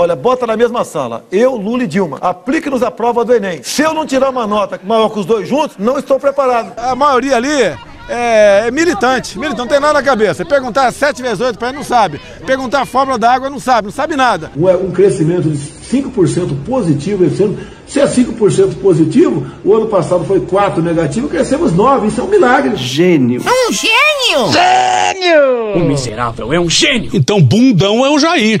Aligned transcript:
Olha, 0.00 0.14
bota 0.14 0.46
na 0.46 0.56
mesma 0.56 0.84
sala, 0.84 1.24
eu, 1.32 1.56
Lula 1.56 1.82
e 1.82 1.86
Dilma. 1.88 2.18
Aplique-nos 2.20 2.84
a 2.84 2.90
prova 2.90 3.24
do 3.24 3.34
Enem. 3.34 3.64
Se 3.64 3.82
eu 3.82 3.92
não 3.92 4.06
tirar 4.06 4.30
uma 4.30 4.46
nota 4.46 4.80
maior 4.84 5.08
que 5.08 5.18
os 5.18 5.26
dois 5.26 5.48
juntos, 5.48 5.76
não 5.76 5.98
estou 5.98 6.20
preparado. 6.20 6.72
A 6.76 6.94
maioria 6.94 7.34
ali 7.34 7.60
é, 8.08 8.66
é 8.68 8.70
militante, 8.70 9.36
militante, 9.36 9.58
não 9.58 9.66
tem 9.66 9.80
nada 9.80 9.94
na 9.94 10.02
cabeça. 10.04 10.44
Perguntar 10.44 10.92
7 10.92 11.20
vezes 11.20 11.40
8 11.40 11.58
para 11.58 11.70
ele 11.70 11.78
não 11.78 11.82
sabe. 11.82 12.20
Perguntar 12.46 12.82
a 12.82 12.86
fórmula 12.86 13.18
da 13.18 13.28
água 13.28 13.50
não 13.50 13.58
sabe, 13.58 13.86
não 13.86 13.92
sabe 13.92 14.14
nada. 14.14 14.52
Um, 14.56 14.68
um 14.68 14.92
crescimento 14.92 15.50
de 15.50 15.58
5% 15.58 16.64
positivo 16.64 17.24
esse 17.24 17.42
ano. 17.42 17.58
Se 17.84 17.98
é 17.98 18.06
5% 18.06 18.76
positivo, 18.80 19.48
o 19.64 19.74
ano 19.74 19.86
passado 19.86 20.24
foi 20.24 20.38
4 20.42 20.80
negativo, 20.80 21.28
crescemos 21.28 21.72
9. 21.72 22.06
Isso 22.06 22.20
é 22.20 22.22
um 22.22 22.28
milagre. 22.28 22.76
Gênio. 22.76 23.40
Um 23.40 23.72
gênio! 23.72 24.52
Gênio! 24.52 25.74
O 25.74 25.88
miserável 25.88 26.52
é 26.52 26.60
um 26.60 26.70
gênio. 26.70 27.10
Então 27.12 27.42
bundão 27.42 28.06
é 28.06 28.10
o 28.10 28.18
Jair. 28.20 28.60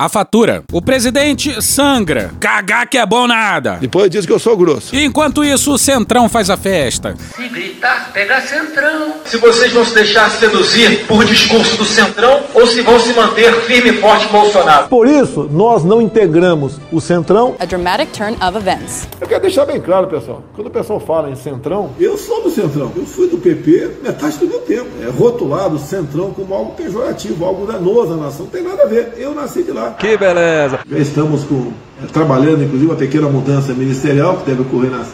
A 0.00 0.08
fatura. 0.08 0.64
O 0.72 0.80
presidente 0.80 1.60
sangra. 1.60 2.30
Cagar 2.40 2.88
que 2.88 2.96
é 2.96 3.04
bom 3.04 3.26
nada. 3.26 3.76
Depois 3.78 4.10
diz 4.10 4.24
que 4.24 4.32
eu 4.32 4.38
sou 4.38 4.56
grosso. 4.56 4.96
Enquanto 4.96 5.44
isso, 5.44 5.74
o 5.74 5.78
Centrão 5.78 6.26
faz 6.26 6.48
a 6.48 6.56
festa. 6.56 7.14
Se 7.36 7.46
gritar, 7.50 8.10
pega 8.10 8.40
Centrão. 8.40 9.16
Se 9.26 9.36
vocês 9.36 9.70
vão 9.74 9.84
se 9.84 9.92
deixar 9.92 10.30
seduzir 10.30 11.06
por 11.06 11.22
discurso 11.26 11.76
do 11.76 11.84
Centrão 11.84 12.44
ou 12.54 12.66
se 12.66 12.80
vão 12.80 12.98
se 12.98 13.12
manter 13.12 13.52
firme 13.66 13.90
e 13.90 14.00
forte 14.00 14.26
Bolsonaro. 14.28 14.88
Por 14.88 15.06
isso, 15.06 15.46
nós 15.52 15.84
não 15.84 16.00
integramos 16.00 16.80
o 16.90 16.98
Centrão. 16.98 17.54
A 17.58 17.66
dramatic 17.66 18.10
turn 18.10 18.38
of 18.42 18.56
events. 18.56 19.06
Eu 19.20 19.28
quero 19.28 19.42
deixar 19.42 19.66
bem 19.66 19.82
claro, 19.82 20.06
pessoal. 20.06 20.42
Quando 20.54 20.68
o 20.68 20.70
pessoal 20.70 20.98
fala 20.98 21.28
em 21.28 21.36
Centrão, 21.36 21.90
eu 22.00 22.16
sou 22.16 22.42
do 22.42 22.50
Centrão. 22.50 22.90
Eu 22.96 23.04
fui 23.04 23.28
do 23.28 23.36
PP 23.36 23.98
metade 24.02 24.38
do 24.38 24.46
meu 24.46 24.60
tempo. 24.60 24.88
É 25.06 25.10
rotulado 25.10 25.78
Centrão 25.78 26.30
como 26.30 26.54
algo 26.54 26.72
pejorativo, 26.72 27.44
algo 27.44 27.66
danoso 27.66 28.14
à 28.14 28.16
nação. 28.16 28.46
Não 28.46 28.50
tem 28.50 28.62
nada 28.62 28.84
a 28.84 28.86
ver. 28.86 29.12
Eu 29.18 29.34
nasci 29.34 29.62
de 29.62 29.72
lá. 29.72 29.89
Que 29.98 30.16
beleza! 30.16 30.80
Já 30.90 30.98
estamos 30.98 31.44
com, 31.44 31.72
é, 32.02 32.06
trabalhando, 32.06 32.62
inclusive, 32.62 32.90
uma 32.90 32.96
pequena 32.96 33.28
mudança 33.28 33.72
ministerial 33.72 34.38
que 34.38 34.46
deve 34.46 34.62
ocorrer 34.62 34.90
na, 34.90 35.04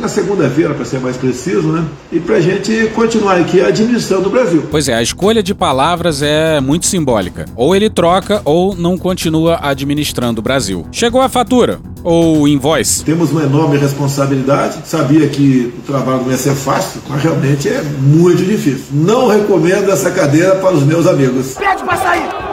na 0.00 0.08
segunda-feira, 0.08 0.74
para 0.74 0.84
ser 0.84 1.00
mais 1.00 1.16
preciso, 1.16 1.68
né? 1.68 1.84
E 2.12 2.18
para 2.18 2.36
a 2.36 2.40
gente 2.40 2.90
continuar 2.94 3.36
aqui 3.36 3.60
administrando 3.60 4.28
o 4.28 4.30
Brasil. 4.30 4.64
Pois 4.70 4.88
é, 4.88 4.94
a 4.94 5.02
escolha 5.02 5.42
de 5.42 5.54
palavras 5.54 6.22
é 6.22 6.60
muito 6.60 6.86
simbólica. 6.86 7.44
Ou 7.54 7.74
ele 7.74 7.88
troca 7.88 8.42
ou 8.44 8.74
não 8.74 8.98
continua 8.98 9.58
administrando 9.62 10.40
o 10.40 10.42
Brasil. 10.42 10.86
Chegou 10.90 11.20
a 11.20 11.28
fatura 11.28 11.80
ou 12.02 12.48
invoice? 12.48 13.04
Temos 13.04 13.30
uma 13.30 13.42
enorme 13.42 13.76
responsabilidade. 13.76 14.80
Sabia 14.84 15.28
que 15.28 15.72
o 15.78 15.82
trabalho 15.82 16.22
não 16.22 16.30
ia 16.30 16.36
ser 16.36 16.54
fácil, 16.54 17.00
mas 17.08 17.22
realmente 17.22 17.68
é 17.68 17.82
muito 17.82 18.44
difícil. 18.44 18.84
Não 18.92 19.28
recomendo 19.28 19.90
essa 19.90 20.10
cadeira 20.10 20.56
para 20.56 20.74
os 20.74 20.82
meus 20.82 21.06
amigos. 21.06 21.54
Pede 21.54 21.82
para 21.84 21.96
sair! 21.96 22.49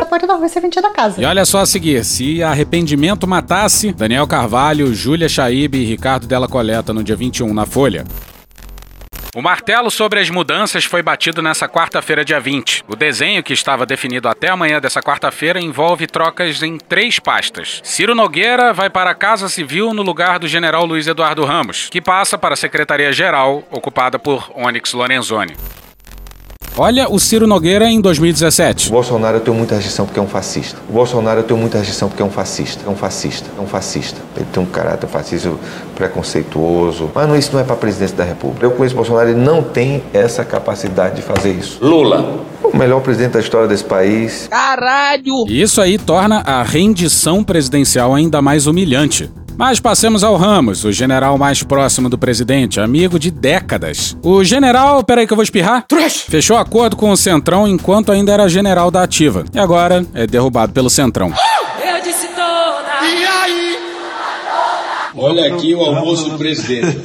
A 0.00 0.04
porta 0.04 0.26
vai 0.26 0.48
ser 0.48 0.60
vendida 0.60 0.82
da 0.82 0.90
casa. 0.90 1.20
E 1.20 1.24
olha 1.24 1.44
só 1.44 1.60
a 1.60 1.66
seguir: 1.66 2.04
se 2.04 2.42
arrependimento 2.42 3.26
matasse, 3.26 3.92
Daniel 3.92 4.26
Carvalho, 4.26 4.94
Júlia 4.94 5.28
Chaíbe 5.28 5.78
e 5.78 5.84
Ricardo 5.84 6.26
Della 6.26 6.48
Coleta 6.48 6.92
no 6.92 7.02
dia 7.02 7.16
21 7.16 7.52
na 7.52 7.66
Folha. 7.66 8.04
O 9.36 9.42
martelo 9.42 9.90
sobre 9.90 10.18
as 10.18 10.30
mudanças 10.30 10.86
foi 10.86 11.02
batido 11.02 11.42
nessa 11.42 11.68
quarta-feira, 11.68 12.24
dia 12.24 12.40
20. 12.40 12.84
O 12.88 12.96
desenho, 12.96 13.42
que 13.42 13.52
estava 13.52 13.84
definido 13.84 14.30
até 14.30 14.48
amanhã 14.48 14.80
dessa 14.80 15.02
quarta-feira, 15.02 15.60
envolve 15.60 16.06
trocas 16.06 16.62
em 16.62 16.78
três 16.78 17.18
pastas. 17.18 17.82
Ciro 17.84 18.14
Nogueira 18.14 18.72
vai 18.72 18.88
para 18.88 19.10
a 19.10 19.14
Casa 19.14 19.50
Civil 19.50 19.92
no 19.92 20.00
lugar 20.00 20.38
do 20.38 20.48
general 20.48 20.86
Luiz 20.86 21.06
Eduardo 21.06 21.44
Ramos, 21.44 21.90
que 21.90 22.00
passa 22.00 22.38
para 22.38 22.54
a 22.54 22.56
Secretaria-Geral, 22.56 23.62
ocupada 23.70 24.18
por 24.18 24.50
Onyx 24.54 24.94
Lorenzoni. 24.94 25.54
Olha 26.78 27.10
o 27.10 27.18
Ciro 27.18 27.46
Nogueira 27.46 27.90
em 27.90 28.02
2017. 28.02 28.90
O 28.90 28.92
Bolsonaro 28.92 29.38
eu 29.38 29.40
tenho 29.40 29.56
muita 29.56 29.76
rejeição 29.76 30.04
porque 30.04 30.20
é 30.20 30.22
um 30.22 30.28
fascista. 30.28 30.78
O 30.90 30.92
Bolsonaro 30.92 31.40
eu 31.40 31.44
tenho 31.44 31.58
muita 31.58 31.78
rejeição 31.78 32.06
porque 32.06 32.22
é 32.22 32.24
um 32.24 32.30
fascista. 32.30 32.84
É 32.86 32.90
um 32.90 32.94
fascista. 32.94 33.48
É 33.56 33.60
um 33.62 33.66
fascista. 33.66 34.20
Ele 34.36 34.44
tem 34.52 34.62
um 34.62 34.66
caráter 34.66 35.06
fascista 35.06 35.50
preconceituoso. 35.94 37.10
Mas 37.14 37.26
não, 37.26 37.34
isso 37.34 37.50
não 37.54 37.60
é 37.60 37.64
para 37.64 37.72
a 37.72 37.78
presidência 37.78 38.14
da 38.14 38.24
República. 38.24 38.66
Eu 38.66 38.72
conheço 38.72 38.94
o 38.94 38.98
Bolsonaro, 38.98 39.30
ele 39.30 39.40
não 39.40 39.62
tem 39.62 40.02
essa 40.12 40.44
capacidade 40.44 41.16
de 41.16 41.22
fazer 41.22 41.52
isso. 41.52 41.78
Lula. 41.80 42.44
O 42.62 42.76
melhor 42.76 43.00
presidente 43.00 43.32
da 43.32 43.40
história 43.40 43.66
desse 43.66 43.84
país. 43.84 44.46
Caralho! 44.50 45.46
Isso 45.48 45.80
aí 45.80 45.96
torna 45.96 46.40
a 46.40 46.62
rendição 46.62 47.42
presidencial 47.42 48.14
ainda 48.14 48.42
mais 48.42 48.66
humilhante. 48.66 49.30
Mas 49.56 49.80
passemos 49.80 50.22
ao 50.22 50.36
Ramos, 50.36 50.84
o 50.84 50.92
general 50.92 51.38
mais 51.38 51.62
próximo 51.62 52.10
do 52.10 52.18
presidente, 52.18 52.78
amigo 52.78 53.18
de 53.18 53.30
décadas. 53.30 54.16
O 54.22 54.44
general, 54.44 55.02
peraí 55.02 55.26
que 55.26 55.32
eu 55.32 55.36
vou 55.36 55.42
espirrar, 55.44 55.84
Trash. 55.88 56.26
fechou 56.28 56.56
acordo 56.58 56.94
com 56.96 57.10
o 57.10 57.16
Centrão 57.16 57.66
enquanto 57.66 58.12
ainda 58.12 58.32
era 58.32 58.48
general 58.48 58.90
da 58.90 59.02
ativa. 59.02 59.44
E 59.54 59.58
agora 59.58 60.04
é 60.12 60.26
derrubado 60.26 60.72
pelo 60.72 60.90
Centrão. 60.90 61.32
Eu 61.82 62.02
disse 62.02 62.26
toda. 62.28 63.02
E 63.02 63.24
aí? 63.24 63.78
Olha 65.14 65.54
aqui 65.54 65.74
o 65.74 65.80
almoço 65.80 66.28
do 66.28 66.36
presidente. 66.36 66.98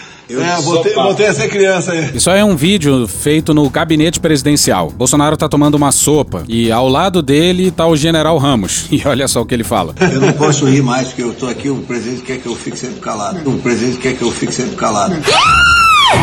Eu 0.30 0.44
é, 0.44 0.62
botei, 0.62 0.94
botei 0.94 1.26
essa 1.26 1.48
criança 1.48 1.90
aí. 1.90 2.12
Isso 2.14 2.30
aí 2.30 2.38
é 2.38 2.44
um 2.44 2.54
vídeo 2.54 3.08
feito 3.08 3.52
no 3.52 3.68
gabinete 3.68 4.20
presidencial. 4.20 4.90
Bolsonaro 4.90 5.36
tá 5.36 5.48
tomando 5.48 5.74
uma 5.74 5.90
sopa 5.90 6.44
e 6.48 6.70
ao 6.70 6.88
lado 6.88 7.20
dele 7.20 7.72
tá 7.72 7.86
o 7.86 7.96
general 7.96 8.38
Ramos. 8.38 8.86
E 9.00 9.02
olha 9.06 9.26
só 9.28 9.40
o 9.40 9.46
que 9.46 9.54
ele 9.54 9.64
fala. 9.64 9.94
Eu 10.00 10.20
não 10.20 10.32
posso 10.32 10.66
rir 10.66 10.82
mais 10.82 11.08
porque 11.08 11.22
eu 11.22 11.32
tô 11.32 11.46
aqui, 11.46 11.70
o 11.70 11.76
presidente 11.76 12.22
quer 12.22 12.38
que 12.38 12.46
eu 12.46 12.54
fique 12.54 12.78
sempre 12.78 13.00
calado. 13.00 13.48
O 13.48 13.58
presidente 13.58 13.98
quer 13.98 14.14
que 14.14 14.22
eu 14.22 14.30
fique 14.30 14.52
sempre 14.52 14.76
calado. 14.76 15.16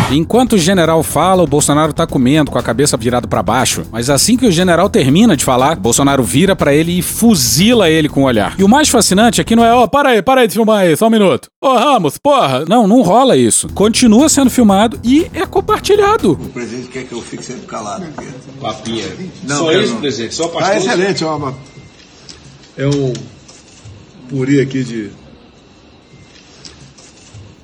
Enquanto 0.09 0.53
o 0.53 0.57
general 0.57 1.03
fala, 1.03 1.43
o 1.43 1.47
Bolsonaro 1.47 1.91
tá 1.91 2.07
comendo 2.07 2.49
com 2.49 2.57
a 2.57 2.63
cabeça 2.63 2.95
virada 2.95 3.27
para 3.27 3.43
baixo. 3.43 3.83
Mas 3.91 4.09
assim 4.09 4.37
que 4.37 4.45
o 4.45 4.51
general 4.51 4.89
termina 4.89 5.35
de 5.35 5.43
falar, 5.43 5.75
Bolsonaro 5.75 6.23
vira 6.23 6.55
para 6.55 6.73
ele 6.73 6.97
e 6.97 7.01
fuzila 7.01 7.89
ele 7.89 8.07
com 8.07 8.21
o 8.21 8.25
olhar. 8.25 8.55
E 8.57 8.63
o 8.63 8.69
mais 8.69 8.87
fascinante 8.87 9.41
aqui 9.41 9.55
não 9.55 9.65
é, 9.65 9.73
ó, 9.73 9.83
oh, 9.83 9.87
para 9.87 10.09
aí, 10.09 10.21
para 10.21 10.41
aí 10.41 10.47
de 10.47 10.53
filmar 10.53 10.79
aí, 10.79 10.95
só 10.95 11.07
um 11.07 11.09
minuto. 11.09 11.49
Ô, 11.61 11.67
oh, 11.67 11.77
Ramos, 11.77 12.17
porra. 12.17 12.63
Não, 12.65 12.87
não 12.87 13.01
rola 13.01 13.35
isso. 13.35 13.67
Continua 13.73 14.29
sendo 14.29 14.49
filmado 14.49 14.97
e 15.03 15.29
é 15.33 15.45
compartilhado. 15.45 16.31
O 16.31 16.49
presidente 16.49 16.87
quer 16.87 17.03
que 17.03 17.13
eu 17.13 17.21
fique 17.21 17.43
sempre 17.43 17.67
calado. 17.67 18.05
Papinha. 18.61 19.05
Não, 19.43 19.57
só 19.57 19.71
isso, 19.73 19.95
presidente, 19.97 20.35
só 20.35 20.47
pastor. 20.47 20.71
Ah, 20.71 20.77
excelente, 20.77 21.23
ó, 21.25 21.35
uma... 21.35 21.53
É 22.77 22.87
um 22.87 23.13
puri 24.29 24.61
aqui 24.61 24.83
de 24.83 25.11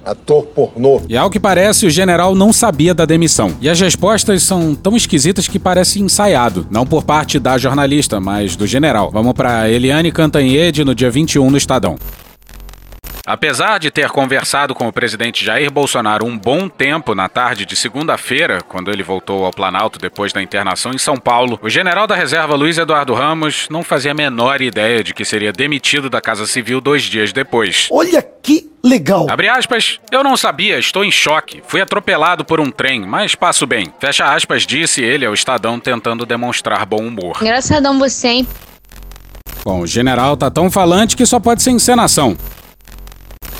ator 0.05 0.43
pornô. 0.47 1.01
E 1.07 1.17
ao 1.17 1.29
que 1.29 1.39
parece, 1.39 1.85
o 1.85 1.89
general 1.89 2.35
não 2.35 2.51
sabia 2.51 2.93
da 2.93 3.05
demissão. 3.05 3.53
E 3.61 3.69
as 3.69 3.79
respostas 3.79 4.43
são 4.43 4.75
tão 4.75 4.95
esquisitas 4.95 5.47
que 5.47 5.59
parece 5.59 6.01
ensaiado. 6.01 6.67
Não 6.69 6.85
por 6.85 7.03
parte 7.03 7.39
da 7.39 7.57
jornalista, 7.57 8.19
mas 8.19 8.55
do 8.55 8.67
general. 8.67 9.09
Vamos 9.11 9.33
para 9.33 9.69
Eliane 9.69 10.11
Cantanhede 10.11 10.83
no 10.83 10.93
dia 10.95 11.09
21 11.09 11.49
no 11.49 11.57
Estadão. 11.57 11.97
Apesar 13.25 13.79
de 13.79 13.89
ter 13.89 14.09
conversado 14.09 14.75
com 14.75 14.85
o 14.85 14.91
presidente 14.91 15.45
Jair 15.45 15.71
Bolsonaro 15.71 16.25
um 16.25 16.37
bom 16.37 16.67
tempo 16.67 17.15
na 17.15 17.29
tarde 17.29 17.65
de 17.65 17.73
segunda-feira, 17.73 18.59
quando 18.67 18.91
ele 18.91 19.01
voltou 19.01 19.45
ao 19.45 19.51
Planalto 19.51 19.97
depois 19.97 20.33
da 20.33 20.41
internação 20.41 20.91
em 20.91 20.97
São 20.97 21.15
Paulo, 21.15 21.57
o 21.63 21.69
general 21.69 22.05
da 22.05 22.15
reserva 22.15 22.53
Luiz 22.53 22.77
Eduardo 22.77 23.13
Ramos 23.13 23.69
não 23.69 23.81
fazia 23.81 24.11
a 24.11 24.13
menor 24.13 24.61
ideia 24.61 25.01
de 25.01 25.13
que 25.13 25.23
seria 25.23 25.53
demitido 25.53 26.09
da 26.09 26.19
Casa 26.19 26.45
Civil 26.45 26.81
dois 26.81 27.03
dias 27.03 27.31
depois. 27.31 27.87
Olha 27.89 28.21
que 28.21 28.69
legal! 28.83 29.27
Abre 29.29 29.47
aspas, 29.47 30.01
eu 30.11 30.21
não 30.21 30.35
sabia, 30.35 30.77
estou 30.77 31.05
em 31.05 31.11
choque. 31.11 31.63
Fui 31.65 31.79
atropelado 31.79 32.43
por 32.43 32.59
um 32.59 32.69
trem, 32.69 33.05
mas 33.07 33.35
passo 33.35 33.65
bem. 33.65 33.93
Fecha 34.01 34.33
aspas, 34.33 34.67
disse 34.67 35.01
ele 35.01 35.25
ao 35.25 35.33
Estadão 35.33 35.79
tentando 35.79 36.25
demonstrar 36.25 36.85
bom 36.85 37.07
humor. 37.07 37.37
Engraçadão 37.39 37.97
você, 37.97 38.27
hein? 38.27 38.47
Bom, 39.63 39.79
o 39.79 39.87
general 39.87 40.35
tá 40.35 40.51
tão 40.51 40.69
falante 40.69 41.15
que 41.15 41.25
só 41.25 41.39
pode 41.39 41.63
ser 41.63 41.71
encenação. 41.71 42.37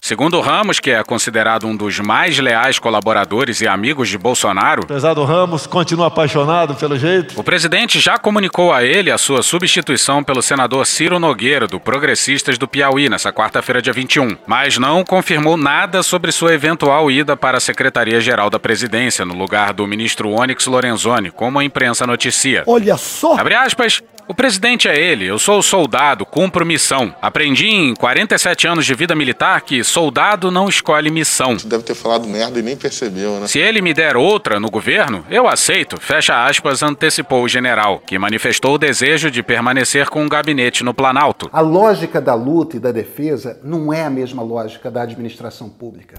Segundo 0.06 0.42
Ramos, 0.42 0.82
que 0.82 0.92
é 0.92 1.02
considerado 1.02 1.66
um 1.66 1.74
dos 1.74 1.98
mais 2.02 2.38
leais 2.38 2.78
colaboradores 2.78 3.62
e 3.62 3.68
amigos 3.70 4.10
de 4.10 4.18
Bolsonaro, 4.18 4.84
Apesar 4.84 5.14
do 5.14 5.24
Ramos, 5.24 5.66
continua 5.66 6.08
apaixonado 6.08 6.76
pelo 6.76 7.00
jeito. 7.00 7.40
o 7.40 7.44
presidente 7.44 8.02
já 8.02 8.18
comunicou 8.18 8.74
a 8.74 8.84
ele 8.84 9.10
a 9.10 9.18
sua 9.18 9.42
substituição 9.42 10.22
pelo 10.22 10.42
senador 10.42 10.86
Ciro 10.86 11.20
Nogueira, 11.20 11.68
do 11.68 11.80
Progressistas 11.80 12.58
do 12.58 12.68
Piauí, 12.68 13.08
nessa 13.08 13.32
quarta-feira, 13.32 13.82
dia 13.82 13.94
21, 13.94 14.36
mas 14.46 14.78
não 14.78 15.06
confirmou 15.06 15.56
nada 15.56 16.04
sobre 16.04 16.34
sua 16.34 16.54
eventual 16.54 17.10
ida 17.10 17.38
para 17.38 17.58
a 17.58 17.62
Secretaria-Geral 17.62 18.50
da 18.50 18.60
Presidência, 18.60 19.24
no 19.24 19.34
lugar 19.34 19.72
do 19.72 19.88
ministro 19.88 20.32
Onyx 20.32 20.68
Lorenzoni, 20.68 21.32
como 21.32 21.60
a 21.60 21.64
imprensa 21.64 22.06
noticia. 22.06 22.64
Olha 22.68 22.98
só! 22.98 23.38
Abre 23.40 23.56
aspas. 23.56 24.04
O 24.26 24.34
presidente 24.34 24.88
é 24.88 24.98
ele, 24.98 25.26
eu 25.26 25.38
sou 25.38 25.62
soldado, 25.62 26.26
cumpro 26.26 26.66
missão. 26.66 27.14
Aprendi 27.22 27.68
em 27.68 27.94
47 27.94 28.68
anos 28.68 28.86
de 28.86 28.96
vida 28.96 29.14
militar 29.14 29.62
que 29.62 29.84
soldado 29.84 30.50
não 30.50 30.70
escolhe 30.70 31.12
missão. 31.12 31.58
Deve 31.66 31.84
ter 31.84 31.94
falado 31.94 32.26
merda 32.26 32.58
e 32.58 32.62
nem 32.62 32.78
percebeu, 32.78 33.40
né? 33.40 33.48
Se 33.48 33.60
ele 33.60 33.82
me 33.82 33.94
der 33.94 34.16
outra 34.16 34.62
no 34.62 34.72
governo, 34.72 35.26
eu 35.30 35.48
aceito, 35.48 36.00
fecha 36.00 36.46
aspas, 36.46 36.82
antecipou 36.82 37.44
o 37.44 37.50
general, 37.50 38.00
que 38.00 38.18
manifestou 38.18 38.76
o 38.76 38.78
desejo 38.78 39.30
de 39.30 39.44
permanecer 39.44 40.10
com 40.10 40.26
o 40.26 40.30
gabinete 40.30 40.86
no 40.86 40.94
Planalto. 40.94 41.50
A 41.52 41.60
lógica 41.60 42.22
da 42.22 42.34
luta 42.34 42.78
e 42.78 42.80
da 42.80 42.94
defesa 42.94 43.60
não 43.62 43.92
é 43.92 44.06
a 44.06 44.10
mesma 44.10 44.42
lógica 44.42 44.90
da 44.90 45.02
administração 45.02 45.70
pública. 45.70 46.16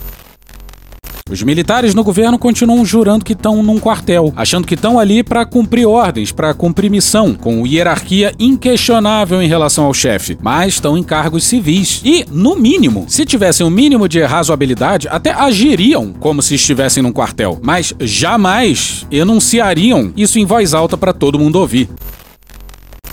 Os 1.31 1.43
militares 1.43 1.95
no 1.95 2.05
governo 2.05 2.39
continuam 2.39 2.85
jurando 2.85 3.25
que 3.25 3.33
estão 3.33 3.63
num 3.63 3.81
quartel, 3.81 4.31
achando 4.37 4.67
que 4.67 4.75
estão 4.75 4.99
ali 4.99 5.23
para 5.23 5.47
cumprir 5.47 5.87
ordens, 5.87 6.31
para 6.31 6.53
cumprir 6.53 6.91
missão, 6.91 7.33
com 7.33 7.67
hierarquia 7.67 8.35
inquestionável 8.39 9.41
em 9.41 9.49
relação 9.49 9.87
ao 9.87 9.95
chefe, 9.95 10.37
mas 10.43 10.75
estão 10.75 10.99
em 10.99 11.03
cargos 11.03 11.45
civis. 11.45 12.03
E, 12.05 12.27
no 12.31 12.55
mínimo, 12.55 13.07
se 13.09 13.25
tivessem 13.25 13.65
o 13.65 13.71
um 13.71 13.73
mínimo 13.73 14.07
de 14.07 14.23
razoabilidade, 14.23 15.09
até 15.09 15.33
agiriam 15.33 16.13
como 16.13 16.43
se 16.43 16.57
estivessem 16.57 17.03
num 17.03 17.11
quartel, 17.11 17.59
mas 17.63 17.95
jamais 18.01 19.07
enunciariam 19.11 20.13
isso 20.15 20.39
em 20.39 20.45
voz 20.45 20.75
alta 20.75 20.95
para 20.95 21.15
todo 21.15 21.39
mundo 21.39 21.59
ouvir. 21.59 21.89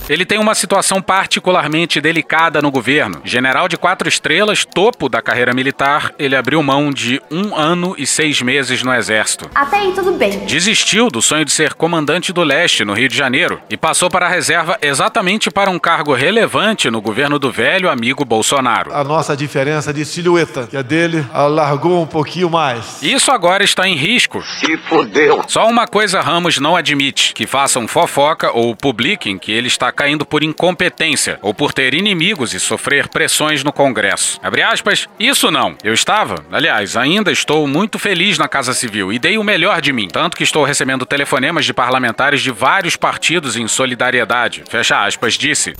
Ele 0.09 0.25
tem 0.25 0.39
uma 0.39 0.55
situação 0.55 1.01
particularmente 1.01 2.01
delicada 2.01 2.61
no 2.61 2.71
governo. 2.71 3.21
General 3.23 3.67
de 3.67 3.77
quatro 3.77 4.09
estrelas, 4.09 4.65
topo 4.65 5.07
da 5.07 5.21
carreira 5.21 5.53
militar, 5.53 6.13
ele 6.19 6.35
abriu 6.35 6.61
mão 6.61 6.91
de 6.91 7.21
um 7.31 7.55
ano 7.55 7.95
e 7.97 8.05
seis 8.05 8.41
meses 8.41 8.83
no 8.83 8.93
Exército. 8.93 9.49
Até 9.53 9.77
aí 9.77 9.93
tudo 9.93 10.13
bem. 10.13 10.39
Desistiu 10.39 11.09
do 11.09 11.21
sonho 11.21 11.45
de 11.45 11.51
ser 11.51 11.73
comandante 11.73 12.33
do 12.33 12.43
leste, 12.43 12.83
no 12.83 12.93
Rio 12.93 13.07
de 13.07 13.15
Janeiro, 13.15 13.61
e 13.69 13.77
passou 13.77 14.09
para 14.09 14.25
a 14.25 14.29
reserva 14.29 14.77
exatamente 14.81 15.49
para 15.49 15.69
um 15.69 15.79
cargo 15.79 16.13
relevante 16.13 16.89
no 16.89 17.01
governo 17.01 17.39
do 17.39 17.51
velho 17.51 17.89
amigo 17.89 18.25
Bolsonaro. 18.25 18.93
A 18.93 19.03
nossa 19.03 19.35
diferença 19.35 19.93
de 19.93 20.03
silhueta, 20.05 20.67
que 20.67 20.77
a 20.77 20.81
dele 20.81 21.25
alargou 21.33 22.01
um 22.01 22.07
pouquinho 22.07 22.49
mais. 22.49 23.01
Isso 23.01 23.31
agora 23.31 23.63
está 23.63 23.87
em 23.87 23.95
risco. 23.95 24.43
Se 24.43 24.77
fodeu. 24.77 25.43
Só 25.47 25.67
uma 25.67 25.87
coisa 25.87 26.21
Ramos 26.21 26.57
não 26.59 26.75
admite: 26.75 27.33
que 27.33 27.47
façam 27.47 27.87
fofoca 27.87 28.51
ou 28.51 28.75
publiquem 28.75 29.37
que 29.37 29.51
ele 29.51 29.67
está 29.67 29.90
caindo 29.91 30.25
por 30.25 30.43
incompetência 30.43 31.39
ou 31.41 31.53
por 31.53 31.73
ter 31.73 31.93
inimigos 31.93 32.53
e 32.53 32.59
sofrer 32.59 33.07
pressões 33.07 33.63
no 33.63 33.73
Congresso. 33.73 34.39
Abre 34.41 34.61
aspas, 34.61 35.07
isso 35.19 35.51
não. 35.51 35.75
Eu 35.83 35.93
estava, 35.93 36.45
aliás, 36.51 36.95
ainda 36.95 37.31
estou 37.31 37.67
muito 37.67 37.99
feliz 37.99 38.37
na 38.37 38.47
Casa 38.47 38.73
Civil 38.73 39.11
e 39.11 39.19
dei 39.19 39.37
o 39.37 39.43
melhor 39.43 39.81
de 39.81 39.93
mim, 39.93 40.07
tanto 40.07 40.37
que 40.37 40.43
estou 40.43 40.63
recebendo 40.63 41.05
telefonemas 41.05 41.65
de 41.65 41.73
parlamentares 41.73 42.41
de 42.41 42.51
vários 42.51 42.95
partidos 42.95 43.55
em 43.55 43.67
solidariedade. 43.67 44.63
Fecha 44.69 45.05
aspas, 45.05 45.33
disse. 45.33 45.73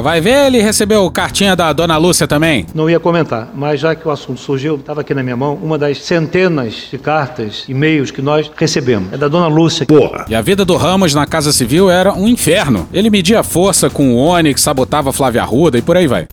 Vai 0.00 0.22
ver, 0.22 0.46
ele 0.46 0.62
recebeu 0.62 1.10
cartinha 1.10 1.54
da 1.54 1.70
dona 1.70 1.98
Lúcia 1.98 2.26
também? 2.26 2.64
Não 2.74 2.88
ia 2.88 2.98
comentar, 2.98 3.50
mas 3.54 3.78
já 3.78 3.94
que 3.94 4.08
o 4.08 4.10
assunto 4.10 4.40
surgiu, 4.40 4.76
estava 4.76 5.02
aqui 5.02 5.12
na 5.12 5.22
minha 5.22 5.36
mão 5.36 5.54
uma 5.62 5.76
das 5.76 5.98
centenas 5.98 6.88
de 6.90 6.96
cartas, 6.96 7.64
e-mails 7.68 8.10
que 8.10 8.22
nós 8.22 8.50
recebemos. 8.56 9.12
É 9.12 9.18
da 9.18 9.28
dona 9.28 9.48
Lúcia. 9.48 9.84
Porra! 9.84 10.24
E 10.30 10.34
a 10.34 10.40
vida 10.40 10.64
do 10.64 10.76
Ramos 10.76 11.12
na 11.12 11.26
Casa 11.26 11.52
Civil 11.52 11.90
era 11.90 12.14
um 12.14 12.26
inferno. 12.26 12.88
Ele 12.90 13.10
media 13.10 13.42
força 13.42 13.90
com 13.90 14.14
o 14.14 14.16
Onyx, 14.16 14.62
sabotava 14.62 15.12
Flávia 15.12 15.42
Arruda 15.42 15.76
e 15.76 15.82
por 15.82 15.94
aí 15.94 16.06
vai. 16.06 16.26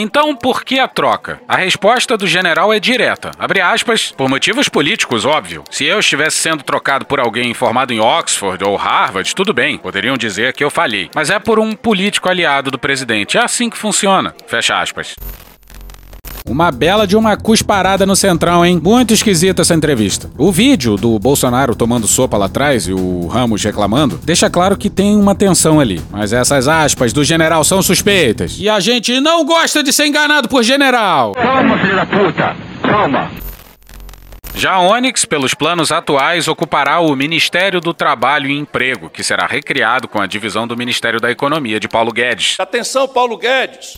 Então, 0.00 0.32
por 0.36 0.64
que 0.64 0.78
a 0.78 0.86
troca? 0.86 1.40
A 1.48 1.56
resposta 1.56 2.16
do 2.16 2.24
general 2.24 2.72
é 2.72 2.78
direta. 2.78 3.32
Abre 3.36 3.60
aspas, 3.60 4.12
por 4.12 4.28
motivos 4.28 4.68
políticos, 4.68 5.24
óbvio. 5.24 5.64
Se 5.72 5.84
eu 5.86 5.98
estivesse 5.98 6.36
sendo 6.36 6.62
trocado 6.62 7.04
por 7.04 7.18
alguém 7.18 7.52
formado 7.52 7.92
em 7.92 7.98
Oxford 7.98 8.62
ou 8.62 8.76
Harvard, 8.76 9.34
tudo 9.34 9.52
bem, 9.52 9.76
poderiam 9.76 10.16
dizer 10.16 10.52
que 10.52 10.62
eu 10.62 10.70
falhei. 10.70 11.10
Mas 11.12 11.30
é 11.30 11.38
por 11.40 11.58
um 11.58 11.74
político 11.74 12.28
aliado 12.28 12.70
do 12.70 12.78
presidente. 12.78 13.36
É 13.36 13.42
assim 13.42 13.68
que 13.68 13.76
funciona. 13.76 14.32
Fecha 14.46 14.80
aspas. 14.80 15.16
Uma 16.48 16.70
bela 16.70 17.06
de 17.06 17.14
uma 17.14 17.36
cusparada 17.36 18.06
no 18.06 18.16
centrão, 18.16 18.64
hein? 18.64 18.80
Muito 18.82 19.12
esquisita 19.12 19.62
essa 19.62 19.74
entrevista. 19.74 20.30
O 20.38 20.50
vídeo 20.50 20.96
do 20.96 21.18
Bolsonaro 21.18 21.74
tomando 21.74 22.08
sopa 22.08 22.38
lá 22.38 22.46
atrás 22.46 22.88
e 22.88 22.92
o 22.92 23.26
Ramos 23.26 23.62
reclamando 23.62 24.18
deixa 24.24 24.48
claro 24.48 24.76
que 24.76 24.88
tem 24.88 25.14
uma 25.14 25.34
tensão 25.34 25.78
ali. 25.78 26.00
Mas 26.10 26.32
essas 26.32 26.66
aspas 26.66 27.12
do 27.12 27.22
general 27.22 27.62
são 27.64 27.82
suspeitas. 27.82 28.56
E 28.58 28.68
a 28.68 28.80
gente 28.80 29.20
não 29.20 29.44
gosta 29.44 29.82
de 29.82 29.92
ser 29.92 30.06
enganado 30.06 30.48
por 30.48 30.62
general. 30.62 31.34
Toma, 31.34 31.78
filho 31.78 31.96
da 31.96 32.06
puta! 32.06 32.56
Toma! 32.82 33.30
Já 34.54 34.72
a 34.72 34.80
Onyx, 34.80 35.24
pelos 35.24 35.54
planos 35.54 35.92
atuais, 35.92 36.48
ocupará 36.48 36.98
o 36.98 37.14
Ministério 37.14 37.80
do 37.80 37.94
Trabalho 37.94 38.48
e 38.48 38.58
Emprego, 38.58 39.08
que 39.08 39.22
será 39.22 39.46
recriado 39.46 40.08
com 40.08 40.20
a 40.20 40.26
divisão 40.26 40.66
do 40.66 40.76
Ministério 40.76 41.20
da 41.20 41.30
Economia 41.30 41.78
de 41.78 41.86
Paulo 41.86 42.10
Guedes. 42.10 42.56
Atenção, 42.58 43.06
Paulo 43.06 43.36
Guedes! 43.36 43.96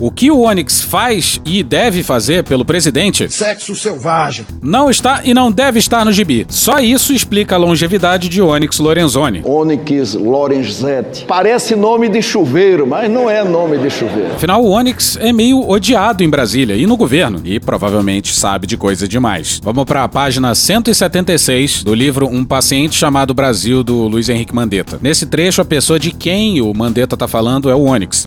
O 0.00 0.10
que 0.10 0.30
o 0.30 0.40
Onyx 0.40 0.80
faz 0.82 1.40
e 1.44 1.62
deve 1.62 2.02
fazer 2.02 2.42
pelo 2.44 2.64
presidente 2.64 3.30
Sexo 3.30 3.74
selvagem. 3.76 4.44
não 4.60 4.90
está 4.90 5.20
e 5.24 5.32
não 5.32 5.52
deve 5.52 5.78
estar 5.78 6.04
no 6.04 6.12
gibi. 6.12 6.46
Só 6.48 6.80
isso 6.80 7.12
explica 7.12 7.54
a 7.54 7.58
longevidade 7.58 8.28
de 8.28 8.42
Onyx 8.42 8.78
Lorenzoni. 8.78 9.42
Onyx 9.44 10.14
Lorenzetti. 10.14 11.24
Parece 11.26 11.76
nome 11.76 12.08
de 12.08 12.20
chuveiro, 12.22 12.86
mas 12.86 13.10
não 13.10 13.30
é 13.30 13.44
nome 13.44 13.78
de 13.78 13.90
chuveiro. 13.90 14.34
Afinal, 14.34 14.64
o 14.64 14.70
Onyx 14.70 15.16
é 15.20 15.32
meio 15.32 15.68
odiado 15.68 16.24
em 16.24 16.28
Brasília 16.28 16.74
e 16.74 16.86
no 16.86 16.96
governo, 16.96 17.40
e 17.44 17.60
provavelmente 17.60 18.34
sabe 18.34 18.66
de 18.66 18.76
coisa 18.76 19.06
demais. 19.06 19.60
Vamos 19.62 19.84
para 19.84 20.02
a 20.04 20.08
página 20.08 20.54
176 20.54 21.84
do 21.84 21.94
livro 21.94 22.26
Um 22.26 22.44
Paciente 22.44 22.96
Chamado 22.96 23.34
Brasil, 23.34 23.84
do 23.84 24.08
Luiz 24.08 24.28
Henrique 24.28 24.54
Mandetta. 24.54 24.98
Nesse 25.00 25.26
trecho, 25.26 25.60
a 25.60 25.64
pessoa 25.64 25.98
de 25.98 26.10
quem 26.12 26.60
o 26.60 26.72
Mandetta 26.74 27.14
está 27.14 27.28
falando 27.28 27.70
é 27.70 27.74
o 27.74 27.84
Onyx. 27.84 28.26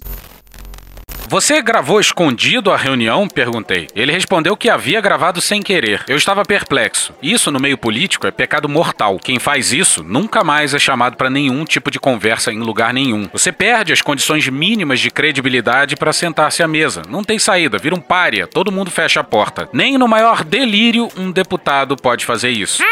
Você 1.27 1.60
gravou 1.60 2.00
escondido 2.00 2.72
a 2.72 2.77
reunião? 2.77 3.27
Perguntei. 3.27 3.88
Ele 3.95 4.12
respondeu 4.12 4.56
que 4.56 4.69
havia 4.69 5.01
gravado 5.01 5.42
sem 5.42 5.60
querer. 5.60 6.04
Eu 6.07 6.18
estava 6.18 6.45
perplexo. 6.45 7.13
Isso 7.22 7.51
no 7.51 7.60
meio 7.60 7.80
político 7.80 8.27
é 8.27 8.31
pecado 8.31 8.69
mortal. 8.69 9.18
Quem 9.18 9.39
faz 9.39 9.74
isso 9.74 10.04
nunca 10.04 10.44
mais 10.44 10.75
é 10.75 10.80
chamado 10.80 11.18
para 11.18 11.30
nenhum 11.30 11.66
tipo 11.66 11.89
de 11.89 12.00
conversa 12.00 12.54
em 12.54 12.60
lugar 12.60 12.94
nenhum. 12.94 13.27
Você 13.33 13.51
perde 13.51 13.92
as 13.92 14.04
condições 14.04 14.48
mínimas 14.48 15.00
de 15.00 15.10
credibilidade 15.10 15.95
para 15.95 16.13
sentar-se 16.13 16.62
à 16.62 16.68
mesa. 16.68 17.01
Não 17.10 17.24
tem 17.24 17.39
saída, 17.39 17.80
vira 17.80 17.95
um 17.95 18.01
pária. 18.01 18.45
Todo 18.45 18.72
mundo 18.72 18.92
fecha 18.92 19.19
a 19.19 19.24
porta. 19.24 19.68
Nem 19.74 19.98
no 19.98 20.07
maior 20.07 20.44
delírio 20.44 21.10
um 21.18 21.31
deputado 21.31 21.98
pode 21.98 22.24
fazer 22.24 22.51
isso. 22.51 22.83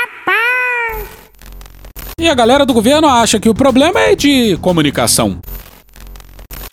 E 2.19 2.27
a 2.27 2.33
galera 2.33 2.65
do 2.65 2.73
governo 2.73 3.07
acha 3.07 3.39
que 3.39 3.49
o 3.49 3.53
problema 3.53 3.99
é 3.99 4.15
de 4.15 4.57
comunicação. 4.57 5.39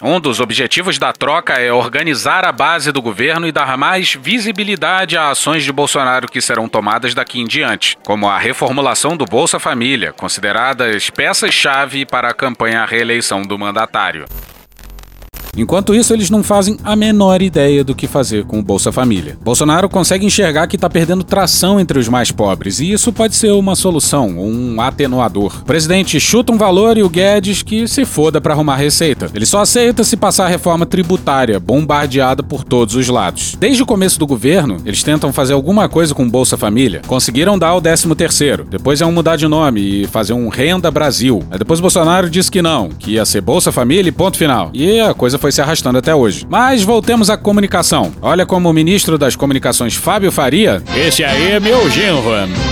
Um 0.03 0.19
dos 0.19 0.41
objetivos 0.41 0.99
da 0.99 1.13
troca 1.13 1.53
é 1.55 1.71
organizar 1.71 2.47
a 2.47 2.53
base 2.53 2.91
do 2.91 3.03
governo 3.03 3.47
e 3.47 3.53
dar 3.53 3.77
mais 3.77 4.15
visibilidade 4.15 5.15
a 5.15 5.29
ações 5.29 5.63
de 5.63 5.71
Bolsonaro 5.71 6.27
que 6.27 6.41
serão 6.41 6.71
tomadas 6.71 7.13
daqui 7.13 7.39
em 7.39 7.47
diante, 7.47 7.99
como 8.03 8.27
a 8.27 8.39
reformulação 8.39 9.15
do 9.15 9.27
Bolsa 9.27 9.59
Família, 9.59 10.11
consideradas 10.11 11.11
peças-chave 11.11 12.07
para 12.07 12.31
a 12.31 12.35
campanha 12.35 12.81
à 12.83 12.87
reeleição 12.87 13.43
do 13.43 13.59
mandatário. 13.59 14.25
Enquanto 15.57 15.95
isso, 15.95 16.13
eles 16.13 16.31
não 16.31 16.43
fazem 16.43 16.77
a 16.85 16.95
menor 16.95 17.43
ideia 17.43 17.83
do 17.83 17.95
que 17.95 18.07
fazer 18.07 18.45
com 18.45 18.59
o 18.59 18.63
Bolsa 18.63 18.93
Família. 18.93 19.37
Bolsonaro 19.43 19.89
consegue 19.89 20.25
enxergar 20.25 20.67
que 20.67 20.77
está 20.77 20.89
perdendo 20.89 21.25
tração 21.25 21.81
entre 21.81 21.99
os 21.99 22.09
mais 22.09 22.31
pobres, 22.31 22.81
e 22.81 22.93
isso 22.93 23.13
pode 23.13 23.35
ser 23.35 23.53
uma 23.53 23.75
solução, 23.75 24.29
um 24.39 24.81
atenuador. 24.81 25.61
O 25.63 25.65
presidente 25.65 26.21
chuta 26.21 26.53
um 26.53 26.59
valor 26.59 26.97
e 26.97 27.03
o 27.03 27.09
Guedes 27.09 27.63
que 27.63 27.87
se 27.89 28.05
foda 28.05 28.41
para 28.41 28.55
arrumar 28.55 28.77
receita. 28.77 29.31
Ele 29.35 29.47
só 29.47 29.61
aceita 29.61 30.05
se 30.05 30.17
passar 30.17 30.47
a 30.47 30.49
reforma 30.49 30.87
tributária, 30.87 31.59
bombardeada 31.59 32.43
por 32.43 32.65
todos 32.65 32.95
os 32.95 33.09
lados. 33.09 33.57
Desde 33.59 33.83
o 33.83 33.87
começo 33.87 34.19
do 34.19 34.27
governo, 34.27 34.77
eles 34.85 35.03
tentam 35.03 35.33
fazer 35.33 35.53
alguma 35.53 35.89
coisa 35.89 36.15
com 36.15 36.25
o 36.25 36.31
Bolsa 36.31 36.57
Família. 36.57 37.03
Conseguiram 37.07 37.59
dar 37.59 37.75
o 37.75 37.81
13 37.81 38.15
terceiro. 38.15 38.65
Depois 38.65 39.01
iam 39.01 39.11
mudar 39.11 39.37
de 39.37 39.49
nome 39.49 39.81
e 39.81 40.07
fazer 40.07 40.33
um 40.33 40.49
Renda 40.49 40.91
Brasil. 40.91 41.43
Aí 41.51 41.59
depois 41.59 41.81
Bolsonaro 41.81 42.31
disse 42.31 42.51
que 42.51 42.63
não, 42.63 42.89
que 42.89 43.13
ia 43.13 43.25
ser 43.25 43.41
Bolsa 43.41 43.73
Família 43.73 44.09
e 44.09 44.13
ponto 44.13 44.37
final. 44.37 44.71
E 44.73 45.01
a 45.01 45.13
coisa 45.13 45.39
foi 45.41 45.51
se 45.53 45.61
arrastando 45.61 45.99
até 45.99 46.15
hoje. 46.15 46.47
Mas 46.49 46.83
voltemos 46.83 47.31
à 47.31 47.37
comunicação. 47.37 48.13
Olha 48.21 48.45
como 48.45 48.69
o 48.69 48.73
ministro 48.73 49.17
das 49.17 49.35
Comunicações, 49.35 49.95
Fábio 49.95 50.31
Faria. 50.31 50.83
Esse 50.97 51.25
aí 51.25 51.53
é 51.53 51.61
meu 51.61 51.89
genro. 51.91 52.21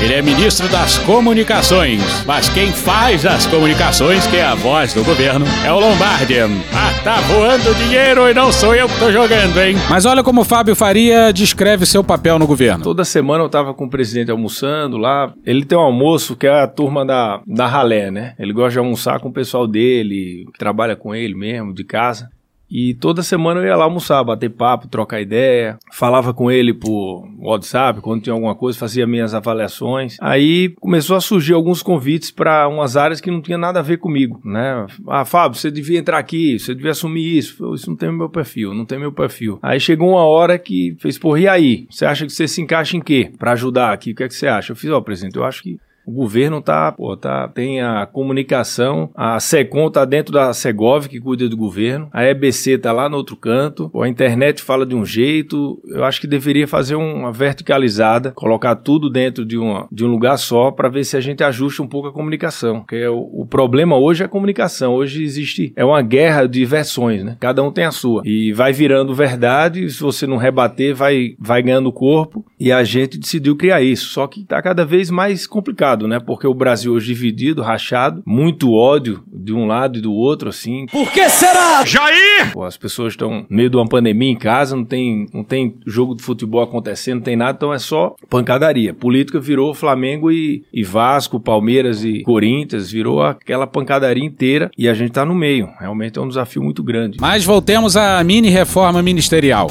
Ele 0.00 0.12
é 0.12 0.22
ministro 0.22 0.68
das 0.68 0.98
Comunicações. 0.98 2.02
Mas 2.26 2.48
quem 2.48 2.70
faz 2.70 3.24
as 3.24 3.46
comunicações, 3.46 4.26
que 4.26 4.36
é 4.36 4.44
a 4.44 4.54
voz 4.54 4.92
do 4.92 5.02
governo, 5.02 5.46
é 5.64 5.72
o 5.72 5.80
Lombardi. 5.80 6.38
Ah, 6.38 6.92
tá 7.02 7.20
voando 7.22 7.74
dinheiro 7.74 8.28
e 8.28 8.34
não 8.34 8.52
sou 8.52 8.74
eu 8.74 8.88
que 8.88 8.98
tô 8.98 9.10
jogando, 9.10 9.58
hein? 9.60 9.76
Mas 9.88 10.04
olha 10.04 10.22
como 10.22 10.42
o 10.42 10.44
Fábio 10.44 10.76
Faria 10.76 11.32
descreve 11.32 11.86
seu 11.86 12.04
papel 12.04 12.38
no 12.38 12.46
governo. 12.46 12.84
Toda 12.84 13.04
semana 13.04 13.42
eu 13.42 13.48
tava 13.48 13.72
com 13.72 13.86
o 13.86 13.90
presidente 13.90 14.30
almoçando 14.30 14.96
lá. 14.98 15.32
Ele 15.44 15.64
tem 15.64 15.78
um 15.78 15.82
almoço 15.82 16.36
que 16.36 16.46
é 16.46 16.60
a 16.60 16.66
turma 16.66 17.04
da, 17.06 17.40
da 17.46 17.66
ralé, 17.66 18.10
né? 18.10 18.34
Ele 18.38 18.52
gosta 18.52 18.72
de 18.72 18.78
almoçar 18.78 19.20
com 19.20 19.28
o 19.28 19.32
pessoal 19.32 19.66
dele, 19.66 20.46
que 20.52 20.58
trabalha 20.58 20.94
com 20.94 21.14
ele 21.14 21.34
mesmo, 21.34 21.72
de 21.72 21.84
casa. 21.84 22.28
E 22.70 22.94
toda 22.94 23.22
semana 23.22 23.60
eu 23.60 23.66
ia 23.66 23.76
lá 23.76 23.84
almoçar, 23.84 24.22
bater 24.22 24.50
papo, 24.50 24.88
trocar 24.88 25.20
ideia, 25.20 25.78
falava 25.92 26.34
com 26.34 26.50
ele 26.50 26.74
por 26.74 27.26
WhatsApp, 27.38 28.00
quando 28.00 28.22
tinha 28.22 28.34
alguma 28.34 28.54
coisa, 28.54 28.78
fazia 28.78 29.06
minhas 29.06 29.34
avaliações. 29.34 30.16
Aí 30.20 30.74
começou 30.80 31.16
a 31.16 31.20
surgir 31.20 31.54
alguns 31.54 31.82
convites 31.82 32.30
para 32.30 32.68
umas 32.68 32.96
áreas 32.96 33.20
que 33.20 33.30
não 33.30 33.40
tinha 33.40 33.58
nada 33.58 33.78
a 33.78 33.82
ver 33.82 33.98
comigo, 33.98 34.40
né? 34.44 34.86
Ah, 35.06 35.24
Fábio, 35.24 35.58
você 35.58 35.70
devia 35.70 35.98
entrar 35.98 36.18
aqui, 36.18 36.58
você 36.58 36.74
devia 36.74 36.90
assumir 36.90 37.38
isso. 37.38 37.74
Isso 37.74 37.88
não 37.88 37.96
tem 37.96 38.12
meu 38.12 38.28
perfil, 38.28 38.74
não 38.74 38.84
tem 38.84 38.98
meu 38.98 39.12
perfil. 39.12 39.58
Aí 39.62 39.80
chegou 39.80 40.10
uma 40.10 40.24
hora 40.24 40.58
que 40.58 40.96
fez, 40.98 41.18
porra, 41.18 41.40
e 41.40 41.48
aí? 41.48 41.86
Você 41.90 42.04
acha 42.04 42.26
que 42.26 42.32
você 42.32 42.46
se 42.46 42.60
encaixa 42.60 42.96
em 42.96 43.00
quê? 43.00 43.30
Para 43.38 43.52
ajudar 43.52 43.92
aqui, 43.92 44.12
o 44.12 44.14
que 44.14 44.24
é 44.24 44.28
que 44.28 44.34
você 44.34 44.46
acha? 44.46 44.72
Eu 44.72 44.76
fiz, 44.76 44.90
ó, 44.90 44.98
oh, 44.98 45.02
presidente, 45.02 45.36
eu 45.36 45.44
acho 45.44 45.62
que 45.62 45.78
o 46.08 46.10
governo 46.10 46.62
tá, 46.62 46.90
pô, 46.90 47.14
tá, 47.14 47.46
tem 47.48 47.82
a 47.82 48.06
comunicação, 48.06 49.10
a 49.14 49.38
SECOM 49.38 49.90
tá 49.90 50.06
dentro 50.06 50.32
da 50.32 50.54
Segov, 50.54 51.06
que 51.06 51.20
cuida 51.20 51.46
do 51.46 51.56
governo, 51.56 52.08
a 52.10 52.24
EBC 52.24 52.78
tá 52.78 52.92
lá 52.92 53.10
no 53.10 53.18
outro 53.18 53.36
canto, 53.36 53.90
pô, 53.90 54.02
a 54.02 54.08
internet 54.08 54.62
fala 54.62 54.86
de 54.86 54.94
um 54.94 55.04
jeito, 55.04 55.78
eu 55.86 56.04
acho 56.04 56.18
que 56.18 56.26
deveria 56.26 56.66
fazer 56.66 56.94
uma 56.94 57.30
verticalizada, 57.30 58.32
colocar 58.32 58.74
tudo 58.76 59.10
dentro 59.10 59.44
de, 59.44 59.58
uma, 59.58 59.86
de 59.92 60.02
um 60.02 60.08
lugar 60.08 60.38
só 60.38 60.70
para 60.70 60.88
ver 60.88 61.04
se 61.04 61.14
a 61.14 61.20
gente 61.20 61.44
ajusta 61.44 61.82
um 61.82 61.86
pouco 61.86 62.08
a 62.08 62.12
comunicação, 62.12 62.80
porque 62.80 62.96
é 62.96 63.10
o, 63.10 63.28
o, 63.42 63.46
problema 63.46 63.98
hoje 63.98 64.22
é 64.22 64.26
a 64.26 64.30
comunicação, 64.30 64.94
hoje 64.94 65.22
existe, 65.22 65.74
é 65.76 65.84
uma 65.84 66.00
guerra 66.00 66.46
de 66.46 66.64
versões, 66.64 67.22
né? 67.22 67.36
Cada 67.38 67.62
um 67.62 67.70
tem 67.70 67.84
a 67.84 67.90
sua, 67.90 68.22
e 68.24 68.50
vai 68.54 68.72
virando 68.72 69.14
verdade, 69.14 69.90
se 69.90 70.00
você 70.00 70.26
não 70.26 70.38
rebater, 70.38 70.94
vai, 70.94 71.34
vai 71.38 71.62
ganhando 71.62 71.92
corpo, 71.92 72.46
e 72.58 72.72
a 72.72 72.82
gente 72.82 73.18
decidiu 73.18 73.54
criar 73.54 73.82
isso, 73.82 74.06
só 74.06 74.26
que 74.26 74.42
tá 74.42 74.62
cada 74.62 74.86
vez 74.86 75.10
mais 75.10 75.46
complicado 75.46 75.97
complicado, 75.98 76.06
né? 76.06 76.20
Porque 76.20 76.46
o 76.46 76.54
Brasil 76.54 76.92
hoje 76.92 77.08
dividido, 77.08 77.62
rachado, 77.62 78.22
muito 78.24 78.72
ódio 78.72 79.22
de 79.26 79.52
um 79.52 79.66
lado 79.66 79.98
e 79.98 80.00
do 80.00 80.12
outro, 80.12 80.48
assim. 80.48 80.86
Por 80.86 81.10
que 81.10 81.28
será? 81.28 81.84
Jair! 81.84 82.52
Pô, 82.52 82.64
as 82.64 82.76
pessoas 82.76 83.14
estão 83.14 83.46
no 83.48 83.56
meio 83.56 83.70
de 83.70 83.76
uma 83.76 83.86
pandemia 83.86 84.30
em 84.30 84.36
casa, 84.36 84.76
não 84.76 84.84
tem, 84.84 85.26
não 85.32 85.42
tem 85.42 85.74
jogo 85.86 86.14
de 86.14 86.22
futebol 86.22 86.62
acontecendo, 86.62 87.16
não 87.16 87.22
tem 87.22 87.36
nada, 87.36 87.56
então 87.56 87.72
é 87.72 87.78
só 87.78 88.14
pancadaria. 88.28 88.94
Política 88.94 89.40
virou 89.40 89.74
Flamengo 89.74 90.30
e, 90.30 90.64
e 90.72 90.84
Vasco, 90.84 91.40
Palmeiras 91.40 92.04
e 92.04 92.22
Corinthians, 92.22 92.90
virou 92.90 93.22
aquela 93.22 93.66
pancadaria 93.66 94.24
inteira 94.24 94.70
e 94.76 94.88
a 94.88 94.94
gente 94.94 95.12
tá 95.12 95.24
no 95.24 95.34
meio. 95.34 95.68
Realmente 95.80 96.18
é 96.18 96.22
um 96.22 96.28
desafio 96.28 96.62
muito 96.62 96.82
grande. 96.82 97.18
Mas 97.20 97.44
voltemos 97.44 97.96
à 97.96 98.22
mini 98.22 98.50
reforma 98.50 99.02
ministerial. 99.02 99.70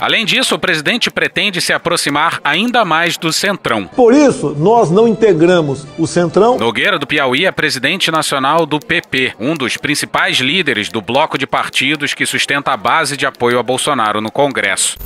Além 0.00 0.24
disso, 0.24 0.54
o 0.54 0.58
presidente 0.58 1.10
pretende 1.10 1.60
se 1.60 1.72
aproximar 1.72 2.40
ainda 2.44 2.84
mais 2.84 3.18
do 3.18 3.32
Centrão. 3.32 3.86
Por 3.88 4.14
isso, 4.14 4.54
nós 4.56 4.92
não 4.92 5.08
integramos 5.08 5.84
o 5.98 6.06
Centrão. 6.06 6.56
Nogueira 6.56 7.00
do 7.00 7.06
Piauí 7.06 7.44
é 7.44 7.50
presidente 7.50 8.08
nacional 8.08 8.64
do 8.64 8.78
PP, 8.78 9.34
um 9.40 9.56
dos 9.56 9.76
principais 9.76 10.38
líderes 10.38 10.88
do 10.88 11.02
bloco 11.02 11.36
de 11.36 11.48
partidos 11.48 12.14
que 12.14 12.24
sustenta 12.24 12.70
a 12.70 12.76
base 12.76 13.16
de 13.16 13.26
apoio 13.26 13.58
a 13.58 13.62
Bolsonaro 13.62 14.20
no 14.20 14.30
Congresso. 14.30 14.96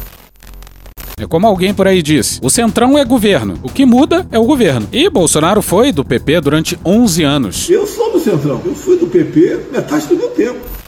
É 1.18 1.26
como 1.26 1.46
alguém 1.46 1.72
por 1.72 1.86
aí 1.86 2.02
disse: 2.02 2.38
o 2.42 2.50
Centrão 2.50 2.98
é 2.98 3.04
governo, 3.04 3.58
o 3.62 3.70
que 3.70 3.86
muda 3.86 4.26
é 4.30 4.38
o 4.38 4.44
governo. 4.44 4.88
E 4.92 5.08
Bolsonaro 5.08 5.62
foi 5.62 5.90
do 5.90 6.04
PP 6.04 6.40
durante 6.42 6.78
11 6.84 7.22
anos. 7.22 7.70
Eu 7.70 7.86
sou 7.86 8.12
do 8.12 8.20
Centrão, 8.20 8.60
eu 8.64 8.74
fui 8.74 8.98
do 8.98 9.06
PP 9.06 9.68
metade 9.72 10.06
do 10.06 10.16
meu 10.16 10.28
tempo. 10.30 10.81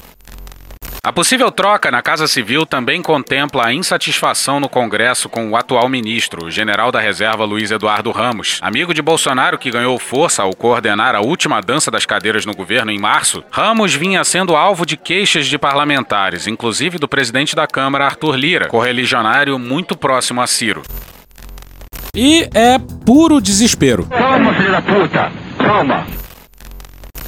A 1.04 1.12
possível 1.12 1.50
troca 1.50 1.90
na 1.90 2.00
Casa 2.00 2.26
Civil 2.26 2.64
também 2.64 3.02
contempla 3.02 3.66
a 3.66 3.74
insatisfação 3.74 4.58
no 4.58 4.70
Congresso 4.70 5.28
com 5.28 5.50
o 5.50 5.54
atual 5.54 5.86
ministro, 5.86 6.46
o 6.46 6.50
general 6.50 6.90
da 6.90 6.98
reserva 6.98 7.44
Luiz 7.44 7.70
Eduardo 7.70 8.10
Ramos. 8.10 8.58
Amigo 8.62 8.94
de 8.94 9.02
Bolsonaro 9.02 9.58
que 9.58 9.70
ganhou 9.70 9.98
força 9.98 10.42
ao 10.42 10.56
coordenar 10.56 11.14
a 11.14 11.20
última 11.20 11.60
dança 11.60 11.90
das 11.90 12.06
cadeiras 12.06 12.46
no 12.46 12.54
governo 12.54 12.90
em 12.90 12.98
março, 12.98 13.44
Ramos 13.50 13.94
vinha 13.94 14.24
sendo 14.24 14.56
alvo 14.56 14.86
de 14.86 14.96
queixas 14.96 15.46
de 15.46 15.58
parlamentares, 15.58 16.46
inclusive 16.46 16.98
do 16.98 17.06
presidente 17.06 17.54
da 17.54 17.66
Câmara, 17.66 18.06
Arthur 18.06 18.34
Lira, 18.34 18.68
correligionário 18.68 19.58
muito 19.58 19.94
próximo 19.94 20.40
a 20.40 20.46
Ciro. 20.46 20.80
E 22.16 22.48
é 22.54 22.78
puro 23.04 23.42
desespero. 23.42 24.06
Calma, 24.06 24.54
filho 24.54 24.72
da 24.72 24.80
puta! 24.80 25.30
Calma! 25.58 26.23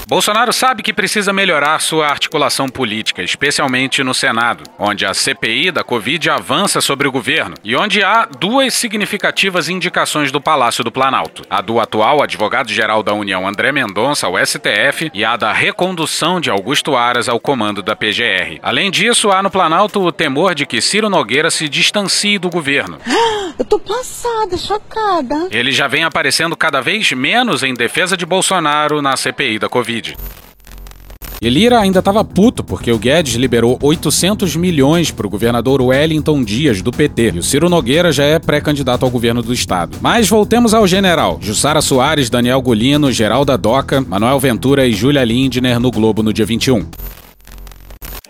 Bolsonaro 0.09 0.53
sabe 0.53 0.85
que 0.85 0.93
precisa 0.93 1.33
melhorar 1.33 1.81
sua 1.81 2.07
articulação 2.07 2.69
política, 2.69 3.25
especialmente 3.25 4.05
no 4.05 4.15
Senado, 4.15 4.63
onde 4.79 5.05
a 5.05 5.13
CPI 5.13 5.73
da 5.73 5.83
Covid 5.83 6.31
avança 6.31 6.81
sobre 6.81 7.09
o 7.09 7.13
governo 7.13 7.57
e 7.65 7.75
onde 7.75 8.05
há 8.05 8.25
duas 8.25 8.73
significativas 8.75 9.69
indicações 9.69 10.31
do 10.31 10.41
Palácio 10.41 10.85
do 10.85 10.93
Planalto: 10.93 11.43
a 11.51 11.61
do 11.61 11.81
atual 11.81 12.23
advogado-geral 12.23 13.03
da 13.03 13.13
União 13.13 13.49
André 13.49 13.73
Mendonça 13.73 14.29
ao 14.29 14.39
STF 14.39 15.11
e 15.13 15.25
a 15.25 15.37
da 15.37 15.53
recondução 15.53 16.41
de 16.41 16.51
Augusto 16.51 16.95
Aras 16.95 17.29
ao 17.29 17.41
comando 17.41 17.83
da 17.83 17.97
PGR. 17.97 18.61
Além 18.63 18.93
disso, 18.93 19.33
há 19.33 19.43
no 19.43 19.51
Planalto 19.51 20.01
o 20.01 20.13
temor 20.13 20.55
de 20.55 20.67
que 20.67 20.81
Ciro 20.81 21.11
Nogueira 21.11 21.51
se 21.51 21.69
distancie 21.69 22.39
do 22.39 22.49
governo. 22.49 22.99
Eu 23.59 23.65
tô 23.65 23.79
passada, 23.79 24.55
chocada. 24.59 25.49
Ele 25.51 25.73
já 25.73 25.89
vem 25.89 26.05
aparecendo 26.05 26.55
cada 26.55 26.83
vez 26.83 27.11
menos 27.13 27.63
em 27.63 27.73
defesa 27.73 28.15
de 28.15 28.27
Bolsonaro 28.27 29.01
na 29.01 29.17
CPI 29.17 29.59
da 29.59 29.67
Covid. 29.67 29.96
E 31.41 31.51
Lira 31.51 31.79
ainda 31.79 31.99
estava 31.99 32.25
puto 32.25 32.65
porque 32.65 32.91
o 32.91 32.99
Guedes 32.99 33.35
liberou 33.35 33.79
800 33.83 34.57
milhões 34.57 35.11
para 35.11 35.27
o 35.27 35.31
governador 35.31 35.83
Wellington 35.83 36.43
Dias, 36.43 36.81
do 36.81 36.91
PT. 36.91 37.33
E 37.35 37.39
o 37.39 37.43
Ciro 37.43 37.69
Nogueira 37.69 38.11
já 38.11 38.25
é 38.25 38.39
pré-candidato 38.39 39.05
ao 39.05 39.11
governo 39.11 39.43
do 39.43 39.53
estado. 39.53 39.99
Mas 40.01 40.29
voltemos 40.29 40.73
ao 40.73 40.87
general. 40.87 41.39
Jussara 41.41 41.83
Soares, 41.83 42.31
Daniel 42.31 42.63
Golino, 42.63 43.13
Geralda 43.13 43.59
Doca, 43.59 44.01
Manuel 44.01 44.41
Ventura 44.41 44.87
e 44.87 44.93
Júlia 44.93 45.25
Lindner 45.25 45.79
no 45.79 45.91
Globo 45.91 46.23
no 46.23 46.33
dia 46.33 46.47
21. 46.47 46.87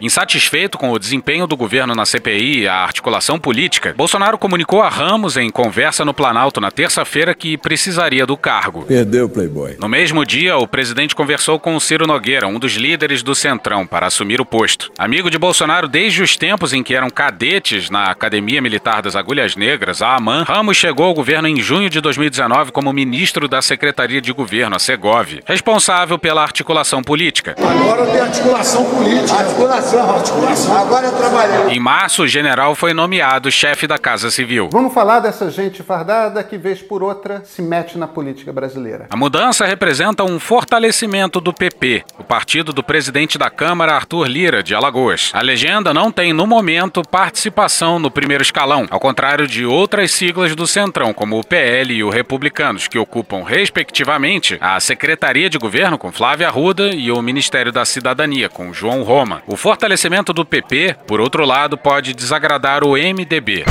Insatisfeito 0.01 0.77
com 0.77 0.91
o 0.91 0.99
desempenho 0.99 1.47
do 1.47 1.57
governo 1.57 1.95
na 1.95 2.05
CPI 2.05 2.61
e 2.61 2.69
a 2.69 2.75
articulação 2.75 3.39
política, 3.39 3.95
Bolsonaro 3.97 4.37
comunicou 4.37 4.83
a 4.83 4.89
Ramos 4.89 5.37
em 5.37 5.49
conversa 5.51 6.05
no 6.05 6.13
Planalto 6.13 6.61
na 6.61 6.71
terça-feira 6.71 7.35
que 7.35 7.57
precisaria 7.57 8.27
do 8.27 8.37
cargo. 8.37 8.83
Perdeu, 8.83 9.29
Playboy. 9.29 9.77
No 9.81 9.89
mesmo 9.89 10.25
dia, 10.25 10.59
o 10.59 10.69
presidente 10.69 11.15
conversou 11.15 11.59
com 11.59 11.75
o 11.75 11.81
Ciro 11.81 12.07
Nogueira, 12.07 12.47
um 12.47 12.59
dos 12.59 12.75
líderes 12.75 13.23
do 13.23 13.35
Centrão, 13.35 13.87
para 13.87 14.07
assumir 14.07 14.41
o 14.41 14.45
posto. 14.45 14.93
Amigo 14.99 15.31
de 15.31 15.39
Bolsonaro 15.39 15.89
desde 15.89 16.23
os 16.23 16.37
tempos 16.37 16.75
em 16.75 16.83
que 16.83 16.95
eram 16.95 17.09
cadetes 17.09 17.89
na 17.89 18.11
Academia 18.11 18.61
Militar 18.61 19.01
das 19.01 19.17
Agulhas 19.17 19.57
Negras, 19.57 20.03
a 20.03 20.15
AMAN, 20.15 20.45
Ramos 20.45 20.77
chegou 20.77 21.07
ao 21.07 21.15
governo 21.15 21.49
em 21.49 21.61
junho 21.61 21.89
de 21.89 22.01
2019 22.01 22.71
como 22.71 22.93
ministro 22.93 23.49
da 23.49 23.63
Secretaria 23.63 24.21
de 24.21 24.33
Governo, 24.33 24.77
a 24.77 24.79
Segov, 24.79 25.41
responsável 25.47 26.19
pela 26.19 26.43
articulação 26.43 27.03
política. 27.03 27.57
Agora 27.59 28.07
tem 28.07 28.21
articulação 28.21 28.85
política. 28.85 29.35
Articulação 29.35 29.86
Agora 29.87 31.07
eu 31.07 31.13
trabalhei. 31.13 31.77
Em 31.77 31.79
março, 31.79 32.25
o 32.25 32.29
general 32.29 32.75
foi 32.75 32.93
nomeado 32.93 33.51
chefe 33.53 33.87
da 33.87 33.97
Casa 33.97 34.31
Civil. 34.33 34.69
Vamos 34.73 34.93
falar 34.93 35.21
dessa 35.21 35.49
gente 35.49 35.83
fardada 35.83 36.43
que, 36.43 36.59
vez 36.59 36.83
por 36.83 37.05
outra, 37.05 37.43
se 37.45 37.63
mete 37.63 37.97
na 37.97 38.09
política 38.09 38.53
brasileira. 38.53 39.07
A 39.11 39.17
mudança 39.17 39.65
representa 39.65 40.25
um 40.25 40.41
fortalecimento 40.41 41.41
do 41.41 41.53
PP, 41.53 42.05
o 42.19 42.25
partido 42.25 42.73
do 42.73 42.83
presidente 42.83 43.39
da 43.39 43.49
Câmara, 43.49 43.95
Arthur 43.95 44.27
Lira, 44.27 44.63
de 44.63 44.75
Alagoas. 44.75 45.31
A 45.33 45.41
legenda 45.41 45.95
não 45.95 46.11
tem, 46.11 46.33
no 46.33 46.47
momento, 46.47 47.03
participação 47.03 48.01
no 48.01 48.11
primeiro 48.11 48.43
escalão, 48.43 48.87
ao 48.91 48.99
contrário 48.99 49.47
de 49.47 49.65
outras 49.65 50.11
siglas 50.11 50.57
do 50.57 50.67
Centrão, 50.67 51.15
como 51.15 51.39
o 51.39 51.45
PL 51.45 51.95
e 51.95 52.03
o 52.03 52.11
Republicanos, 52.11 52.89
que 52.89 52.99
ocupam, 52.99 53.45
respectivamente, 53.45 54.59
a 54.61 54.81
Secretaria 54.81 55.49
de 55.49 55.59
Governo 55.59 55.97
com 55.97 56.11
Flávia 56.11 56.49
Arruda 56.49 56.89
e 56.89 57.13
o 57.13 57.23
Ministério 57.23 57.71
da 57.71 57.85
Cidadania 57.85 58.49
com 58.49 58.73
João 58.73 59.03
Roma. 59.03 59.43
O 59.47 59.57
fortalecimento 59.77 60.33
do 60.33 60.43
PP, 60.43 60.97
por 61.07 61.21
outro 61.21 61.45
lado, 61.45 61.77
pode 61.77 62.15
desagradar 62.15 62.83
o 62.83 62.93
MDB. 62.93 63.65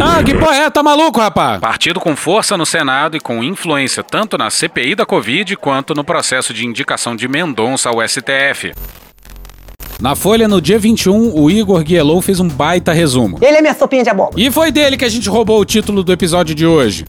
Ah, 0.00 0.20
que 0.24 0.34
porra 0.34 0.56
é? 0.56 0.68
Tá 0.70 0.82
maluco, 0.82 1.20
rapaz? 1.20 1.60
Partido 1.60 2.00
com 2.00 2.16
força 2.16 2.56
no 2.56 2.66
Senado 2.66 3.16
e 3.16 3.20
com 3.20 3.42
influência 3.44 4.02
tanto 4.02 4.36
na 4.36 4.50
CPI 4.50 4.96
da 4.96 5.06
Covid 5.06 5.54
quanto 5.56 5.94
no 5.94 6.02
processo 6.02 6.52
de 6.52 6.66
indicação 6.66 7.14
de 7.14 7.28
Mendonça 7.28 7.88
ao 7.88 8.06
STF. 8.06 8.72
Na 10.00 10.16
Folha, 10.16 10.48
no 10.48 10.60
dia 10.60 10.80
21, 10.80 11.32
o 11.32 11.48
Igor 11.48 11.84
Guielou 11.84 12.20
fez 12.20 12.40
um 12.40 12.48
baita 12.48 12.92
resumo. 12.92 13.38
Ele 13.40 13.58
é 13.58 13.60
minha 13.60 13.74
sopinha 13.74 14.02
de 14.02 14.10
abóbora. 14.10 14.34
E 14.36 14.50
foi 14.50 14.72
dele 14.72 14.96
que 14.96 15.04
a 15.04 15.08
gente 15.08 15.28
roubou 15.28 15.60
o 15.60 15.64
título 15.64 16.02
do 16.02 16.12
episódio 16.12 16.52
de 16.52 16.66
hoje. 16.66 17.04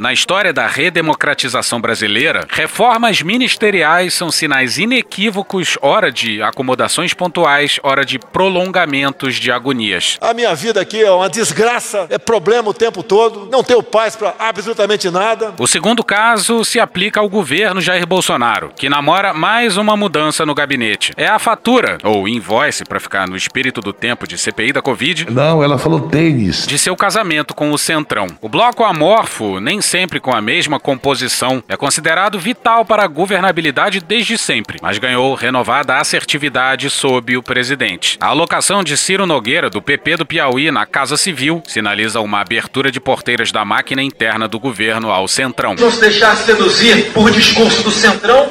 Na 0.00 0.12
história 0.12 0.52
da 0.52 0.66
redemocratização 0.66 1.80
brasileira, 1.80 2.48
reformas 2.50 3.22
ministeriais 3.22 4.12
são 4.12 4.28
sinais 4.28 4.76
inequívocos, 4.76 5.78
ora 5.80 6.10
de 6.10 6.42
acomodações 6.42 7.14
pontuais, 7.14 7.78
ora 7.80 8.04
de 8.04 8.18
prolongamentos 8.18 9.36
de 9.36 9.52
agonias. 9.52 10.18
A 10.20 10.34
minha 10.34 10.52
vida 10.52 10.80
aqui 10.80 11.00
é 11.00 11.12
uma 11.12 11.30
desgraça, 11.30 12.08
é 12.10 12.18
problema 12.18 12.70
o 12.70 12.74
tempo 12.74 13.04
todo, 13.04 13.48
não 13.52 13.62
tenho 13.62 13.84
paz 13.84 14.16
para 14.16 14.34
absolutamente 14.36 15.08
nada. 15.10 15.54
O 15.60 15.66
segundo 15.68 16.02
caso 16.02 16.64
se 16.64 16.80
aplica 16.80 17.20
ao 17.20 17.28
governo 17.28 17.80
Jair 17.80 18.04
Bolsonaro, 18.04 18.72
que 18.76 18.88
namora 18.88 19.32
mais 19.32 19.76
uma 19.76 19.96
mudança 19.96 20.44
no 20.44 20.56
gabinete. 20.56 21.12
É 21.16 21.28
a 21.28 21.38
fatura, 21.38 21.98
ou 22.02 22.26
invoice, 22.26 22.84
para 22.84 22.98
ficar 22.98 23.28
no 23.28 23.36
espírito 23.36 23.80
do 23.80 23.92
tempo 23.92 24.26
de 24.26 24.36
CPI 24.38 24.72
da 24.72 24.82
Covid. 24.82 25.30
Não, 25.30 25.62
ela 25.62 25.78
falou 25.78 26.00
tênis. 26.00 26.66
De 26.66 26.80
seu 26.80 26.96
casamento 26.96 27.54
com 27.54 27.70
o 27.70 27.78
Centrão. 27.78 28.26
O 28.40 28.48
bloco 28.48 28.82
amorfo, 28.82 29.60
nem 29.60 29.83
sempre 29.84 30.18
com 30.18 30.34
a 30.34 30.40
mesma 30.40 30.80
composição, 30.80 31.62
é 31.68 31.76
considerado 31.76 32.38
vital 32.38 32.84
para 32.84 33.04
a 33.04 33.06
governabilidade 33.06 34.00
desde 34.00 34.36
sempre, 34.36 34.78
mas 34.82 34.98
ganhou 34.98 35.34
renovada 35.34 35.98
assertividade 35.98 36.90
sob 36.90 37.36
o 37.36 37.42
presidente. 37.42 38.16
A 38.20 38.28
alocação 38.28 38.82
de 38.82 38.96
Ciro 38.96 39.26
Nogueira, 39.26 39.70
do 39.70 39.82
PP 39.82 40.16
do 40.16 40.26
Piauí, 40.26 40.70
na 40.70 40.86
Casa 40.86 41.16
Civil, 41.16 41.62
sinaliza 41.66 42.20
uma 42.20 42.40
abertura 42.40 42.90
de 42.90 42.98
porteiras 42.98 43.52
da 43.52 43.64
máquina 43.64 44.02
interna 44.02 44.48
do 44.48 44.58
governo 44.58 45.10
ao 45.10 45.28
Centrão. 45.28 45.76
Não 45.78 45.90
se 45.90 46.00
deixar 46.00 46.36
seduzir 46.36 47.12
por 47.12 47.30
discurso 47.30 47.82
do 47.82 47.90
Centrão. 47.90 48.50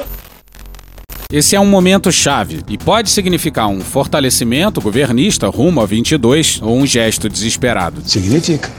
Esse 1.32 1.56
é 1.56 1.60
um 1.60 1.66
momento 1.66 2.12
chave 2.12 2.60
e 2.68 2.78
pode 2.78 3.10
significar 3.10 3.66
um 3.66 3.80
fortalecimento 3.80 4.80
governista 4.80 5.48
rumo 5.48 5.80
a 5.80 5.86
22 5.86 6.60
ou 6.62 6.78
um 6.78 6.86
gesto 6.86 7.28
desesperado. 7.28 8.02
Significa. 8.08 8.70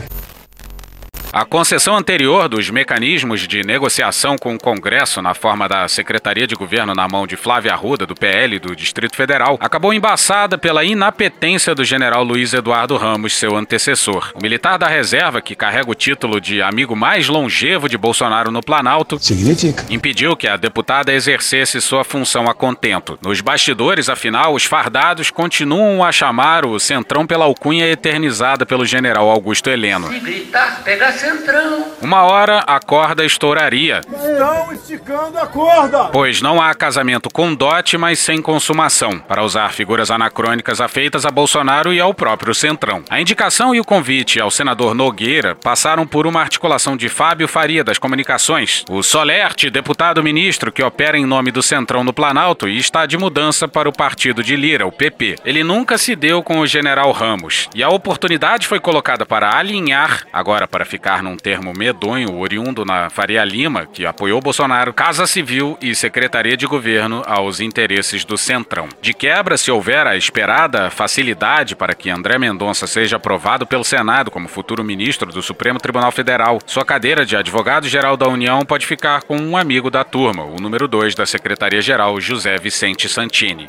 A 1.36 1.44
concessão 1.44 1.98
anterior 1.98 2.48
dos 2.48 2.70
mecanismos 2.70 3.46
de 3.46 3.62
negociação 3.62 4.38
com 4.38 4.56
o 4.56 4.58
Congresso 4.58 5.22
na 5.22 5.34
forma 5.34 5.68
da 5.68 5.86
Secretaria 5.86 6.48
de 6.48 6.56
Governo 6.56 6.94
na 6.94 7.10
mão 7.10 7.28
de 7.28 7.36
Flávia 7.36 7.74
Arruda, 7.74 8.06
do 8.06 8.16
PL 8.16 8.58
do 8.58 8.74
Distrito 8.74 9.18
Federal, 9.18 9.58
acabou 9.60 9.94
embaçada 9.94 10.58
pela 10.58 10.86
inapetência 10.86 11.76
do 11.76 11.84
general 11.84 12.24
Luiz 12.24 12.54
Eduardo 12.54 12.96
Ramos, 12.96 13.34
seu 13.34 13.54
antecessor. 13.54 14.32
O 14.34 14.42
militar 14.42 14.78
da 14.78 14.88
reserva, 14.88 15.42
que 15.42 15.58
carrega 15.58 15.92
o 15.92 15.94
título 15.94 16.40
de 16.40 16.62
amigo 16.62 16.96
mais 16.96 17.28
longevo 17.28 17.90
de 17.90 17.98
Bolsonaro 17.98 18.50
no 18.50 18.64
Planalto, 18.64 19.20
Significa. 19.20 19.84
impediu 19.90 20.38
que 20.38 20.48
a 20.48 20.56
deputada 20.56 21.12
exercesse 21.12 21.82
sua 21.82 22.06
função 22.06 22.50
a 22.50 22.54
contento. 22.54 23.20
Nos 23.22 23.42
bastidores, 23.42 24.08
afinal, 24.08 24.54
os 24.54 24.64
fardados 24.64 25.30
continuam 25.32 26.02
a 26.02 26.14
chamar 26.14 26.66
o 26.66 26.80
Centrão 26.80 27.28
pela 27.28 27.44
alcunha 27.44 27.86
eternizada 27.92 28.66
pelo 28.66 28.86
general 28.86 29.30
Augusto 29.30 29.70
Heleno. 29.70 30.08
Se 30.08 30.20
gritar, 30.22 30.82
pega 30.82 31.25
centrão. 31.26 31.86
Uma 32.02 32.24
hora 32.24 32.60
a 32.68 32.80
corda 32.80 33.26
estouraria, 33.26 34.02
Estão 34.06 34.74
esticando 34.74 35.38
a 35.40 35.48
corda. 35.48 36.06
pois 36.06 36.42
não 36.42 36.62
há 36.62 36.74
casamento 36.74 37.30
com 37.30 37.54
dote, 37.54 37.98
mas 37.98 38.20
sem 38.20 38.42
consumação, 38.42 39.18
para 39.20 39.44
usar 39.44 39.74
figuras 39.74 40.12
anacrônicas 40.12 40.80
afeitas 40.80 41.26
a 41.26 41.32
Bolsonaro 41.32 41.94
e 41.94 42.00
ao 42.00 42.14
próprio 42.14 42.54
Centrão. 42.54 43.04
A 43.10 43.20
indicação 43.20 43.74
e 43.74 43.80
o 43.80 43.86
convite 43.86 44.40
ao 44.40 44.52
senador 44.52 44.94
Nogueira 44.94 45.56
passaram 45.56 46.06
por 46.06 46.28
uma 46.28 46.42
articulação 46.42 46.96
de 46.96 47.10
Fábio 47.10 47.48
Faria 47.48 47.84
das 47.84 47.98
Comunicações, 47.98 48.84
o 48.90 49.02
Solerte, 49.02 49.70
deputado 49.70 50.24
ministro 50.24 50.72
que 50.72 50.84
opera 50.84 51.18
em 51.18 51.26
nome 51.26 51.52
do 51.52 51.64
Centrão 51.64 52.04
no 52.04 52.14
Planalto 52.14 52.68
e 52.68 52.78
está 52.78 53.06
de 53.06 53.18
mudança 53.18 53.68
para 53.68 53.90
o 53.90 53.94
partido 53.94 54.44
de 54.44 54.56
Lira, 54.56 54.86
o 54.86 54.92
PP. 54.92 55.38
Ele 55.46 55.64
nunca 55.64 55.98
se 55.98 56.16
deu 56.16 56.44
com 56.44 56.60
o 56.60 56.68
general 56.68 57.12
Ramos, 57.12 57.70
e 57.74 57.82
a 57.84 57.90
oportunidade 57.90 58.68
foi 58.68 58.80
colocada 58.80 59.26
para 59.26 59.58
alinhar, 59.58 60.24
agora 60.32 60.68
para 60.68 60.86
ficar 60.86 61.15
num 61.22 61.38
termo 61.38 61.74
medonho, 61.76 62.38
oriundo 62.38 62.86
na 62.86 63.10
Faria 63.10 63.44
Lima, 63.44 63.86
que 63.86 64.06
apoiou 64.06 64.42
Bolsonaro, 64.42 64.94
Casa 64.94 65.28
Civil 65.28 65.78
e 65.82 65.94
Secretaria 65.96 66.58
de 66.58 66.66
Governo 66.66 67.24
aos 67.26 67.60
interesses 67.60 68.24
do 68.26 68.38
Centrão. 68.38 68.88
De 69.02 69.14
quebra, 69.14 69.58
se 69.58 69.72
houver 69.72 70.08
a 70.08 70.16
esperada 70.16 70.90
facilidade 70.90 71.76
para 71.76 71.94
que 71.94 72.10
André 72.10 72.38
Mendonça 72.38 72.88
seja 72.88 73.18
aprovado 73.18 73.66
pelo 73.66 73.84
Senado 73.84 74.32
como 74.32 74.48
futuro 74.48 74.84
ministro 74.84 75.32
do 75.32 75.42
Supremo 75.42 75.80
Tribunal 75.80 76.12
Federal, 76.12 76.60
sua 76.66 76.86
cadeira 76.86 77.26
de 77.26 77.36
advogado-geral 77.36 78.18
da 78.18 78.28
União 78.28 78.62
pode 78.66 78.86
ficar 78.86 79.24
com 79.24 79.38
um 79.38 79.58
amigo 79.58 79.90
da 79.90 80.04
turma, 80.04 80.44
o 80.44 80.58
número 80.60 80.88
2 80.88 81.16
da 81.16 81.26
Secretaria-Geral, 81.26 82.20
José 82.20 82.58
Vicente 82.58 83.08
Santini. 83.08 83.68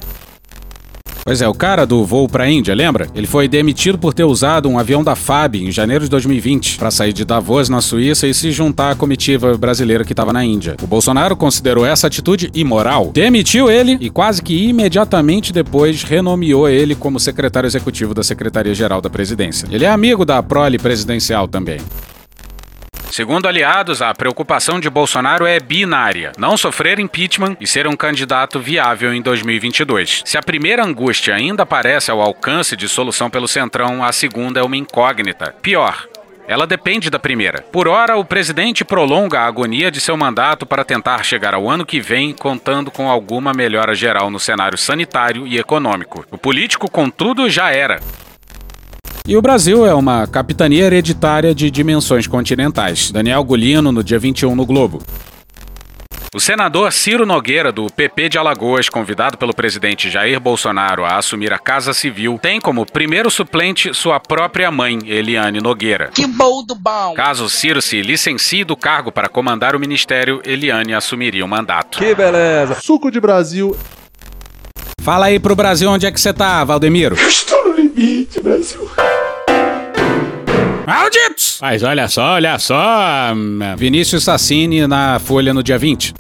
Pois 1.26 1.42
é, 1.42 1.48
o 1.48 1.52
cara 1.52 1.84
do 1.84 2.04
voo 2.04 2.28
pra 2.28 2.48
Índia, 2.48 2.72
lembra? 2.72 3.08
Ele 3.12 3.26
foi 3.26 3.48
demitido 3.48 3.98
por 3.98 4.14
ter 4.14 4.22
usado 4.22 4.68
um 4.68 4.78
avião 4.78 5.02
da 5.02 5.16
FAB 5.16 5.56
em 5.56 5.72
janeiro 5.72 6.04
de 6.04 6.10
2020 6.10 6.78
para 6.78 6.88
sair 6.88 7.12
de 7.12 7.24
Davos, 7.24 7.68
na 7.68 7.80
Suíça, 7.80 8.28
e 8.28 8.32
se 8.32 8.52
juntar 8.52 8.92
à 8.92 8.94
comitiva 8.94 9.58
brasileira 9.58 10.04
que 10.04 10.12
estava 10.12 10.32
na 10.32 10.44
Índia. 10.44 10.76
O 10.80 10.86
Bolsonaro 10.86 11.34
considerou 11.34 11.84
essa 11.84 12.06
atitude 12.06 12.48
imoral, 12.54 13.10
demitiu 13.12 13.68
ele 13.68 13.98
e 14.00 14.08
quase 14.08 14.40
que 14.40 14.68
imediatamente 14.68 15.52
depois 15.52 16.04
renomeou 16.04 16.68
ele 16.68 16.94
como 16.94 17.18
secretário 17.18 17.66
executivo 17.66 18.14
da 18.14 18.22
Secretaria-Geral 18.22 19.00
da 19.00 19.10
Presidência. 19.10 19.66
Ele 19.68 19.84
é 19.84 19.90
amigo 19.90 20.24
da 20.24 20.40
prole 20.44 20.78
presidencial 20.78 21.48
também. 21.48 21.80
Segundo 23.16 23.48
aliados, 23.48 24.02
a 24.02 24.12
preocupação 24.12 24.78
de 24.78 24.90
Bolsonaro 24.90 25.46
é 25.46 25.58
binária: 25.58 26.32
não 26.36 26.54
sofrer 26.54 26.98
impeachment 26.98 27.56
e 27.58 27.66
ser 27.66 27.86
um 27.86 27.96
candidato 27.96 28.60
viável 28.60 29.14
em 29.14 29.22
2022. 29.22 30.20
Se 30.26 30.36
a 30.36 30.42
primeira 30.42 30.84
angústia 30.84 31.34
ainda 31.34 31.64
parece 31.64 32.10
ao 32.10 32.20
alcance 32.20 32.76
de 32.76 32.86
solução 32.86 33.30
pelo 33.30 33.48
Centrão, 33.48 34.04
a 34.04 34.12
segunda 34.12 34.60
é 34.60 34.62
uma 34.62 34.76
incógnita. 34.76 35.54
Pior, 35.62 36.06
ela 36.46 36.66
depende 36.66 37.08
da 37.08 37.18
primeira. 37.18 37.62
Por 37.72 37.88
ora, 37.88 38.18
o 38.18 38.24
presidente 38.24 38.84
prolonga 38.84 39.40
a 39.40 39.46
agonia 39.46 39.90
de 39.90 39.98
seu 39.98 40.14
mandato 40.14 40.66
para 40.66 40.84
tentar 40.84 41.24
chegar 41.24 41.54
ao 41.54 41.70
ano 41.70 41.86
que 41.86 42.00
vem 42.00 42.34
contando 42.34 42.90
com 42.90 43.08
alguma 43.08 43.54
melhora 43.54 43.94
geral 43.94 44.28
no 44.28 44.38
cenário 44.38 44.76
sanitário 44.76 45.46
e 45.46 45.56
econômico. 45.56 46.26
O 46.30 46.36
político, 46.36 46.90
contudo, 46.90 47.48
já 47.48 47.70
era. 47.70 47.98
E 49.28 49.36
o 49.36 49.42
Brasil 49.42 49.84
é 49.84 49.92
uma 49.92 50.24
capitania 50.28 50.84
hereditária 50.84 51.52
de 51.52 51.68
dimensões 51.68 52.28
continentais. 52.28 53.10
Daniel 53.10 53.42
Golino, 53.42 53.90
no 53.90 54.04
dia 54.04 54.20
21 54.20 54.54
no 54.54 54.64
Globo. 54.64 55.02
O 56.32 56.38
senador 56.38 56.92
Ciro 56.92 57.26
Nogueira, 57.26 57.72
do 57.72 57.86
PP 57.86 58.28
de 58.28 58.38
Alagoas, 58.38 58.88
convidado 58.88 59.36
pelo 59.36 59.52
presidente 59.52 60.08
Jair 60.08 60.38
Bolsonaro 60.38 61.04
a 61.04 61.16
assumir 61.16 61.52
a 61.52 61.58
Casa 61.58 61.92
Civil, 61.92 62.38
tem 62.40 62.60
como 62.60 62.86
primeiro 62.86 63.28
suplente 63.28 63.92
sua 63.92 64.20
própria 64.20 64.70
mãe, 64.70 64.98
Eliane 65.06 65.60
Nogueira. 65.60 66.10
Que 66.14 66.26
bom 66.26 66.64
do 66.64 66.76
bom. 66.76 67.14
Caso 67.14 67.48
Ciro 67.48 67.82
se 67.82 68.02
licencie 68.02 68.62
do 68.62 68.76
cargo 68.76 69.10
para 69.10 69.28
comandar 69.28 69.74
o 69.74 69.80
ministério, 69.80 70.40
Eliane 70.44 70.94
assumiria 70.94 71.44
o 71.44 71.48
mandato. 71.48 71.98
Que 71.98 72.14
beleza. 72.14 72.76
Suco 72.80 73.10
de 73.10 73.18
Brasil. 73.18 73.76
Fala 75.00 75.26
aí 75.26 75.40
pro 75.40 75.56
Brasil 75.56 75.90
onde 75.90 76.06
é 76.06 76.12
que 76.12 76.20
você 76.20 76.32
tá, 76.32 76.62
Valdemiro. 76.62 77.16
Estou 77.16 77.68
no 77.68 77.74
limite, 77.74 78.40
Brasil. 78.40 78.88
Malditos! 80.86 81.58
Mas 81.60 81.82
olha 81.82 82.06
só, 82.06 82.34
olha 82.34 82.58
só. 82.60 83.32
hum, 83.34 83.58
Vinícius 83.76 84.22
Sassini 84.24 84.86
na 84.86 85.18
Folha 85.18 85.52
no 85.52 85.62
dia 85.62 85.76
20. 85.76 86.14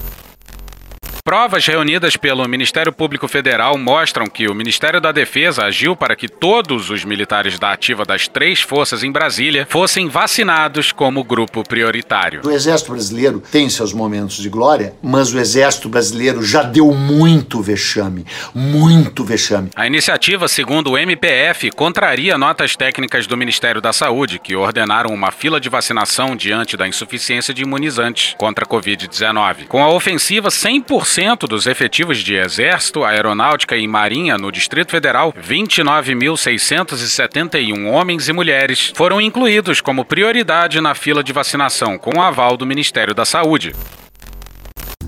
Provas 1.26 1.66
reunidas 1.66 2.16
pelo 2.16 2.46
Ministério 2.48 2.92
Público 2.92 3.26
Federal 3.26 3.76
mostram 3.76 4.28
que 4.28 4.46
o 4.46 4.54
Ministério 4.54 5.00
da 5.00 5.10
Defesa 5.10 5.64
agiu 5.64 5.96
para 5.96 6.14
que 6.14 6.28
todos 6.28 6.88
os 6.88 7.04
militares 7.04 7.58
da 7.58 7.72
ativa 7.72 8.04
das 8.04 8.28
três 8.28 8.60
forças 8.60 9.02
em 9.02 9.10
Brasília 9.10 9.66
fossem 9.68 10.06
vacinados 10.06 10.92
como 10.92 11.24
grupo 11.24 11.64
prioritário. 11.64 12.42
O 12.44 12.50
Exército 12.52 12.92
Brasileiro 12.92 13.42
tem 13.50 13.68
seus 13.68 13.92
momentos 13.92 14.36
de 14.36 14.48
glória, 14.48 14.94
mas 15.02 15.34
o 15.34 15.40
Exército 15.40 15.88
Brasileiro 15.88 16.44
já 16.44 16.62
deu 16.62 16.94
muito 16.94 17.60
vexame. 17.60 18.24
Muito 18.54 19.24
vexame. 19.24 19.70
A 19.74 19.84
iniciativa, 19.84 20.46
segundo 20.46 20.92
o 20.92 20.96
MPF, 20.96 21.72
contraria 21.72 22.38
notas 22.38 22.76
técnicas 22.76 23.26
do 23.26 23.36
Ministério 23.36 23.80
da 23.80 23.92
Saúde, 23.92 24.38
que 24.38 24.54
ordenaram 24.54 25.12
uma 25.12 25.32
fila 25.32 25.60
de 25.60 25.68
vacinação 25.68 26.36
diante 26.36 26.76
da 26.76 26.86
insuficiência 26.86 27.52
de 27.52 27.62
imunizantes 27.62 28.36
contra 28.38 28.64
a 28.64 28.68
Covid-19. 28.68 29.66
Com 29.66 29.82
a 29.82 29.90
ofensiva 29.90 30.50
100% 30.50 31.15
dos 31.48 31.66
efetivos 31.66 32.18
de 32.18 32.34
Exército, 32.34 33.02
Aeronáutica 33.02 33.74
e 33.74 33.88
Marinha 33.88 34.36
no 34.36 34.52
Distrito 34.52 34.90
Federal, 34.90 35.32
29.671 35.32 37.90
homens 37.90 38.28
e 38.28 38.34
mulheres 38.34 38.92
foram 38.94 39.18
incluídos 39.18 39.80
como 39.80 40.04
prioridade 40.04 40.78
na 40.78 40.94
fila 40.94 41.24
de 41.24 41.32
vacinação, 41.32 41.96
com 41.96 42.18
o 42.18 42.22
aval 42.22 42.58
do 42.58 42.66
Ministério 42.66 43.14
da 43.14 43.24
Saúde. 43.24 43.74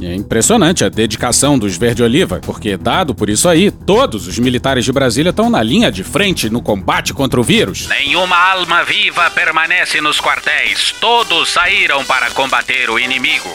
É 0.00 0.14
impressionante 0.14 0.82
a 0.82 0.88
dedicação 0.88 1.58
dos 1.58 1.76
Verde-Oliva, 1.76 2.40
porque, 2.42 2.78
dado 2.78 3.14
por 3.14 3.28
isso 3.28 3.46
aí, 3.46 3.70
todos 3.70 4.26
os 4.26 4.38
militares 4.38 4.86
de 4.86 4.92
Brasília 4.92 5.28
estão 5.28 5.50
na 5.50 5.62
linha 5.62 5.92
de 5.92 6.02
frente 6.02 6.48
no 6.48 6.62
combate 6.62 7.12
contra 7.12 7.38
o 7.38 7.42
vírus. 7.42 7.86
Nenhuma 7.86 8.36
alma 8.36 8.82
viva 8.82 9.30
permanece 9.30 10.00
nos 10.00 10.18
quartéis. 10.18 10.94
Todos 11.00 11.50
saíram 11.50 12.02
para 12.04 12.30
combater 12.30 12.88
o 12.88 12.98
inimigo. 12.98 13.50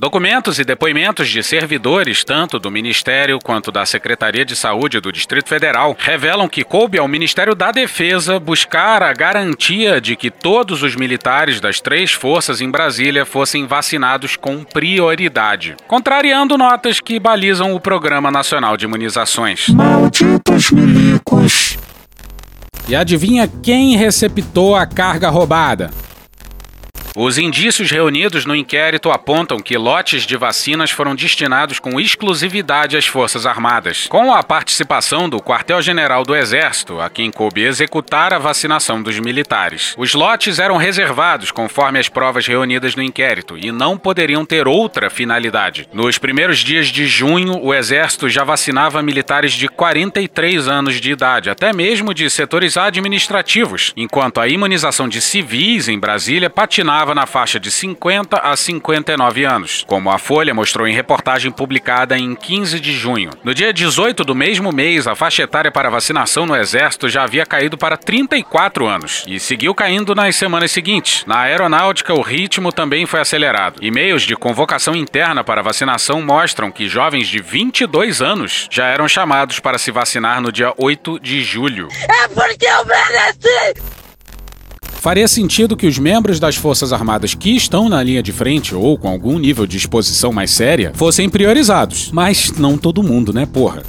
Documentos 0.00 0.58
e 0.58 0.64
depoimentos 0.64 1.28
de 1.28 1.42
servidores, 1.42 2.24
tanto 2.24 2.58
do 2.58 2.70
Ministério 2.70 3.38
quanto 3.42 3.72
da 3.72 3.86
Secretaria 3.86 4.44
de 4.44 4.54
Saúde 4.54 5.00
do 5.00 5.10
Distrito 5.10 5.48
Federal, 5.48 5.96
revelam 5.98 6.48
que 6.48 6.64
coube 6.64 6.98
ao 6.98 7.08
Ministério 7.08 7.54
da 7.54 7.72
Defesa 7.72 8.38
buscar 8.38 9.02
a 9.02 9.12
garantia 9.12 10.00
de 10.00 10.16
que 10.16 10.30
todos 10.30 10.82
os 10.82 10.94
militares 10.94 11.60
das 11.60 11.80
três 11.80 12.12
forças 12.12 12.60
em 12.60 12.70
Brasília 12.70 13.24
fossem 13.24 13.66
vacinados 13.66 14.36
com 14.36 14.62
prioridade, 14.62 15.76
contrariando 15.86 16.58
notas 16.58 17.00
que 17.00 17.18
balizam 17.18 17.74
o 17.74 17.80
Programa 17.80 18.30
Nacional 18.30 18.76
de 18.76 18.84
Imunizações. 18.84 19.68
Malditos 19.68 20.70
milicos. 20.70 21.78
E 22.86 22.94
adivinha 22.94 23.48
quem 23.62 23.96
receptou 23.96 24.76
a 24.76 24.86
carga 24.86 25.30
roubada? 25.30 25.90
Os 27.16 27.38
indícios 27.38 27.92
reunidos 27.92 28.44
no 28.44 28.56
inquérito 28.56 29.08
apontam 29.08 29.60
que 29.60 29.78
lotes 29.78 30.26
de 30.26 30.36
vacinas 30.36 30.90
foram 30.90 31.14
destinados 31.14 31.78
com 31.78 32.00
exclusividade 32.00 32.96
às 32.96 33.06
Forças 33.06 33.46
Armadas, 33.46 34.08
com 34.08 34.34
a 34.34 34.42
participação 34.42 35.28
do 35.28 35.40
Quartel-General 35.40 36.24
do 36.24 36.34
Exército, 36.34 37.00
a 37.00 37.08
quem 37.08 37.30
coube 37.30 37.62
executar 37.62 38.34
a 38.34 38.40
vacinação 38.40 39.00
dos 39.00 39.20
militares. 39.20 39.94
Os 39.96 40.12
lotes 40.12 40.58
eram 40.58 40.76
reservados 40.76 41.52
conforme 41.52 42.00
as 42.00 42.08
provas 42.08 42.48
reunidas 42.48 42.96
no 42.96 43.02
inquérito 43.02 43.56
e 43.56 43.70
não 43.70 43.96
poderiam 43.96 44.44
ter 44.44 44.66
outra 44.66 45.08
finalidade. 45.08 45.88
Nos 45.92 46.18
primeiros 46.18 46.58
dias 46.58 46.88
de 46.88 47.06
junho, 47.06 47.60
o 47.62 47.72
Exército 47.72 48.28
já 48.28 48.42
vacinava 48.42 49.00
militares 49.04 49.52
de 49.52 49.68
43 49.68 50.66
anos 50.66 51.00
de 51.00 51.12
idade, 51.12 51.48
até 51.48 51.72
mesmo 51.72 52.12
de 52.12 52.28
setores 52.28 52.76
administrativos, 52.76 53.92
enquanto 53.96 54.40
a 54.40 54.48
imunização 54.48 55.08
de 55.08 55.20
civis 55.20 55.86
em 55.86 55.96
Brasília 55.96 56.50
patinava 56.50 57.03
na 57.12 57.26
faixa 57.26 57.58
de 57.58 57.72
50 57.72 58.36
a 58.38 58.56
59 58.56 59.44
anos, 59.44 59.84
como 59.88 60.10
a 60.10 60.18
Folha 60.18 60.54
mostrou 60.54 60.86
em 60.86 60.94
reportagem 60.94 61.50
publicada 61.50 62.16
em 62.16 62.36
15 62.36 62.78
de 62.78 62.92
junho. 62.92 63.30
No 63.42 63.52
dia 63.52 63.72
18 63.72 64.22
do 64.22 64.32
mesmo 64.32 64.70
mês, 64.70 65.08
a 65.08 65.16
faixa 65.16 65.42
etária 65.42 65.72
para 65.72 65.90
vacinação 65.90 66.46
no 66.46 66.54
Exército 66.54 67.08
já 67.08 67.24
havia 67.24 67.44
caído 67.44 67.76
para 67.76 67.96
34 67.96 68.86
anos 68.86 69.24
e 69.26 69.40
seguiu 69.40 69.74
caindo 69.74 70.14
nas 70.14 70.36
semanas 70.36 70.70
seguintes. 70.70 71.24
Na 71.26 71.40
aeronáutica, 71.40 72.14
o 72.14 72.20
ritmo 72.20 72.70
também 72.70 73.06
foi 73.06 73.18
acelerado. 73.18 73.82
E-mails 73.82 74.22
de 74.22 74.36
convocação 74.36 74.94
interna 74.94 75.42
para 75.42 75.62
vacinação 75.62 76.22
mostram 76.22 76.70
que 76.70 76.86
jovens 76.86 77.26
de 77.26 77.42
22 77.42 78.22
anos 78.22 78.68
já 78.70 78.86
eram 78.86 79.08
chamados 79.08 79.58
para 79.58 79.78
se 79.78 79.90
vacinar 79.90 80.40
no 80.40 80.52
dia 80.52 80.72
8 80.76 81.18
de 81.18 81.42
julho. 81.42 81.88
É 82.08 82.28
porque 82.28 82.66
eu 82.66 82.84
mereci! 82.86 84.03
Faria 85.04 85.28
sentido 85.28 85.76
que 85.76 85.86
os 85.86 85.98
membros 85.98 86.40
das 86.40 86.56
Forças 86.56 86.90
Armadas 86.90 87.34
que 87.34 87.54
estão 87.54 87.90
na 87.90 88.02
linha 88.02 88.22
de 88.22 88.32
frente 88.32 88.74
ou 88.74 88.96
com 88.96 89.06
algum 89.06 89.38
nível 89.38 89.66
de 89.66 89.76
exposição 89.76 90.32
mais 90.32 90.50
séria 90.50 90.92
fossem 90.94 91.28
priorizados. 91.28 92.10
Mas 92.10 92.50
não 92.52 92.78
todo 92.78 93.02
mundo, 93.02 93.30
né, 93.30 93.44
porra? 93.44 93.82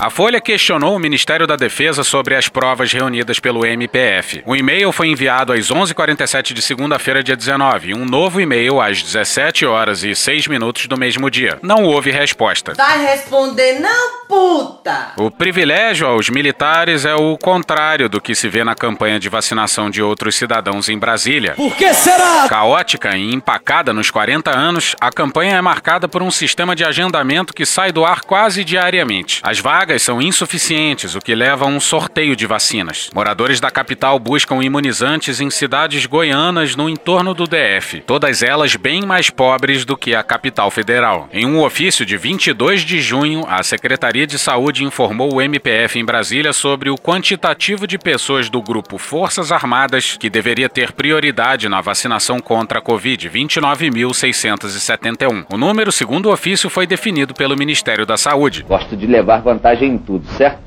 A 0.00 0.08
Folha 0.08 0.40
questionou 0.40 0.96
o 0.96 0.98
Ministério 0.98 1.46
da 1.46 1.56
Defesa 1.56 2.02
sobre 2.02 2.34
as 2.34 2.48
provas 2.48 2.90
reunidas 2.90 3.38
pelo 3.38 3.66
MPF. 3.66 4.42
O 4.46 4.56
e-mail 4.56 4.90
foi 4.92 5.08
enviado 5.08 5.52
às 5.52 5.68
11h47 5.68 6.54
de 6.54 6.62
segunda-feira, 6.62 7.22
dia 7.22 7.36
19, 7.36 7.90
e 7.90 7.94
um 7.94 8.06
novo 8.06 8.40
e-mail 8.40 8.80
às 8.80 9.02
17 9.02 9.66
horas 9.66 10.02
e 10.02 10.14
6 10.14 10.46
minutos 10.46 10.86
do 10.86 10.96
mesmo 10.96 11.30
dia. 11.30 11.58
Não 11.60 11.84
houve 11.84 12.10
resposta. 12.10 12.72
Vai 12.72 12.98
responder 13.04 13.78
não, 13.78 14.26
puta! 14.26 15.12
O 15.18 15.30
privilégio 15.30 16.06
aos 16.06 16.30
militares 16.30 17.04
é 17.04 17.14
o 17.14 17.36
contrário 17.36 18.08
do 18.08 18.22
que 18.22 18.34
se 18.34 18.48
vê 18.48 18.64
na 18.64 18.74
campanha 18.74 19.20
de 19.20 19.28
vacinação 19.28 19.90
de 19.90 20.02
outros 20.02 20.34
cidadãos 20.34 20.88
em 20.88 20.98
Brasília. 20.98 21.52
Por 21.52 21.76
que 21.76 21.92
será? 21.92 22.48
Caótica 22.48 23.14
e 23.18 23.34
empacada 23.34 23.92
nos 23.92 24.10
40 24.10 24.50
anos, 24.50 24.96
a 24.98 25.10
campanha 25.10 25.56
é 25.56 25.60
marcada 25.60 26.08
por 26.08 26.22
um 26.22 26.30
sistema 26.30 26.74
de 26.74 26.86
agendamento 26.86 27.52
que 27.52 27.66
sai 27.66 27.92
do 27.92 28.02
ar 28.02 28.22
quase 28.22 28.64
diariamente. 28.64 29.42
As 29.44 29.58
vagas 29.58 29.89
são 29.98 30.22
insuficientes, 30.22 31.14
o 31.14 31.20
que 31.20 31.34
leva 31.34 31.64
a 31.64 31.68
um 31.68 31.80
sorteio 31.80 32.36
de 32.36 32.46
vacinas. 32.46 33.10
Moradores 33.14 33.60
da 33.60 33.70
capital 33.70 34.18
buscam 34.18 34.62
imunizantes 34.62 35.40
em 35.40 35.50
cidades 35.50 36.04
goianas 36.06 36.76
no 36.76 36.88
entorno 36.88 37.34
do 37.34 37.46
DF, 37.46 38.02
todas 38.06 38.42
elas 38.42 38.76
bem 38.76 39.06
mais 39.06 39.30
pobres 39.30 39.84
do 39.84 39.96
que 39.96 40.14
a 40.14 40.22
capital 40.22 40.70
federal. 40.70 41.28
Em 41.32 41.46
um 41.46 41.62
ofício 41.62 42.04
de 42.04 42.16
22 42.16 42.82
de 42.82 43.00
junho, 43.00 43.44
a 43.48 43.62
Secretaria 43.62 44.26
de 44.26 44.38
Saúde 44.38 44.84
informou 44.84 45.34
o 45.34 45.40
MPF 45.40 45.98
em 45.98 46.04
Brasília 46.04 46.52
sobre 46.52 46.90
o 46.90 46.96
quantitativo 46.96 47.86
de 47.86 47.98
pessoas 47.98 48.50
do 48.50 48.60
grupo 48.60 48.98
Forças 48.98 49.50
Armadas 49.50 50.18
que 50.18 50.28
deveria 50.28 50.68
ter 50.68 50.92
prioridade 50.92 51.68
na 51.68 51.80
vacinação 51.80 52.40
contra 52.40 52.80
a 52.80 52.82
Covid, 52.82 53.30
29.671. 53.30 55.46
O 55.50 55.56
número, 55.56 55.90
segundo 55.90 56.26
o 56.26 56.32
ofício, 56.32 56.68
foi 56.68 56.86
definido 56.86 57.32
pelo 57.32 57.56
Ministério 57.56 58.04
da 58.04 58.16
Saúde. 58.16 58.64
Gosto 58.68 58.96
de 58.96 59.06
levar 59.06 59.40
vantagem 59.40 59.79
em 59.84 59.98
tudo, 59.98 60.24
certo? 60.36 60.58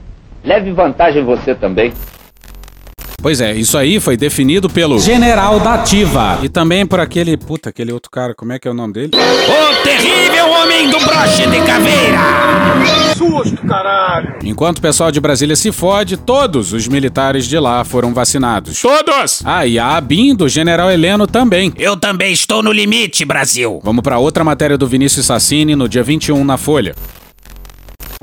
Leve 0.43 0.71
vantagem 0.71 1.23
você 1.23 1.55
também. 1.55 1.93
Pois 3.23 3.39
é, 3.39 3.53
isso 3.53 3.77
aí 3.77 4.01
foi 4.01 4.17
definido 4.17 4.69
pelo 4.69 4.99
General 4.99 5.57
da 5.57 5.75
Ativa 5.75 6.39
e 6.43 6.49
também 6.49 6.85
por 6.85 6.99
aquele, 6.99 7.37
puta, 7.37 7.69
aquele 7.69 7.93
outro 7.93 8.11
cara, 8.11 8.35
como 8.35 8.51
é 8.51 8.59
que 8.59 8.67
é 8.67 8.71
o 8.71 8.73
nome 8.73 8.91
dele? 8.91 9.11
O 9.13 9.83
terrível 9.83 10.51
homem 10.51 10.89
do 10.89 10.99
broche 10.99 11.47
de 11.47 11.61
caveira! 11.65 12.19
Susto, 13.15 13.65
caralho! 13.65 14.35
Enquanto 14.43 14.79
o 14.79 14.81
pessoal 14.81 15.09
de 15.09 15.21
Brasília 15.21 15.55
se 15.55 15.71
fode, 15.71 16.17
todos 16.17 16.73
os 16.73 16.85
militares 16.85 17.45
de 17.45 17.57
lá 17.57 17.85
foram 17.85 18.13
vacinados. 18.13 18.81
Todos! 18.81 19.41
Ah, 19.45 19.65
e 19.65 19.79
a 19.79 19.95
ABIN 19.95 20.35
do 20.35 20.49
General 20.49 20.91
Heleno 20.91 21.25
também. 21.25 21.71
Eu 21.77 21.95
também 21.95 22.33
estou 22.33 22.61
no 22.61 22.73
limite, 22.73 23.23
Brasil. 23.23 23.79
Vamos 23.85 24.03
para 24.03 24.19
outra 24.19 24.43
matéria 24.43 24.77
do 24.77 24.85
Vinícius 24.85 25.27
Sassini 25.27 25.77
no 25.77 25.87
dia 25.87 26.03
21 26.03 26.43
na 26.43 26.57
Folha. 26.57 26.93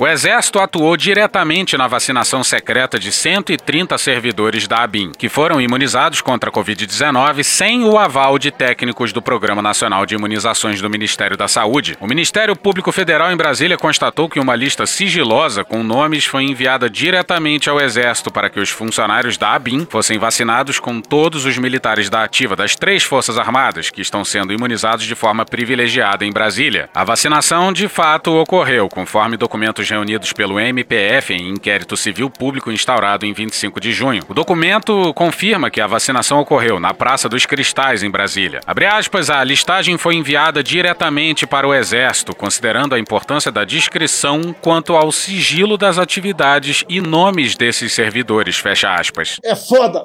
O 0.00 0.08
Exército 0.08 0.58
atuou 0.58 0.96
diretamente 0.96 1.76
na 1.76 1.86
vacinação 1.86 2.42
secreta 2.42 2.98
de 2.98 3.12
130 3.12 3.98
servidores 3.98 4.66
da 4.66 4.78
ABIN, 4.78 5.12
que 5.12 5.28
foram 5.28 5.60
imunizados 5.60 6.22
contra 6.22 6.48
a 6.48 6.52
Covid-19 6.52 7.42
sem 7.42 7.84
o 7.84 7.98
aval 7.98 8.38
de 8.38 8.50
técnicos 8.50 9.12
do 9.12 9.20
Programa 9.20 9.60
Nacional 9.60 10.06
de 10.06 10.14
Imunizações 10.14 10.80
do 10.80 10.88
Ministério 10.88 11.36
da 11.36 11.46
Saúde. 11.46 11.98
O 12.00 12.06
Ministério 12.06 12.56
Público 12.56 12.90
Federal 12.90 13.30
em 13.30 13.36
Brasília 13.36 13.76
constatou 13.76 14.26
que 14.26 14.40
uma 14.40 14.56
lista 14.56 14.86
sigilosa 14.86 15.64
com 15.64 15.82
nomes 15.82 16.24
foi 16.24 16.44
enviada 16.44 16.88
diretamente 16.88 17.68
ao 17.68 17.78
Exército 17.78 18.30
para 18.30 18.48
que 18.48 18.58
os 18.58 18.70
funcionários 18.70 19.36
da 19.36 19.52
ABIN 19.52 19.84
fossem 19.84 20.18
vacinados 20.18 20.80
com 20.80 20.98
todos 21.02 21.44
os 21.44 21.58
militares 21.58 22.08
da 22.08 22.24
ativa 22.24 22.56
das 22.56 22.74
três 22.74 23.02
Forças 23.02 23.36
Armadas, 23.36 23.90
que 23.90 24.00
estão 24.00 24.24
sendo 24.24 24.50
imunizados 24.50 25.04
de 25.04 25.14
forma 25.14 25.44
privilegiada 25.44 26.24
em 26.24 26.32
Brasília. 26.32 26.88
A 26.94 27.04
vacinação 27.04 27.70
de 27.70 27.86
fato 27.86 28.32
ocorreu, 28.32 28.88
conforme 28.88 29.36
documentos 29.36 29.89
reunidos 29.90 30.32
pelo 30.32 30.58
MPF 30.58 31.34
em 31.34 31.50
inquérito 31.50 31.96
civil 31.96 32.30
público 32.30 32.70
instaurado 32.70 33.26
em 33.26 33.32
25 33.32 33.80
de 33.80 33.92
junho. 33.92 34.22
O 34.28 34.34
documento 34.34 35.12
confirma 35.14 35.70
que 35.70 35.80
a 35.80 35.86
vacinação 35.86 36.40
ocorreu 36.40 36.80
na 36.80 36.94
Praça 36.94 37.28
dos 37.28 37.44
Cristais, 37.44 38.02
em 38.02 38.10
Brasília. 38.10 38.60
Abre 38.66 38.86
aspas, 38.86 39.28
a 39.28 39.42
listagem 39.44 39.98
foi 39.98 40.14
enviada 40.14 40.62
diretamente 40.62 41.46
para 41.46 41.66
o 41.66 41.74
Exército, 41.74 42.34
considerando 42.34 42.94
a 42.94 42.98
importância 42.98 43.52
da 43.52 43.64
discrição 43.64 44.54
quanto 44.60 44.94
ao 44.94 45.12
sigilo 45.12 45.76
das 45.76 45.98
atividades 45.98 46.84
e 46.88 47.00
nomes 47.00 47.56
desses 47.56 47.92
servidores, 47.92 48.56
fecha 48.56 48.94
aspas. 48.94 49.38
É 49.44 49.54
foda! 49.54 50.02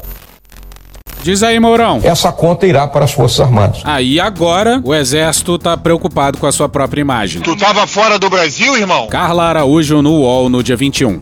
Diz 1.26 1.42
aí, 1.42 1.60
Mourão. 1.60 2.02
Essa 2.04 2.32
conta 2.32 2.68
irá 2.68 2.88
para 2.88 3.04
as 3.04 3.12
Forças 3.12 3.40
Armadas. 3.40 3.82
Aí 3.84 4.20
ah, 4.20 4.28
agora 4.28 4.80
o 4.84 4.94
Exército 4.94 5.58
tá 5.58 5.76
preocupado 5.76 6.38
com 6.38 6.46
a 6.46 6.52
sua 6.52 6.70
própria 6.70 7.02
imagem. 7.02 7.42
Tu 7.42 7.56
tava 7.56 7.88
fora 7.88 8.20
do 8.20 8.30
Brasil, 8.30 8.78
irmão? 8.78 9.08
Carla 9.08 9.46
Araújo 9.46 10.04
no 10.04 10.20
UOL 10.20 10.50
no 10.50 10.62
dia 10.62 10.76
21. 10.76 11.20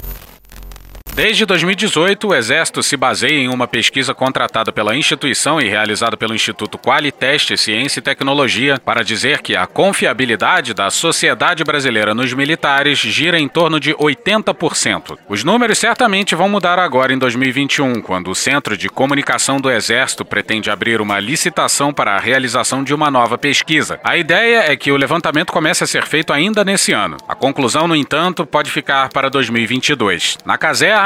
Desde 1.15 1.45
2018, 1.45 2.27
o 2.27 2.33
Exército 2.33 2.81
se 2.81 2.97
baseia 2.97 3.37
em 3.37 3.47
uma 3.47 3.67
pesquisa 3.67 4.15
contratada 4.15 4.71
pela 4.71 4.95
instituição 4.95 5.61
e 5.61 5.69
realizada 5.69 6.17
pelo 6.17 6.33
Instituto 6.33 6.75
Qualiteste 6.75 7.55
Ciência 7.55 7.99
e 7.99 8.01
Tecnologia 8.01 8.81
para 8.83 9.03
dizer 9.03 9.43
que 9.43 9.55
a 9.55 9.67
confiabilidade 9.67 10.73
da 10.73 10.89
sociedade 10.89 11.63
brasileira 11.63 12.15
nos 12.15 12.33
militares 12.33 12.97
gira 12.97 13.37
em 13.37 13.47
torno 13.47 13.79
de 13.79 13.93
80%. 13.93 15.15
Os 15.29 15.43
números 15.43 15.77
certamente 15.77 16.33
vão 16.33 16.49
mudar 16.49 16.79
agora 16.79 17.13
em 17.13 17.19
2021, 17.19 18.01
quando 18.01 18.31
o 18.31 18.35
Centro 18.35 18.75
de 18.75 18.89
Comunicação 18.89 19.61
do 19.61 19.69
Exército 19.69 20.25
pretende 20.25 20.71
abrir 20.71 20.99
uma 20.99 21.19
licitação 21.19 21.93
para 21.93 22.15
a 22.15 22.19
realização 22.19 22.83
de 22.83 22.91
uma 22.91 23.11
nova 23.11 23.37
pesquisa. 23.37 23.99
A 24.03 24.17
ideia 24.17 24.71
é 24.71 24.75
que 24.75 24.91
o 24.91 24.97
levantamento 24.97 25.53
comece 25.53 25.83
a 25.83 25.87
ser 25.87 26.07
feito 26.07 26.33
ainda 26.33 26.65
nesse 26.65 26.91
ano. 26.91 27.17
A 27.27 27.35
conclusão, 27.35 27.87
no 27.87 27.95
entanto, 27.95 28.47
pode 28.47 28.71
ficar 28.71 29.09
para 29.09 29.29
2022. 29.29 30.39
Na 30.43 30.57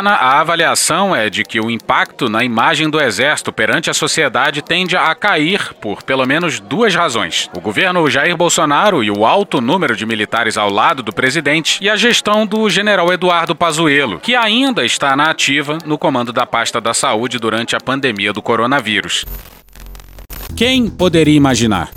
a 0.06 0.40
avaliação 0.40 1.16
é 1.16 1.30
de 1.30 1.44
que 1.44 1.60
o 1.60 1.72
impacto 1.72 2.30
na 2.30 2.44
imagem 2.44 2.90
do 2.90 3.00
Exército 3.00 3.52
perante 3.52 3.90
a 3.90 3.94
sociedade 3.94 4.62
tende 4.62 4.96
a 4.96 5.14
cair 5.16 5.74
por 5.82 6.04
pelo 6.04 6.26
menos 6.26 6.60
duas 6.60 6.94
razões: 6.94 7.50
o 7.56 7.60
governo 7.60 8.10
Jair 8.10 8.36
Bolsonaro 8.36 9.04
e 9.04 9.10
o 9.10 9.26
alto 9.26 9.60
número 9.60 9.96
de 9.96 10.06
militares 10.06 10.58
ao 10.58 10.70
lado 10.70 11.02
do 11.02 11.14
presidente, 11.14 11.80
e 11.82 11.90
a 11.90 11.96
gestão 11.96 12.46
do 12.46 12.70
general 12.70 13.12
Eduardo 13.12 13.56
Pazuello, 13.56 14.20
que 14.20 14.36
ainda 14.36 14.86
está 14.86 15.16
na 15.16 15.32
ativa 15.32 15.78
no 15.86 15.98
comando 15.98 16.32
da 16.32 16.46
pasta 16.46 16.80
da 16.80 16.94
saúde 16.94 17.40
durante 17.40 17.76
a 17.76 17.80
pandemia 17.80 18.32
do 18.32 18.42
coronavírus. 18.42 19.26
Quem 20.56 20.90
poderia 20.90 21.36
imaginar? 21.36 21.90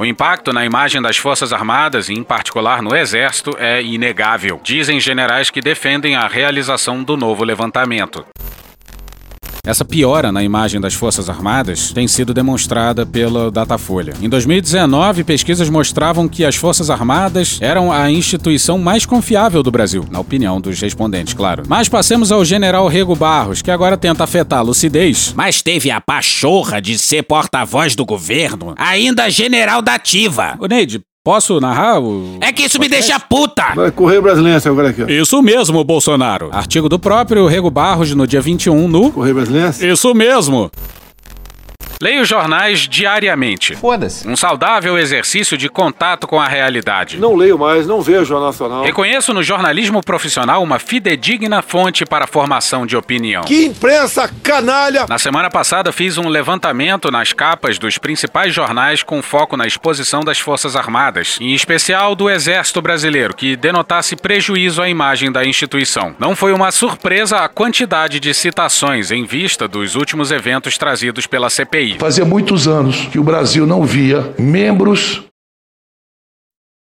O 0.00 0.04
impacto 0.06 0.50
na 0.50 0.64
imagem 0.64 1.02
das 1.02 1.18
Forças 1.18 1.52
Armadas, 1.52 2.08
e 2.08 2.14
em 2.14 2.22
particular 2.22 2.80
no 2.80 2.96
Exército, 2.96 3.54
é 3.58 3.82
inegável. 3.82 4.58
Dizem 4.64 4.98
generais 4.98 5.50
que 5.50 5.60
defendem 5.60 6.16
a 6.16 6.26
realização 6.26 7.04
do 7.04 7.18
novo 7.18 7.44
levantamento. 7.44 8.24
Essa 9.64 9.84
piora 9.84 10.32
na 10.32 10.42
imagem 10.42 10.80
das 10.80 10.94
Forças 10.94 11.28
Armadas 11.28 11.92
tem 11.92 12.08
sido 12.08 12.32
demonstrada 12.32 13.04
pela 13.04 13.50
Datafolha. 13.50 14.14
Em 14.22 14.28
2019, 14.28 15.22
pesquisas 15.22 15.68
mostravam 15.68 16.28
que 16.28 16.44
as 16.44 16.56
Forças 16.56 16.88
Armadas 16.88 17.58
eram 17.60 17.92
a 17.92 18.10
instituição 18.10 18.78
mais 18.78 19.04
confiável 19.04 19.62
do 19.62 19.70
Brasil, 19.70 20.04
na 20.10 20.18
opinião 20.18 20.60
dos 20.60 20.80
respondentes, 20.80 21.34
claro. 21.34 21.64
Mas 21.68 21.88
passemos 21.88 22.32
ao 22.32 22.44
general 22.44 22.88
Rego 22.88 23.14
Barros, 23.14 23.60
que 23.60 23.70
agora 23.70 23.96
tenta 23.96 24.24
afetar 24.24 24.60
a 24.60 24.62
lucidez. 24.62 25.34
Mas 25.36 25.60
teve 25.60 25.90
a 25.90 26.00
pachorra 26.00 26.80
de 26.80 26.98
ser 26.98 27.22
porta-voz 27.22 27.94
do 27.94 28.06
governo, 28.06 28.74
ainda 28.78 29.28
general 29.28 29.82
da 29.82 29.94
ativa. 29.94 30.56
Ô 30.58 30.66
Neide, 30.66 31.00
Posso 31.30 31.60
narrar 31.60 32.00
o. 32.00 32.38
É 32.40 32.52
que 32.52 32.64
isso 32.64 32.80
me 32.80 32.88
deixa 32.88 33.16
puta! 33.20 33.72
Vai 33.76 33.92
Correio 33.92 34.20
Brasileiro 34.20 34.60
agora 34.68 34.88
aqui. 34.88 35.04
Ó. 35.04 35.06
Isso 35.06 35.40
mesmo, 35.40 35.84
Bolsonaro. 35.84 36.48
Artigo 36.50 36.88
do 36.88 36.98
próprio 36.98 37.46
Rego 37.46 37.70
Barros 37.70 38.12
no 38.16 38.26
dia 38.26 38.40
21 38.40 38.88
no. 38.88 39.12
Correio 39.12 39.36
Brasileiro? 39.36 39.72
Isso 39.80 40.12
mesmo. 40.12 40.72
Leia 42.02 42.22
os 42.22 42.28
jornais 42.28 42.88
diariamente. 42.88 43.76
Foda-se. 43.76 44.26
Um 44.26 44.34
saudável 44.34 44.96
exercício 44.96 45.54
de 45.54 45.68
contato 45.68 46.26
com 46.26 46.40
a 46.40 46.48
realidade. 46.48 47.18
Não 47.18 47.36
leio 47.36 47.58
mais, 47.58 47.86
não 47.86 48.00
vejo 48.00 48.24
Jornal 48.24 48.48
Nacional. 48.48 48.82
Reconheço 48.82 49.34
no 49.34 49.42
jornalismo 49.42 50.02
profissional 50.02 50.62
uma 50.62 50.78
fidedigna 50.78 51.60
fonte 51.60 52.06
para 52.06 52.24
a 52.24 52.26
formação 52.26 52.86
de 52.86 52.96
opinião. 52.96 53.42
Que 53.42 53.66
imprensa 53.66 54.30
canalha! 54.42 55.04
Na 55.10 55.18
semana 55.18 55.50
passada 55.50 55.92
fiz 55.92 56.16
um 56.16 56.26
levantamento 56.26 57.10
nas 57.10 57.34
capas 57.34 57.78
dos 57.78 57.98
principais 57.98 58.54
jornais 58.54 59.02
com 59.02 59.20
foco 59.20 59.54
na 59.54 59.66
exposição 59.66 60.22
das 60.22 60.38
Forças 60.38 60.76
Armadas, 60.76 61.36
em 61.38 61.52
especial 61.52 62.14
do 62.14 62.30
Exército 62.30 62.80
Brasileiro, 62.80 63.36
que 63.36 63.56
denotasse 63.56 64.16
prejuízo 64.16 64.80
à 64.80 64.88
imagem 64.88 65.30
da 65.30 65.44
instituição. 65.44 66.16
Não 66.18 66.34
foi 66.34 66.54
uma 66.54 66.72
surpresa 66.72 67.40
a 67.40 67.48
quantidade 67.48 68.18
de 68.18 68.32
citações 68.32 69.10
em 69.10 69.26
vista 69.26 69.68
dos 69.68 69.96
últimos 69.96 70.30
eventos 70.30 70.78
trazidos 70.78 71.26
pela 71.26 71.50
CPI. 71.50 71.89
Fazia 71.98 72.24
muitos 72.24 72.66
anos 72.66 73.08
que 73.10 73.18
o 73.18 73.24
Brasil 73.24 73.66
não 73.66 73.84
via 73.84 74.34
membros 74.38 75.22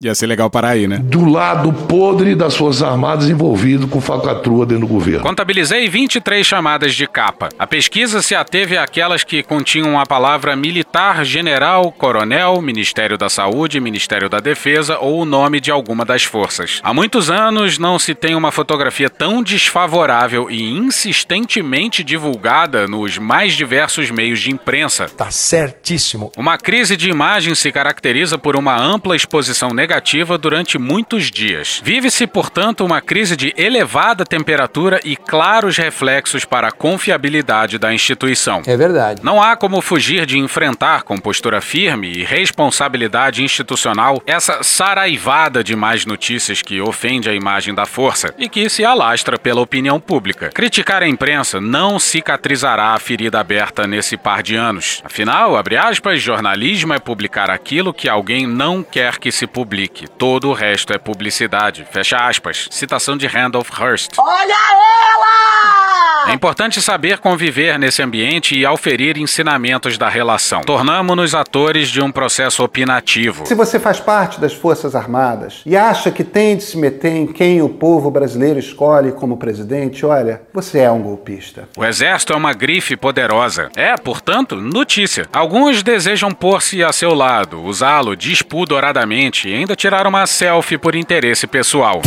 Ia 0.02 0.12
ser 0.12 0.26
legal 0.26 0.50
parar 0.50 0.70
aí, 0.70 0.88
né? 0.88 0.98
do 0.98 1.24
lado 1.24 1.72
podre 1.72 2.34
das 2.34 2.56
Forças 2.56 2.82
Armadas 2.82 3.30
envolvido 3.30 3.86
com 3.86 4.00
falcatrua 4.00 4.66
dentro 4.66 4.88
do 4.88 4.92
governo. 4.92 5.22
Contabilizei 5.22 5.88
23 5.88 6.44
chamadas 6.44 6.94
de 6.94 7.06
capa. 7.06 7.48
A 7.56 7.64
pesquisa 7.64 8.20
se 8.20 8.34
ateve 8.34 8.76
àquelas 8.76 9.22
que 9.22 9.40
continham 9.44 9.98
a 9.98 10.04
palavra 10.04 10.56
militar, 10.56 11.24
general, 11.24 11.92
coronel, 11.92 12.60
Ministério 12.60 13.16
da 13.16 13.28
Saúde, 13.28 13.80
Ministério 13.80 14.28
da 14.28 14.40
Defesa 14.40 14.98
ou 14.98 15.20
o 15.20 15.24
nome 15.24 15.60
de 15.60 15.70
alguma 15.70 16.04
das 16.04 16.24
forças. 16.24 16.80
Há 16.82 16.92
muitos 16.92 17.30
anos 17.30 17.78
não 17.78 17.96
se 17.96 18.16
tem 18.16 18.34
uma 18.34 18.50
fotografia 18.50 19.08
tão 19.08 19.44
desfavorável 19.44 20.50
e 20.50 20.70
insistentemente 20.70 22.02
divulgada 22.02 22.88
nos 22.88 23.16
mais 23.16 23.54
diversos 23.54 24.10
meios 24.10 24.40
de 24.40 24.50
imprensa. 24.50 25.06
Tá 25.08 25.30
certíssimo. 25.30 26.32
Uma 26.36 26.58
crise 26.58 26.96
de 26.96 27.08
imagem 27.08 27.54
se 27.54 27.70
caracteriza 27.70 28.36
por 28.36 28.56
uma 28.56 28.76
ampla 28.76 29.14
exposição 29.14 29.70
negativa 29.70 29.93
durante 30.38 30.78
muitos 30.78 31.30
dias. 31.30 31.80
Vive-se, 31.84 32.26
portanto, 32.26 32.84
uma 32.84 33.00
crise 33.00 33.36
de 33.36 33.52
elevada 33.56 34.24
temperatura 34.24 35.00
e 35.04 35.16
claros 35.16 35.76
reflexos 35.76 36.44
para 36.44 36.68
a 36.68 36.72
confiabilidade 36.72 37.78
da 37.78 37.92
instituição. 37.92 38.62
É 38.66 38.76
verdade. 38.76 39.20
Não 39.22 39.42
há 39.42 39.56
como 39.56 39.80
fugir 39.80 40.26
de 40.26 40.38
enfrentar 40.38 41.02
com 41.02 41.18
postura 41.18 41.60
firme 41.60 42.10
e 42.10 42.24
responsabilidade 42.24 43.42
institucional 43.42 44.22
essa 44.26 44.62
saraivada 44.62 45.62
de 45.62 45.76
mais 45.76 46.06
notícias 46.06 46.62
que 46.62 46.80
ofende 46.80 47.28
a 47.28 47.34
imagem 47.34 47.74
da 47.74 47.86
força 47.86 48.34
e 48.38 48.48
que 48.48 48.68
se 48.68 48.84
alastra 48.84 49.38
pela 49.38 49.60
opinião 49.60 50.00
pública. 50.00 50.50
Criticar 50.50 51.02
a 51.02 51.08
imprensa 51.08 51.60
não 51.60 51.98
cicatrizará 51.98 52.94
a 52.94 52.98
ferida 52.98 53.40
aberta 53.40 53.86
nesse 53.86 54.16
par 54.16 54.42
de 54.42 54.54
anos. 54.54 55.02
Afinal, 55.04 55.56
abre 55.56 55.76
aspas, 55.76 56.20
jornalismo 56.20 56.92
é 56.94 56.98
publicar 56.98 57.50
aquilo 57.50 57.92
que 57.92 58.08
alguém 58.08 58.46
não 58.46 58.82
quer 58.82 59.18
que 59.18 59.30
se 59.30 59.46
publique. 59.46 59.73
Todo 60.08 60.50
o 60.50 60.52
resto 60.52 60.92
é 60.92 60.98
publicidade. 60.98 61.86
Fecha 61.90 62.16
aspas. 62.16 62.68
Citação 62.70 63.16
de 63.16 63.26
Randolph 63.26 63.70
Hearst. 63.78 64.12
Olha 64.18 64.54
ela! 64.54 65.83
É 66.26 66.32
importante 66.32 66.80
saber 66.80 67.18
conviver 67.18 67.78
nesse 67.78 68.02
ambiente 68.02 68.58
e 68.58 68.64
auferir 68.64 69.18
ensinamentos 69.18 69.98
da 69.98 70.08
relação. 70.08 70.62
Tornamo-nos 70.62 71.34
atores 71.34 71.88
de 71.88 72.00
um 72.00 72.10
processo 72.10 72.64
opinativo. 72.64 73.46
Se 73.46 73.54
você 73.54 73.78
faz 73.78 74.00
parte 74.00 74.40
das 74.40 74.54
Forças 74.54 74.94
Armadas 74.94 75.62
e 75.66 75.76
acha 75.76 76.10
que 76.10 76.24
tem 76.24 76.56
de 76.56 76.62
se 76.62 76.78
meter 76.78 77.12
em 77.12 77.26
quem 77.26 77.60
o 77.60 77.68
povo 77.68 78.10
brasileiro 78.10 78.58
escolhe 78.58 79.12
como 79.12 79.36
presidente, 79.36 80.06
olha, 80.06 80.42
você 80.52 80.78
é 80.78 80.90
um 80.90 81.02
golpista. 81.02 81.68
O 81.76 81.84
exército 81.84 82.32
é 82.32 82.36
uma 82.36 82.54
grife 82.54 82.96
poderosa. 82.96 83.68
É, 83.76 83.94
portanto, 83.96 84.56
notícia. 84.56 85.26
Alguns 85.32 85.82
desejam 85.82 86.30
pôr-se 86.30 86.82
a 86.82 86.92
seu 86.92 87.12
lado, 87.12 87.62
usá-lo 87.62 88.16
despudoradamente 88.16 89.48
e 89.48 89.54
ainda 89.54 89.76
tirar 89.76 90.06
uma 90.06 90.26
selfie 90.26 90.78
por 90.78 90.94
interesse 90.94 91.46
pessoal. 91.46 92.00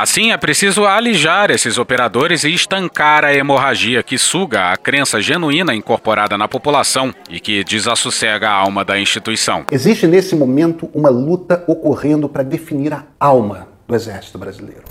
Assim, 0.00 0.32
é 0.32 0.36
preciso 0.38 0.86
alijar 0.86 1.50
esses 1.50 1.76
operadores 1.76 2.42
e 2.42 2.54
estancar 2.54 3.22
a 3.22 3.34
hemorragia 3.34 4.02
que 4.02 4.16
suga 4.16 4.72
a 4.72 4.76
crença 4.78 5.20
genuína 5.20 5.74
incorporada 5.74 6.38
na 6.38 6.48
população 6.48 7.12
e 7.28 7.38
que 7.38 7.62
desassossega 7.62 8.48
a 8.48 8.52
alma 8.54 8.82
da 8.82 8.98
instituição. 8.98 9.66
Existe 9.70 10.06
nesse 10.06 10.34
momento 10.34 10.88
uma 10.94 11.10
luta 11.10 11.62
ocorrendo 11.66 12.30
para 12.30 12.42
definir 12.42 12.94
a 12.94 13.04
alma 13.18 13.68
do 13.86 13.94
Exército 13.94 14.38
Brasileiro. 14.38 14.84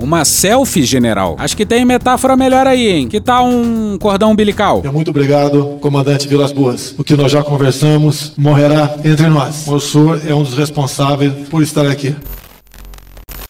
Uma 0.00 0.24
selfie, 0.24 0.82
general. 0.82 1.36
Acho 1.38 1.56
que 1.56 1.64
tem 1.64 1.84
metáfora 1.84 2.36
melhor 2.36 2.66
aí, 2.66 2.88
hein? 2.88 3.08
Que 3.08 3.20
tal 3.20 3.46
um 3.46 3.96
cordão 3.98 4.32
umbilical? 4.32 4.82
Muito 4.92 5.10
obrigado, 5.12 5.78
comandante 5.80 6.26
Vilas 6.26 6.50
Boas. 6.50 6.92
O 6.98 7.04
que 7.04 7.14
nós 7.14 7.30
já 7.30 7.40
conversamos 7.40 8.32
morrerá 8.36 8.96
entre 9.04 9.28
nós. 9.28 9.64
O 9.68 9.78
senhor 9.78 10.20
é 10.26 10.34
um 10.34 10.42
dos 10.42 10.58
responsáveis 10.58 11.32
por 11.48 11.62
estar 11.62 11.86
aqui. 11.86 12.16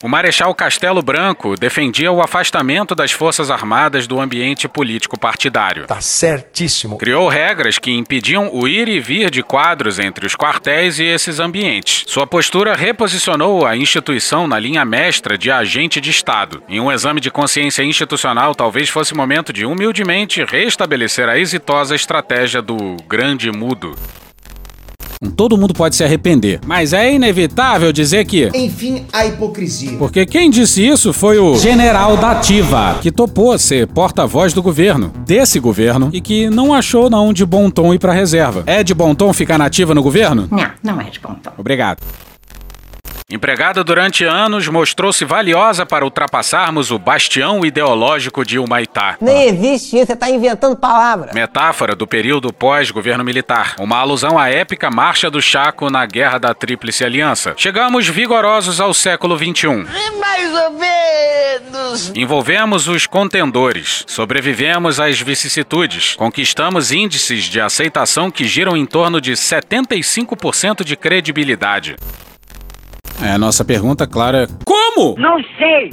O 0.07 0.09
Marechal 0.09 0.55
Castelo 0.55 1.03
Branco 1.03 1.57
defendia 1.57 2.13
o 2.13 2.23
afastamento 2.23 2.95
das 2.95 3.11
Forças 3.11 3.51
Armadas 3.51 4.07
do 4.07 4.21
ambiente 4.21 4.69
político 4.69 5.19
partidário. 5.19 5.85
Tá 5.89 6.01
certíssimo. 6.01 6.97
Criou 6.97 7.29
regras 7.29 7.77
que 7.77 7.91
impediam 7.91 8.49
o 8.53 8.69
ir 8.69 8.87
e 8.87 9.01
vir 9.01 9.33
de 9.33 9.43
quadros 9.43 9.99
entre 9.99 10.25
os 10.25 10.37
quartéis 10.37 11.01
e 11.01 11.05
esses 11.05 11.41
ambientes. 11.41 12.05
Sua 12.07 12.25
postura 12.25 12.77
reposicionou 12.77 13.67
a 13.67 13.77
instituição 13.77 14.47
na 14.47 14.61
linha 14.61 14.85
mestra 14.85 15.37
de 15.37 15.51
agente 15.51 16.01
de 16.01 16.11
Estado. 16.11 16.63
Em 16.69 16.79
um 16.79 16.93
exame 16.93 17.21
de 17.21 17.29
consciência 17.29 17.83
institucional, 17.83 18.55
talvez 18.55 18.89
fosse 18.89 19.13
momento 19.13 19.53
de 19.53 19.67
humildemente 19.67 20.45
restabelecer 20.45 21.29
a 21.29 21.37
exitosa 21.37 21.97
estratégia 21.97 22.63
do 22.63 22.97
grande 23.09 23.51
mudo. 23.51 23.97
Todo 25.37 25.57
mundo 25.57 25.73
pode 25.73 25.97
se 25.97 26.05
arrepender, 26.05 26.61
mas 26.67 26.93
é 26.93 27.13
inevitável 27.13 27.93
dizer 27.93 28.25
que. 28.27 28.51
Enfim, 28.55 29.05
a 29.13 29.27
hipocrisia. 29.27 29.97
Porque 29.99 30.27
quem 30.27 30.51
disse 30.51 30.87
isso 30.87 31.13
foi 31.13 31.39
o 31.39 31.57
general 31.57 32.17
da 32.17 32.33
Ativa, 32.33 32.99
que 33.01 33.11
topou 33.11 33.59
ser 33.59 33.87
porta-voz 33.87 34.53
do 34.53 34.63
governo, 34.63 35.13
desse 35.25 35.59
governo, 35.59 36.11
e 36.13 36.21
que 36.21 36.51
não 36.51 36.75
achou 36.75 37.09
não 37.09 37.33
de 37.33 37.47
bom 37.47 37.71
tom 37.71 37.95
ir 37.95 37.99
pra 37.99 38.13
reserva. 38.13 38.63
É 38.67 38.83
de 38.83 38.93
bom 38.95 39.15
tom 39.15 39.33
ficar 39.33 39.59
nativa 39.59 39.95
no 39.95 40.03
governo? 40.03 40.49
Não, 40.51 40.71
não 40.83 41.01
é 41.01 41.05
de 41.05 41.19
bom 41.19 41.35
tom. 41.35 41.51
Obrigado. 41.57 41.99
Empregada 43.29 43.83
durante 43.83 44.23
anos, 44.23 44.69
mostrou-se 44.69 45.25
valiosa 45.25 45.85
para 45.85 46.05
ultrapassarmos 46.05 46.93
o 46.93 46.99
bastião 46.99 47.67
ideológico 47.67 48.45
de 48.45 48.57
Humaitá. 48.57 49.17
Nem 49.21 49.49
existe 49.49 49.97
isso, 49.97 50.07
você 50.07 50.15
tá 50.15 50.31
inventando 50.31 50.77
palavras. 50.77 51.35
Metáfora 51.35 51.97
do 51.97 52.07
período 52.07 52.53
pós-governo 52.53 53.25
militar. 53.25 53.75
Uma 53.81 53.97
alusão 53.97 54.39
à 54.39 54.49
épica 54.49 54.93
Marcha 54.93 55.29
do 55.29 55.43
Chaco 55.43 55.91
na 55.91 56.07
Guerra 56.07 56.39
da 56.39 56.55
Tríplice 56.55 57.05
Aliança. 57.05 57.53
Chegamos 57.57 58.07
vigorosos 58.07 58.81
ao 58.81 58.95
século 58.95 59.37
XXI. 59.37 59.89
Mais 60.21 60.55
ou 60.55 60.71
menos. 60.71 62.13
Envolvemos 62.15 62.87
os 62.87 63.09
contendores, 63.09 64.05
sobrevivemos 64.07 65.01
às 65.01 65.19
vicissitudes, 65.21 66.15
conquistamos 66.15 66.93
índices 66.93 67.43
de 67.45 67.61
aceitação 67.61 68.31
que 68.31 68.45
giram 68.45 68.77
em 68.77 68.87
torno 68.87 69.21
de 69.21 69.33
75% 69.33 70.85
de 70.85 70.95
credibilidade. 70.95 71.97
É, 73.23 73.31
a 73.33 73.39
nossa 73.39 73.65
pergunta, 73.65 74.07
claro, 74.07 74.37
é 74.37 74.47
como? 74.65 75.19
Não 75.19 75.37
sei. 75.59 75.93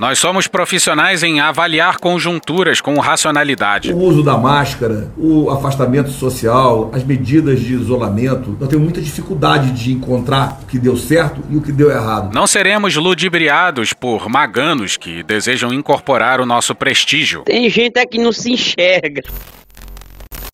Nós 0.00 0.18
somos 0.18 0.48
profissionais 0.48 1.22
em 1.22 1.38
avaliar 1.38 1.98
conjunturas 1.98 2.80
com 2.80 2.98
racionalidade. 2.98 3.92
O 3.92 3.98
uso 3.98 4.24
da 4.24 4.36
máscara, 4.36 5.12
o 5.16 5.48
afastamento 5.50 6.10
social, 6.10 6.90
as 6.92 7.04
medidas 7.04 7.60
de 7.60 7.74
isolamento, 7.74 8.56
nós 8.58 8.68
temos 8.68 8.82
muita 8.82 9.00
dificuldade 9.00 9.70
de 9.70 9.92
encontrar 9.92 10.58
o 10.62 10.66
que 10.66 10.80
deu 10.80 10.96
certo 10.96 11.40
e 11.48 11.56
o 11.56 11.62
que 11.62 11.70
deu 11.70 11.92
errado. 11.92 12.34
Não 12.34 12.44
seremos 12.44 12.96
ludibriados 12.96 13.92
por 13.92 14.28
maganos 14.28 14.96
que 14.96 15.22
desejam 15.22 15.72
incorporar 15.72 16.40
o 16.40 16.46
nosso 16.46 16.74
prestígio. 16.74 17.42
Tem 17.44 17.70
gente 17.70 17.96
aqui 17.96 18.18
que 18.18 18.18
não 18.18 18.32
se 18.32 18.52
enxerga. 18.52 19.22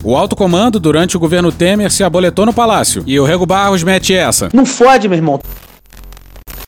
O 0.03 0.15
alto 0.15 0.35
comando, 0.35 0.79
durante 0.79 1.15
o 1.15 1.19
governo 1.19 1.51
Temer, 1.51 1.91
se 1.91 2.03
aboletou 2.03 2.45
no 2.45 2.53
palácio. 2.53 3.03
E 3.05 3.19
o 3.19 3.23
Rego 3.23 3.45
Barros 3.45 3.83
mete 3.83 4.13
essa. 4.13 4.49
Não 4.53 4.65
fode, 4.65 5.07
meu 5.07 5.17
irmão. 5.17 5.39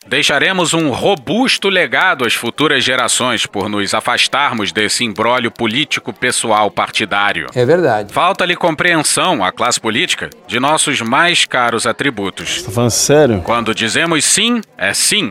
Deixaremos 0.06 0.74
um 0.74 0.90
robusto 0.90 1.68
legado 1.68 2.24
às 2.24 2.34
futuras 2.34 2.84
gerações 2.84 3.46
por 3.46 3.68
nos 3.68 3.94
afastarmos 3.94 4.70
desse 4.70 5.02
imbróglio 5.02 5.50
político 5.50 6.12
pessoal 6.12 6.70
partidário. 6.70 7.48
É 7.54 7.64
verdade. 7.64 8.12
Falta-lhe 8.12 8.54
compreensão 8.54 9.42
à 9.42 9.50
classe 9.50 9.80
política 9.80 10.30
de 10.46 10.60
nossos 10.60 11.00
mais 11.00 11.44
caros 11.44 11.86
atributos. 11.86 12.62
Tá 12.62 12.70
falando 12.70 12.90
sério? 12.90 13.42
Quando 13.42 13.74
dizemos 13.74 14.24
sim, 14.24 14.60
é 14.78 14.94
sim. 14.94 15.30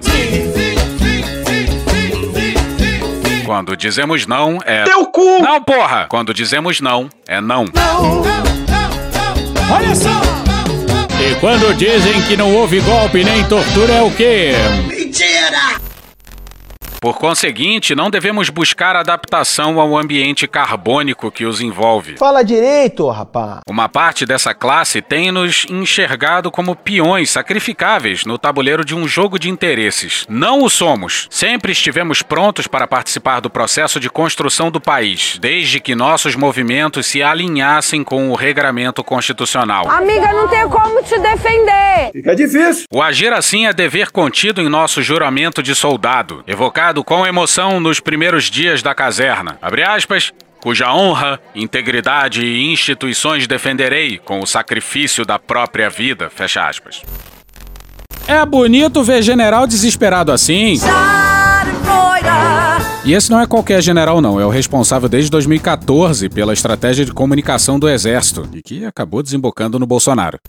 Quando 3.54 3.78
dizemos 3.78 4.26
não, 4.26 4.58
é. 4.66 4.84
Teu 4.84 5.06
cu! 5.06 5.40
Não, 5.40 5.62
porra! 5.62 6.08
Quando 6.10 6.34
dizemos 6.34 6.82
não, 6.82 7.08
é 7.28 7.40
não. 7.40 7.66
Olha 9.72 9.96
só! 9.96 10.10
E 11.22 11.36
quando 11.40 11.72
dizem 11.76 12.20
que 12.24 12.36
não 12.36 12.52
houve 12.52 12.80
golpe 12.80 13.24
nem 13.24 13.44
tortura, 13.44 13.94
é 13.94 14.02
o 14.02 14.10
quê? 14.10 14.54
Mentira! 14.88 15.23
Por 17.04 17.18
conseguinte, 17.18 17.94
não 17.94 18.10
devemos 18.10 18.50
buscar 18.50 18.96
adaptação 18.96 19.78
ao 19.78 19.98
ambiente 19.98 20.48
carbônico 20.48 21.30
que 21.30 21.46
os 21.46 21.60
envolve. 21.60 22.16
Fala 22.16 22.44
direito, 22.44 23.10
rapá. 23.10 23.60
Uma 23.68 23.90
parte 23.90 24.26
dessa 24.26 24.54
classe 24.54 25.02
tem 25.02 25.30
nos 25.30 25.66
enxergado 25.70 26.50
como 26.50 26.78
peões 26.78 27.30
sacrificáveis 27.30 28.24
no 28.24 28.38
tabuleiro 28.38 28.86
de 28.86 28.96
um 28.96 29.06
jogo 29.06 29.38
de 29.38 29.50
interesses. 29.50 30.26
Não 30.30 30.64
o 30.64 30.70
somos. 30.70 31.28
Sempre 31.30 31.74
estivemos 31.74 32.22
prontos 32.22 32.68
para 32.68 32.88
participar 32.88 33.42
do 33.42 33.50
processo 33.50 34.00
de 34.00 34.10
construção 34.10 34.72
do 34.72 34.80
país, 34.80 35.38
desde 35.42 35.82
que 35.82 35.96
nossos 35.96 36.38
movimentos 36.38 37.06
se 37.06 37.22
alinhassem 37.22 38.02
com 38.02 38.32
o 38.32 38.34
regramento 38.34 39.04
constitucional. 39.04 39.92
Amiga, 39.92 40.32
não 40.32 40.48
tem 40.48 40.70
como 40.70 41.04
te 41.04 41.20
defender. 41.20 42.12
Fica 42.14 42.34
difícil. 42.34 42.86
O 42.90 43.02
agir 43.02 43.34
assim 43.34 43.66
é 43.66 43.74
dever 43.74 44.10
contido 44.10 44.62
em 44.62 44.70
nosso 44.70 45.02
juramento 45.02 45.62
de 45.62 45.76
soldado, 45.76 46.42
evocado 46.48 46.93
com 47.02 47.26
emoção 47.26 47.80
nos 47.80 48.02
primeiros 48.02 48.52
dias 48.52 48.84
da 48.84 48.94
caserna. 48.94 49.58
Abre 49.62 49.84
aspas. 49.84 50.34
Cuja 50.62 50.94
honra, 50.94 51.40
integridade 51.56 52.46
e 52.46 52.72
instituições 52.72 53.48
defenderei 53.48 54.18
com 54.18 54.42
o 54.42 54.46
sacrifício 54.46 55.26
da 55.26 55.40
própria 55.40 55.90
vida. 55.90 56.30
Fecha 56.30 56.68
aspas. 56.68 57.02
É 58.28 58.46
bonito 58.46 59.02
ver 59.04 59.22
general 59.22 59.66
desesperado 59.68 60.32
assim. 60.32 60.76
E 63.06 63.14
esse 63.14 63.30
não 63.30 63.42
é 63.42 63.46
qualquer 63.46 63.82
general, 63.82 64.22
não. 64.22 64.40
É 64.40 64.46
o 64.46 64.50
responsável 64.50 65.10
desde 65.10 65.30
2014 65.30 66.30
pela 66.30 66.54
estratégia 66.54 67.04
de 67.04 67.12
comunicação 67.12 67.78
do 67.78 67.90
Exército 67.90 68.48
e 68.54 68.62
que 68.62 68.86
acabou 68.86 69.22
desembocando 69.22 69.78
no 69.78 69.86
Bolsonaro. 69.86 70.40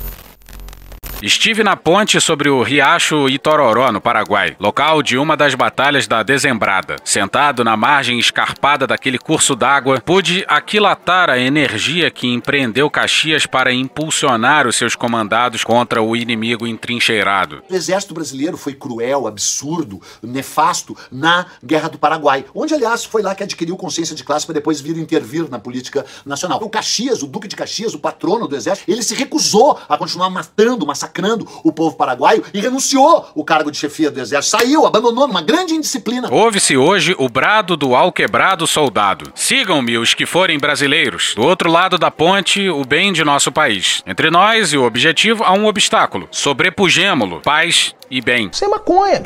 Estive 1.22 1.64
na 1.64 1.74
ponte 1.74 2.20
sobre 2.20 2.50
o 2.50 2.62
Riacho 2.62 3.30
Itororó, 3.30 3.90
no 3.90 3.98
Paraguai, 3.98 4.54
local 4.60 5.02
de 5.02 5.16
uma 5.16 5.34
das 5.36 5.54
batalhas 5.54 6.06
da 6.06 6.22
Dezembrada. 6.22 6.96
Sentado 7.02 7.64
na 7.64 7.78
margem 7.78 8.18
escarpada 8.18 8.86
daquele 8.86 9.18
curso 9.18 9.56
d'água, 9.56 10.02
pude 10.02 10.44
aquilatar 10.46 11.30
a 11.30 11.38
energia 11.38 12.10
que 12.10 12.26
empreendeu 12.26 12.90
Caxias 12.90 13.46
para 13.46 13.72
impulsionar 13.72 14.66
os 14.66 14.76
seus 14.76 14.94
comandados 14.94 15.64
contra 15.64 16.02
o 16.02 16.14
inimigo 16.14 16.66
entrincheirado. 16.66 17.62
O 17.70 17.74
exército 17.74 18.12
brasileiro 18.12 18.58
foi 18.58 18.74
cruel, 18.74 19.26
absurdo, 19.26 20.02
nefasto 20.22 20.94
na 21.10 21.46
Guerra 21.64 21.88
do 21.88 21.98
Paraguai, 21.98 22.44
onde, 22.54 22.74
aliás, 22.74 23.02
foi 23.02 23.22
lá 23.22 23.34
que 23.34 23.42
adquiriu 23.42 23.78
consciência 23.78 24.14
de 24.14 24.24
classe 24.24 24.44
para 24.44 24.54
depois 24.54 24.78
vir 24.78 24.98
intervir 24.98 25.48
na 25.48 25.58
política 25.58 26.04
nacional. 26.26 26.60
O 26.62 26.68
Caxias, 26.68 27.22
o 27.22 27.26
Duque 27.26 27.48
de 27.48 27.56
Caxias, 27.56 27.94
o 27.94 27.98
patrono 27.98 28.46
do 28.46 28.54
exército, 28.54 28.90
ele 28.90 29.02
se 29.02 29.14
recusou 29.14 29.78
a 29.88 29.96
continuar 29.96 30.28
matando, 30.28 30.86
massacrando 30.86 31.13
o 31.62 31.72
povo 31.72 31.96
paraguaio 31.96 32.42
e 32.52 32.60
renunciou 32.60 33.26
o 33.34 33.44
cargo 33.44 33.70
de 33.70 33.78
chefia 33.78 34.10
do 34.10 34.20
exército. 34.20 34.56
Saiu, 34.56 34.86
abandonou 34.86 35.26
numa 35.26 35.42
grande 35.42 35.74
indisciplina. 35.74 36.28
Ouve-se 36.30 36.76
hoje 36.76 37.14
o 37.18 37.28
brado 37.28 37.76
do 37.76 37.94
alquebrado 37.94 38.66
soldado. 38.66 39.32
Sigam-me 39.34 39.98
os 39.98 40.14
que 40.14 40.26
forem 40.26 40.58
brasileiros. 40.58 41.34
Do 41.34 41.42
outro 41.42 41.70
lado 41.70 41.98
da 41.98 42.10
ponte, 42.10 42.68
o 42.68 42.84
bem 42.84 43.12
de 43.12 43.24
nosso 43.24 43.52
país. 43.52 44.02
Entre 44.06 44.30
nós 44.30 44.72
e 44.72 44.78
o 44.78 44.84
objetivo 44.84 45.44
há 45.44 45.52
um 45.52 45.66
obstáculo. 45.66 46.28
Sobrepujemo-lo. 46.30 47.40
Paz 47.40 47.94
e 48.10 48.20
bem. 48.20 48.50
Sem 48.52 48.68
maconha. 48.68 49.22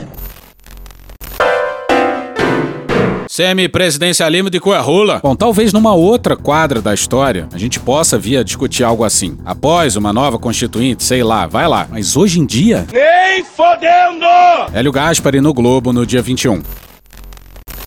Semi-presidencialismo 3.29 4.49
de 4.49 4.59
Coerrula. 4.59 5.21
Bom, 5.23 5.37
talvez 5.37 5.71
numa 5.71 5.95
outra 5.95 6.35
quadra 6.35 6.81
da 6.81 6.95
história 6.95 7.47
a 7.53 7.59
gente 7.59 7.79
possa 7.79 8.19
vir 8.19 8.39
a 8.39 8.43
discutir 8.43 8.83
algo 8.83 9.05
assim. 9.05 9.39
Após 9.45 9.97
uma 9.97 10.15
nova 10.15 10.39
constituinte, 10.39 11.05
sei 11.05 11.23
lá, 11.23 11.47
vai 11.47 11.69
lá. 11.69 11.87
Mas 11.91 12.17
hoje 12.17 12.41
em 12.41 12.47
dia. 12.47 12.87
Nem 12.91 13.45
fodendo! 13.45 14.25
Hélio 14.73 14.91
Gaspari 14.91 15.43
no 15.43 15.53
Globo 15.53 15.93
no 15.93 16.07
dia 16.07 16.23
21. 16.23 16.63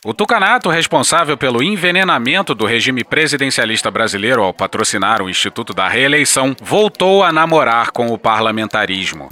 O 0.05 0.13
tucanato 0.13 0.69
responsável 0.69 1.35
pelo 1.35 1.63
envenenamento 1.63 2.53
do 2.53 2.65
regime 2.65 3.03
presidencialista 3.03 3.89
brasileiro 3.89 4.43
ao 4.43 4.53
patrocinar 4.53 5.23
o 5.23 5.29
Instituto 5.29 5.73
da 5.73 5.87
Reeleição 5.87 6.55
voltou 6.61 7.23
a 7.23 7.31
namorar 7.31 7.91
com 7.91 8.07
o 8.07 8.17
parlamentarismo. 8.17 9.29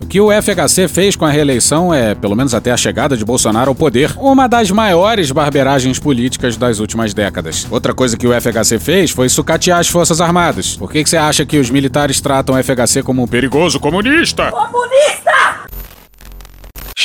O 0.00 0.06
que 0.06 0.20
o 0.20 0.30
FHC 0.30 0.88
fez 0.88 1.16
com 1.16 1.24
a 1.24 1.30
reeleição 1.30 1.92
é, 1.92 2.14
pelo 2.14 2.36
menos 2.36 2.54
até 2.54 2.70
a 2.70 2.76
chegada 2.76 3.16
de 3.16 3.24
Bolsonaro 3.24 3.70
ao 3.70 3.74
poder, 3.74 4.12
uma 4.16 4.46
das 4.46 4.70
maiores 4.70 5.30
barberagens 5.30 5.98
políticas 5.98 6.56
das 6.56 6.78
últimas 6.78 7.14
décadas. 7.14 7.66
Outra 7.70 7.94
coisa 7.94 8.16
que 8.16 8.26
o 8.26 8.32
FHC 8.32 8.78
fez 8.78 9.10
foi 9.10 9.28
sucatear 9.28 9.78
as 9.78 9.88
Forças 9.88 10.20
Armadas. 10.20 10.76
Por 10.76 10.90
que, 10.90 11.04
você 11.04 11.16
acha 11.16 11.46
que 11.46 11.58
os 11.58 11.70
militares 11.70 12.20
tratam 12.20 12.54
o 12.54 12.62
FHC 12.62 13.02
como 13.02 13.22
um 13.22 13.26
perigoso 13.26 13.80
comunista? 13.80 14.50
Comunista! 14.50 15.73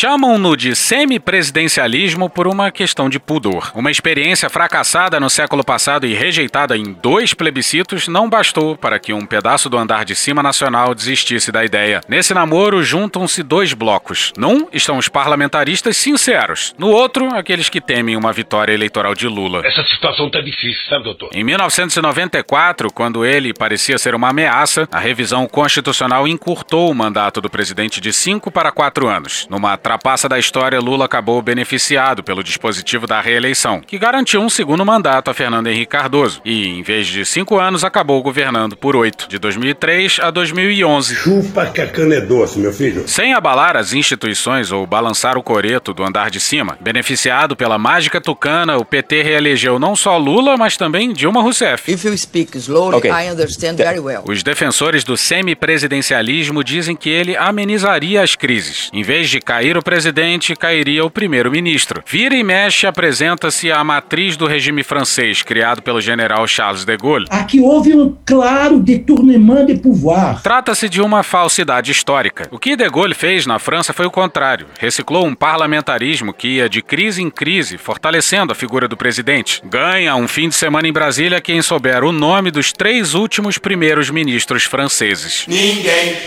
Chamam-no 0.02 0.56
de 0.56 0.78
semipresidencialismo 0.78 2.30
por 2.30 2.48
uma 2.48 2.72
questão 2.72 3.10
de 3.10 3.20
pudor. 3.20 3.70
Uma 3.76 3.92
experiência 3.92 4.50
fracassada 4.50 5.20
no 5.20 5.30
século 5.30 5.62
passado 5.62 6.08
e 6.08 6.14
rejeitada 6.14 6.78
em 6.78 6.94
dois 6.94 7.34
plebiscitos 7.34 8.08
não 8.08 8.30
bastou 8.30 8.78
para 8.78 8.98
que 8.98 9.12
um 9.12 9.26
pedaço 9.26 9.70
do 9.70 9.78
andar 9.78 10.06
de 10.06 10.16
cima 10.16 10.42
nacional 10.42 10.96
desistisse 10.96 11.52
da 11.52 11.66
ideia. 11.66 12.00
Nesse 12.08 12.34
namoro 12.34 12.82
juntam-se 12.82 13.44
dois 13.44 13.74
blocos. 13.74 14.32
Num 14.38 14.70
estão 14.72 14.98
os 14.98 15.10
parlamentaristas 15.10 15.98
sinceros, 15.98 16.74
no 16.78 16.88
outro, 16.88 17.36
aqueles 17.36 17.68
que 17.68 17.82
temem 17.82 18.16
uma 18.16 18.32
vitória 18.32 18.72
eleitoral 18.72 19.14
de 19.14 19.28
Lula. 19.28 19.68
Essa 19.68 19.84
situação 19.84 20.32
tá 20.32 20.40
difícil, 20.40 20.82
sabe, 20.88 21.04
doutor? 21.04 21.30
Em 21.34 21.44
1994, 21.44 22.90
quando 22.94 23.26
ele 23.26 23.54
parecia 23.54 23.98
ser 23.98 24.16
uma 24.16 24.30
ameaça, 24.30 24.88
a 24.94 25.00
revisão 25.00 25.46
constitucional 25.46 26.26
encurtou 26.26 26.90
o 26.90 26.96
mandato 26.96 27.42
do 27.42 27.50
presidente 27.50 28.00
de 28.00 28.14
cinco 28.14 28.50
para 28.50 28.72
quatro 28.72 29.06
anos. 29.06 29.46
Numa 29.50 29.78
trapaça 29.90 30.30
da 30.30 30.38
história, 30.38 30.80
Lula 30.80 31.06
acabou 31.06 31.42
beneficiado 31.42 32.24
pelo 32.24 32.44
dispositivo 32.44 33.08
da 33.08 33.20
reeleição, 33.20 33.82
que 33.82 33.98
garantiu 33.98 34.40
um 34.40 34.48
segundo 34.48 34.86
mandato 34.86 35.32
a 35.32 35.34
Fernando 35.34 35.66
Henrique 35.66 35.88
Cardoso, 35.88 36.42
e, 36.46 36.68
em 36.68 36.84
vez 36.84 37.08
de 37.08 37.26
cinco 37.26 37.58
anos, 37.58 37.84
acabou 37.84 38.22
governando 38.22 38.78
por 38.78 38.96
oito, 38.96 39.28
de 39.28 39.40
2003 39.40 40.20
a 40.22 40.30
2011. 40.30 41.16
Chupa 41.16 41.66
que 41.66 41.82
a 41.82 41.88
cana 41.88 42.14
é 42.14 42.22
doce, 42.22 42.60
meu 42.60 42.72
filho. 42.72 43.08
Sem 43.08 43.34
abalar 43.34 43.76
as 43.76 43.92
instituições 43.92 44.72
ou 44.72 44.86
balançar 44.86 45.40
o 45.40 45.42
coreto 45.42 45.92
do 45.92 46.04
andar 46.04 46.30
de 46.30 46.40
cima, 46.40 46.78
beneficiado 46.80 47.56
pela 47.56 47.80
mágica 47.80 48.22
tucana, 48.22 48.78
o 48.78 48.86
PT 48.86 49.24
reelegeu 49.24 49.80
não 49.80 49.96
só 49.96 50.20
Lula, 50.20 50.56
mas 50.56 50.78
também 50.78 51.12
Dilma 51.12 51.42
Rousseff. 51.42 51.92
If 51.92 52.04
you 52.06 52.16
speak 52.16 52.56
slowly, 52.60 52.98
Okay. 52.98 53.10
I 53.10 53.32
understand 53.32 53.78
very 53.78 54.00
well. 54.00 54.22
Os 54.28 54.44
defensores 54.44 55.04
do 55.04 55.18
semipresidencialismo 55.18 56.64
dizem 56.64 56.96
que 56.96 57.10
ele 57.10 57.36
amenizaria 57.36 58.22
as 58.22 58.36
crises. 58.36 58.92
Em 58.94 59.02
vez 59.02 59.28
de 59.32 59.40
cair 59.40 59.79
o 59.80 59.84
presidente, 59.84 60.56
cairia 60.56 61.04
o 61.04 61.10
primeiro-ministro. 61.10 62.04
Vira 62.06 62.36
e 62.36 62.44
mexe 62.44 62.86
apresenta-se 62.86 63.72
a 63.72 63.84
matriz 63.84 64.38
do 64.38 64.46
regime 64.46 64.84
francês, 64.84 65.42
criado 65.42 65.82
pelo 65.82 66.00
general 66.00 66.46
Charles 66.48 66.86
de 66.86 66.98
Gaulle. 66.98 67.26
Aqui 67.30 67.60
houve 67.60 67.94
um 67.94 68.16
claro 68.26 68.80
détournement 68.80 69.66
de 69.66 69.76
pouvoir. 69.76 70.42
Trata-se 70.42 70.88
de 70.88 71.02
uma 71.02 71.24
falsidade 71.24 71.92
histórica. 71.92 72.48
O 72.52 72.60
que 72.60 72.76
de 72.76 72.88
Gaulle 72.90 73.14
fez 73.14 73.46
na 73.46 73.60
França 73.60 73.94
foi 73.94 74.06
o 74.06 74.12
contrário. 74.12 74.68
Reciclou 74.80 75.26
um 75.26 75.34
parlamentarismo 75.36 76.34
que 76.34 76.48
ia 76.48 76.70
de 76.70 76.82
crise 76.82 77.22
em 77.22 77.30
crise, 77.30 77.78
fortalecendo 77.78 78.52
a 78.52 78.56
figura 78.56 78.88
do 78.88 78.98
presidente. 78.98 79.62
Ganha 79.66 80.16
um 80.16 80.28
fim 80.28 80.50
de 80.50 80.56
semana 80.56 80.88
em 80.88 80.94
Brasília 80.94 81.42
quem 81.42 81.62
souber 81.62 82.04
o 82.04 82.12
nome 82.12 82.52
dos 82.52 82.72
três 82.72 83.14
últimos 83.14 83.58
primeiros 83.58 84.10
ministros 84.10 84.64
franceses. 84.64 85.46
Ninguém. 85.48 86.18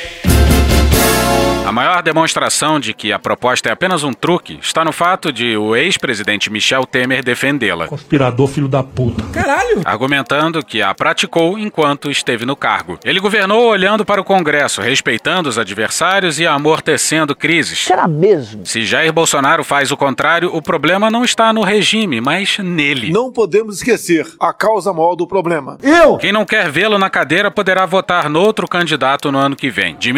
A 1.73 1.75
maior 1.75 2.03
demonstração 2.03 2.79
de 2.79 2.93
que 2.93 3.15
a 3.15 3.19
proposta 3.19 3.71
é 3.71 3.73
apenas 3.73 4.05
um 4.05 4.13
truque 4.13 4.59
está 4.61 4.85
no 4.85 4.93
fato 4.93 5.33
de 5.33 5.57
o 5.57 5.75
ex-presidente 5.75 6.51
Michel 6.51 6.85
Temer 6.85 7.25
defendê-la. 7.25 7.87
Conspirador 7.87 8.47
filho 8.47 8.69
da 8.69 8.83
puta. 8.83 9.25
Caralho! 9.33 9.81
Argumentando 9.83 10.63
que 10.63 10.83
a 10.83 10.93
praticou 10.93 11.59
enquanto 11.59 12.11
esteve 12.11 12.45
no 12.45 12.55
cargo. 12.55 12.99
Ele 13.03 13.19
governou 13.19 13.71
olhando 13.71 14.05
para 14.05 14.21
o 14.21 14.25
Congresso, 14.25 14.83
respeitando 14.83 15.49
os 15.49 15.57
adversários 15.57 16.39
e 16.39 16.47
amortecendo 16.47 17.35
crises. 17.35 17.79
Será 17.79 18.07
mesmo? 18.07 18.67
Se 18.67 18.85
Jair 18.85 19.11
Bolsonaro 19.11 19.65
faz 19.65 19.91
o 19.91 19.97
contrário, 19.97 20.55
o 20.55 20.61
problema 20.61 21.11
não 21.11 21.25
está 21.25 21.55
no 21.55 21.63
regime, 21.63 22.21
mas 22.21 22.59
nele. 22.59 23.11
Não 23.11 23.33
podemos 23.33 23.77
esquecer 23.77 24.27
a 24.39 24.53
causa 24.53 24.93
maior 24.93 25.15
do 25.15 25.27
problema. 25.27 25.79
Eu! 25.83 26.19
Quem 26.19 26.33
não 26.33 26.45
quer 26.45 26.71
vê-lo 26.71 26.99
na 26.99 27.09
cadeira 27.09 27.51
poderá 27.51 27.87
votar 27.87 28.29
no 28.29 28.41
outro 28.41 28.69
candidato 28.69 29.33
no 29.33 29.39
ano 29.39 29.57
que 29.57 29.71
vem. 29.71 29.97
De 29.97 30.13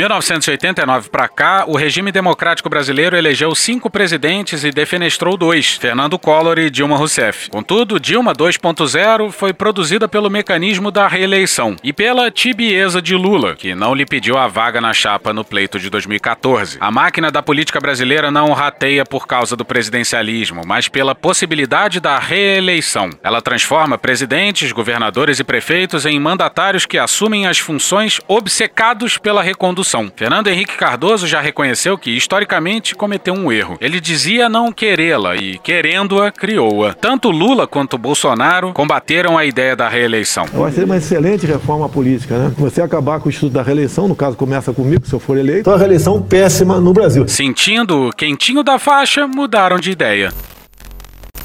1989 0.75 1.08
para 1.08 1.29
cá, 1.29 1.64
o 1.66 1.77
regime 1.77 2.10
democrático 2.10 2.68
brasileiro 2.68 3.16
elegeu 3.16 3.54
cinco 3.54 3.88
presidentes 3.88 4.64
e 4.64 4.70
defenestrou 4.70 5.37
dois, 5.37 5.77
Fernando 5.77 6.18
Collor 6.18 6.58
e 6.58 6.68
Dilma 6.68 6.96
Rousseff. 6.96 7.48
Contudo, 7.50 8.00
Dilma 8.00 8.35
2.0 8.35 9.31
foi 9.31 9.52
produzida 9.52 10.08
pelo 10.08 10.29
mecanismo 10.29 10.90
da 10.90 11.06
reeleição 11.06 11.77
e 11.83 11.92
pela 11.92 12.31
tibieza 12.31 13.00
de 13.00 13.14
Lula, 13.14 13.54
que 13.54 13.75
não 13.75 13.94
lhe 13.94 14.04
pediu 14.04 14.37
a 14.37 14.48
vaga 14.48 14.81
na 14.81 14.92
chapa 14.92 15.33
no 15.33 15.44
pleito 15.44 15.79
de 15.79 15.88
2014. 15.88 16.79
A 16.81 16.90
máquina 16.90 17.31
da 17.31 17.42
política 17.42 17.81
brasileira 17.81 18.31
não 18.31 18.52
rateia 18.52 19.04
por 19.04 19.27
causa 19.27 19.56
do 19.56 19.64
presidencialismo, 19.64 20.62
mas 20.66 20.88
pela 20.88 21.14
possibilidade 21.14 22.00
da 22.00 22.18
reeleição. 22.18 23.10
Ela 23.22 23.40
transforma 23.40 23.96
presidentes, 23.96 24.72
governadores 24.72 25.38
e 25.38 25.44
prefeitos 25.44 26.04
em 26.04 26.18
mandatários 26.18 26.85
que 26.85 26.98
assumem 26.98 27.46
as 27.46 27.58
funções 27.58 28.20
obcecados 28.27 29.16
pela 29.18 29.42
recondução. 29.42 30.10
Fernando 30.16 30.48
Henrique 30.48 30.63
Cardoso 30.67 31.27
já 31.27 31.40
reconheceu 31.40 31.98
que, 31.98 32.10
historicamente, 32.10 32.94
cometeu 32.94 33.35
um 33.35 33.52
erro. 33.52 33.77
Ele 33.81 34.00
dizia 34.00 34.48
não 34.48 34.73
querê-la 34.73 35.37
e, 35.37 35.58
querendo-a, 35.58 36.31
criou-a. 36.31 36.94
Tanto 36.94 37.31
Lula 37.31 37.67
quanto 37.67 37.98
Bolsonaro 37.98 38.73
combateram 38.73 39.37
a 39.37 39.44
ideia 39.44 39.77
da 39.77 39.88
reeleição. 39.88 40.46
Eu 40.52 40.65
acho 40.65 40.85
uma 40.85 40.96
excelente 40.96 41.46
reforma 41.46 41.88
política, 41.88 42.37
né? 42.37 42.52
Você 42.58 42.83
acabar 42.83 43.21
com 43.21 43.27
o 43.27 43.31
instituto 43.31 43.52
da 43.52 43.62
reeleição, 43.62 44.08
no 44.08 44.17
caso 44.17 44.37
começa 44.37 44.73
comigo, 44.73 45.06
se 45.06 45.12
eu 45.12 45.21
for 45.21 45.37
eleito. 45.37 45.60
Então 45.60 45.75
a 45.75 45.79
reeleição 45.79 46.21
péssima 46.23 46.81
no 46.81 46.92
Brasil. 46.92 47.27
Sentindo 47.29 48.08
o 48.08 48.10
quentinho 48.10 48.62
da 48.62 48.79
faixa, 48.79 49.27
mudaram 49.27 49.79
de 49.79 49.90
ideia. 49.90 50.33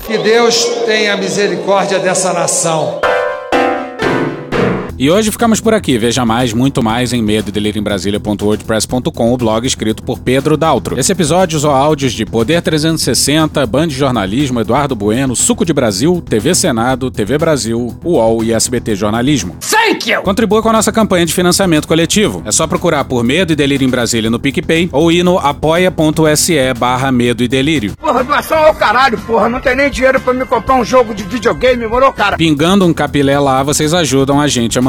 Que 0.06 0.18
Deus 0.18 0.66
tenha 0.86 1.16
misericórdia 1.18 2.00
dessa 2.00 2.34
nação. 2.34 3.00
E 5.02 5.10
hoje 5.10 5.32
ficamos 5.32 5.62
por 5.62 5.74
aqui. 5.74 5.98
Veja 5.98 6.26
mais, 6.26 6.52
muito 6.52 6.84
mais 6.84 7.14
em 7.14 7.24
medo 7.24 7.54
o 9.34 9.38
blog 9.38 9.66
escrito 9.66 10.04
por 10.04 10.20
Pedro 10.20 10.58
Daltro. 10.58 11.00
Esse 11.00 11.14
episódio 11.14 11.56
usou 11.56 11.72
áudios 11.72 12.12
de 12.12 12.26
Poder 12.26 12.62
360, 12.62 13.66
Band 13.66 13.88
de 13.88 13.96
Jornalismo, 13.96 14.60
Eduardo 14.60 14.98
Bueno, 14.98 15.38
Suco 15.38 15.64
de 15.64 15.72
Brasil, 15.72 16.22
TV 16.28 16.54
Senado, 16.54 17.10
TV 17.10 17.38
Brasil, 17.38 17.98
UOL 18.04 18.44
e 18.44 18.52
SBT 18.52 18.94
Jornalismo. 18.94 19.56
Thank 19.62 20.12
you! 20.12 20.22
Contribua 20.22 20.62
com 20.62 20.68
a 20.68 20.74
nossa 20.74 20.92
campanha 20.92 21.26
de 21.26 21.34
financiamento 21.34 21.88
coletivo. 21.88 22.44
É 22.46 22.52
só 22.52 22.68
procurar 22.68 23.06
por 23.06 23.24
Medo 23.24 23.54
e 23.54 23.56
Delírio 23.56 23.88
em 23.88 23.90
Brasília 23.90 24.30
no 24.30 24.38
PicPay 24.38 24.90
ou 24.92 25.10
ir 25.10 25.24
no 25.24 25.38
apoia.se 25.38 26.74
barra 26.78 27.10
Medo 27.10 27.42
e 27.42 27.48
Delírio. 27.48 27.94
Porra, 27.96 28.22
doação 28.22 28.58
ao 28.58 28.76
caralho, 28.76 29.18
porra. 29.20 29.48
Não 29.48 29.62
tem 29.62 29.78
nem 29.78 29.90
dinheiro 29.90 30.20
pra 30.20 30.34
me 30.34 30.46
comprar 30.46 30.76
um 30.76 30.84
jogo 30.84 31.16
de 31.16 31.24
videogame, 31.24 31.88
morou, 31.88 32.12
cara? 32.12 32.36
Pingando 32.36 32.86
um 32.86 32.94
capilé 32.94 33.40
lá, 33.40 33.64
vocês 33.64 33.94
ajudam 33.94 34.42
a 34.42 34.48
gente 34.50 34.78
a 34.78 34.89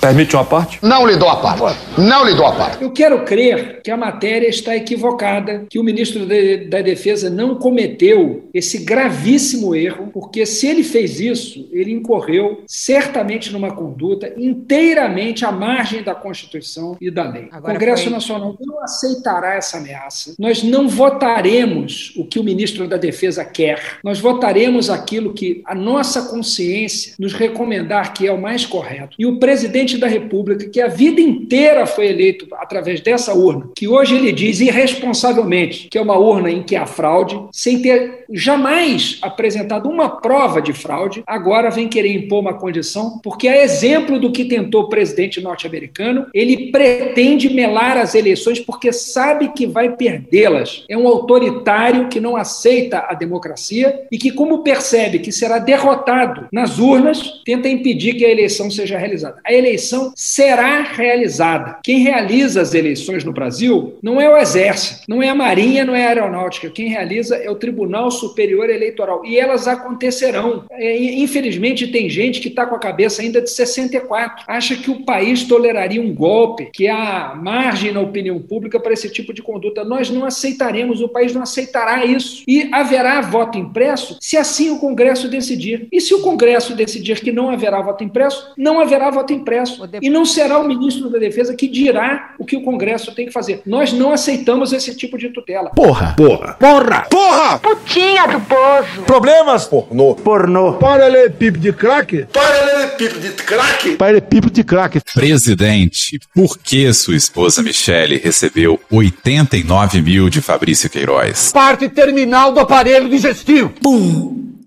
Permite 0.00 0.36
uma 0.36 0.44
parte? 0.44 0.78
Não 0.82 1.06
lhe 1.06 1.16
dou 1.16 1.28
a 1.28 1.36
parte. 1.36 1.78
Não 1.98 2.24
lhe 2.24 2.34
dou 2.34 2.46
a 2.46 2.52
parte. 2.52 2.82
Eu 2.82 2.90
quero 2.92 3.24
crer 3.24 3.80
que 3.82 3.90
a 3.90 3.96
matéria 3.96 4.46
está 4.48 4.76
equivocada, 4.76 5.64
que 5.68 5.78
o 5.78 5.82
ministro 5.82 6.26
de, 6.26 6.58
da 6.68 6.80
Defesa 6.82 7.30
não 7.30 7.56
cometeu 7.56 8.48
esse 8.52 8.84
gravíssimo 8.84 9.74
erro, 9.74 10.10
porque 10.12 10.44
se 10.46 10.66
ele 10.66 10.82
fez 10.84 11.18
isso, 11.18 11.68
ele 11.72 11.90
incorreu 11.92 12.62
certamente 12.66 13.52
numa 13.52 13.72
conduta 13.72 14.32
inteiramente 14.36 15.44
à 15.44 15.50
margem 15.50 16.02
da 16.02 16.14
Constituição 16.14 16.96
e 17.00 17.10
da 17.10 17.24
lei. 17.28 17.48
Agora 17.50 17.72
o 17.74 17.78
Congresso 17.78 18.04
foi- 18.04 18.12
Nacional 18.12 18.56
não 18.60 18.82
aceitará 18.82 19.54
essa 19.54 19.78
ameaça. 19.78 20.34
Nós 20.38 20.62
não 20.62 20.88
votaremos 20.88 22.12
o 22.16 22.24
que 22.24 22.38
o 22.38 22.44
ministro 22.44 22.86
da 22.86 22.96
Defesa 22.96 23.44
quer. 23.44 23.98
Nós 24.04 24.18
votaremos 24.20 24.88
aquilo 24.90 25.32
que 25.32 25.62
a 25.64 25.74
nossa 25.74 26.22
consciência 26.22 27.14
nos 27.18 27.32
recomendar 27.32 28.12
que 28.12 28.26
é 28.26 28.32
o 28.32 28.40
mais 28.40 28.64
correto. 28.66 29.16
E 29.18 29.26
o 29.26 29.38
presidente 29.38 29.85
da 29.94 30.06
República, 30.06 30.68
que 30.68 30.80
a 30.80 30.88
vida 30.88 31.20
inteira 31.20 31.86
foi 31.86 32.08
eleito 32.08 32.46
através 32.54 33.00
dessa 33.00 33.34
urna, 33.34 33.70
que 33.76 33.86
hoje 33.86 34.16
ele 34.16 34.32
diz 34.32 34.60
irresponsavelmente 34.60 35.88
que 35.88 35.98
é 35.98 36.00
uma 36.00 36.18
urna 36.18 36.50
em 36.50 36.62
que 36.62 36.76
há 36.76 36.86
fraude, 36.86 37.40
sem 37.52 37.80
ter 37.80 38.24
jamais 38.32 39.18
apresentado 39.22 39.88
uma 39.88 40.08
prova 40.08 40.60
de 40.60 40.72
fraude, 40.72 41.22
agora 41.26 41.70
vem 41.70 41.88
querer 41.88 42.12
impor 42.12 42.40
uma 42.40 42.54
condição, 42.54 43.20
porque 43.22 43.48
a 43.48 43.62
exemplo 43.62 44.18
do 44.18 44.32
que 44.32 44.44
tentou 44.44 44.82
o 44.82 44.88
presidente 44.88 45.40
norte-americano, 45.40 46.26
ele 46.34 46.70
pretende 46.70 47.52
melar 47.52 47.96
as 47.96 48.14
eleições 48.14 48.60
porque 48.60 48.92
sabe 48.92 49.48
que 49.48 49.66
vai 49.66 49.96
perdê-las. 49.96 50.84
É 50.88 50.96
um 50.96 51.06
autoritário 51.06 52.08
que 52.08 52.20
não 52.20 52.36
aceita 52.36 53.06
a 53.08 53.14
democracia 53.14 54.06
e 54.10 54.18
que, 54.18 54.32
como 54.32 54.62
percebe 54.62 55.18
que 55.18 55.32
será 55.32 55.58
derrotado 55.58 56.46
nas 56.52 56.78
urnas, 56.78 57.42
tenta 57.44 57.68
impedir 57.68 58.14
que 58.14 58.24
a 58.24 58.30
eleição 58.30 58.70
seja 58.70 58.98
realizada. 58.98 59.40
A 59.44 59.52
eleição 59.52 59.75
será 60.14 60.82
realizada. 60.82 61.78
Quem 61.82 62.00
realiza 62.00 62.60
as 62.60 62.74
eleições 62.74 63.24
no 63.24 63.32
Brasil 63.32 63.98
não 64.02 64.20
é 64.20 64.28
o 64.28 64.36
Exército, 64.36 65.02
não 65.08 65.22
é 65.22 65.28
a 65.28 65.34
Marinha, 65.34 65.84
não 65.84 65.94
é 65.94 66.04
a 66.04 66.08
Aeronáutica. 66.08 66.70
Quem 66.70 66.88
realiza 66.88 67.36
é 67.36 67.50
o 67.50 67.56
Tribunal 67.56 68.10
Superior 68.10 68.70
Eleitoral. 68.70 69.24
E 69.24 69.38
elas 69.38 69.66
acontecerão. 69.66 70.64
É, 70.70 70.96
infelizmente, 70.96 71.86
tem 71.88 72.08
gente 72.08 72.40
que 72.40 72.48
está 72.48 72.66
com 72.66 72.74
a 72.74 72.78
cabeça 72.78 73.22
ainda 73.22 73.40
de 73.40 73.50
64. 73.50 74.44
Acha 74.46 74.76
que 74.76 74.90
o 74.90 75.04
país 75.04 75.44
toleraria 75.44 76.00
um 76.00 76.14
golpe, 76.14 76.70
que 76.72 76.88
há 76.88 77.34
margem 77.34 77.92
na 77.92 78.00
opinião 78.00 78.40
pública 78.40 78.80
para 78.80 78.92
esse 78.92 79.10
tipo 79.10 79.32
de 79.32 79.42
conduta. 79.42 79.84
Nós 79.84 80.10
não 80.10 80.24
aceitaremos, 80.24 81.00
o 81.00 81.08
país 81.08 81.34
não 81.34 81.42
aceitará 81.42 82.04
isso. 82.04 82.42
E 82.46 82.68
haverá 82.72 83.20
voto 83.20 83.58
impresso 83.58 84.16
se 84.20 84.36
assim 84.36 84.70
o 84.70 84.78
Congresso 84.78 85.28
decidir. 85.28 85.88
E 85.90 86.00
se 86.00 86.14
o 86.14 86.20
Congresso 86.20 86.74
decidir 86.74 87.20
que 87.20 87.32
não 87.32 87.50
haverá 87.50 87.80
voto 87.80 88.04
impresso, 88.04 88.52
não 88.56 88.80
haverá 88.80 89.10
voto 89.10 89.32
impresso. 89.32 89.65
E 90.00 90.08
não 90.08 90.24
será 90.24 90.58
o 90.58 90.66
ministro 90.66 91.08
da 91.10 91.18
Defesa 91.18 91.54
que 91.54 91.68
dirá 91.68 92.34
o 92.38 92.44
que 92.44 92.56
o 92.56 92.62
Congresso 92.62 93.14
tem 93.14 93.26
que 93.26 93.32
fazer. 93.32 93.62
Nós 93.66 93.92
não 93.92 94.12
aceitamos 94.12 94.72
esse 94.72 94.94
tipo 94.94 95.18
de 95.18 95.30
tutela. 95.30 95.70
Porra! 95.70 96.14
Porra! 96.16 96.56
Porra! 96.58 97.06
Porra! 97.10 97.58
Putinha 97.58 98.26
do 98.26 98.40
poço. 98.40 99.02
Problemas? 99.06 99.66
Pornô. 99.66 100.14
Pornô. 100.14 100.74
Paralelepípedo 100.74 101.58
de 101.58 101.72
crack? 101.72 102.26
Paralelepípedo 102.32 103.20
de 103.20 103.30
crack? 103.30 103.96
Paralelepípedo 103.96 104.52
de 104.52 104.64
crack. 104.64 105.00
Presidente, 105.14 106.18
por 106.34 106.58
que 106.58 106.92
sua 106.92 107.16
esposa 107.16 107.62
Michele 107.62 108.18
recebeu 108.18 108.80
89 108.90 110.02
mil 110.02 110.28
de 110.28 110.40
Fabrício 110.40 110.90
Queiroz? 110.90 111.52
Parte 111.52 111.88
terminal 111.88 112.52
do 112.52 112.60
aparelho 112.60 113.08
digestivo. 113.08 113.72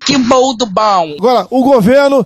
Que 0.05 0.17
bom 0.17 0.55
do 0.55 0.65
bom. 0.65 1.15
Agora, 1.17 1.47
o 1.49 1.63
governo 1.63 2.25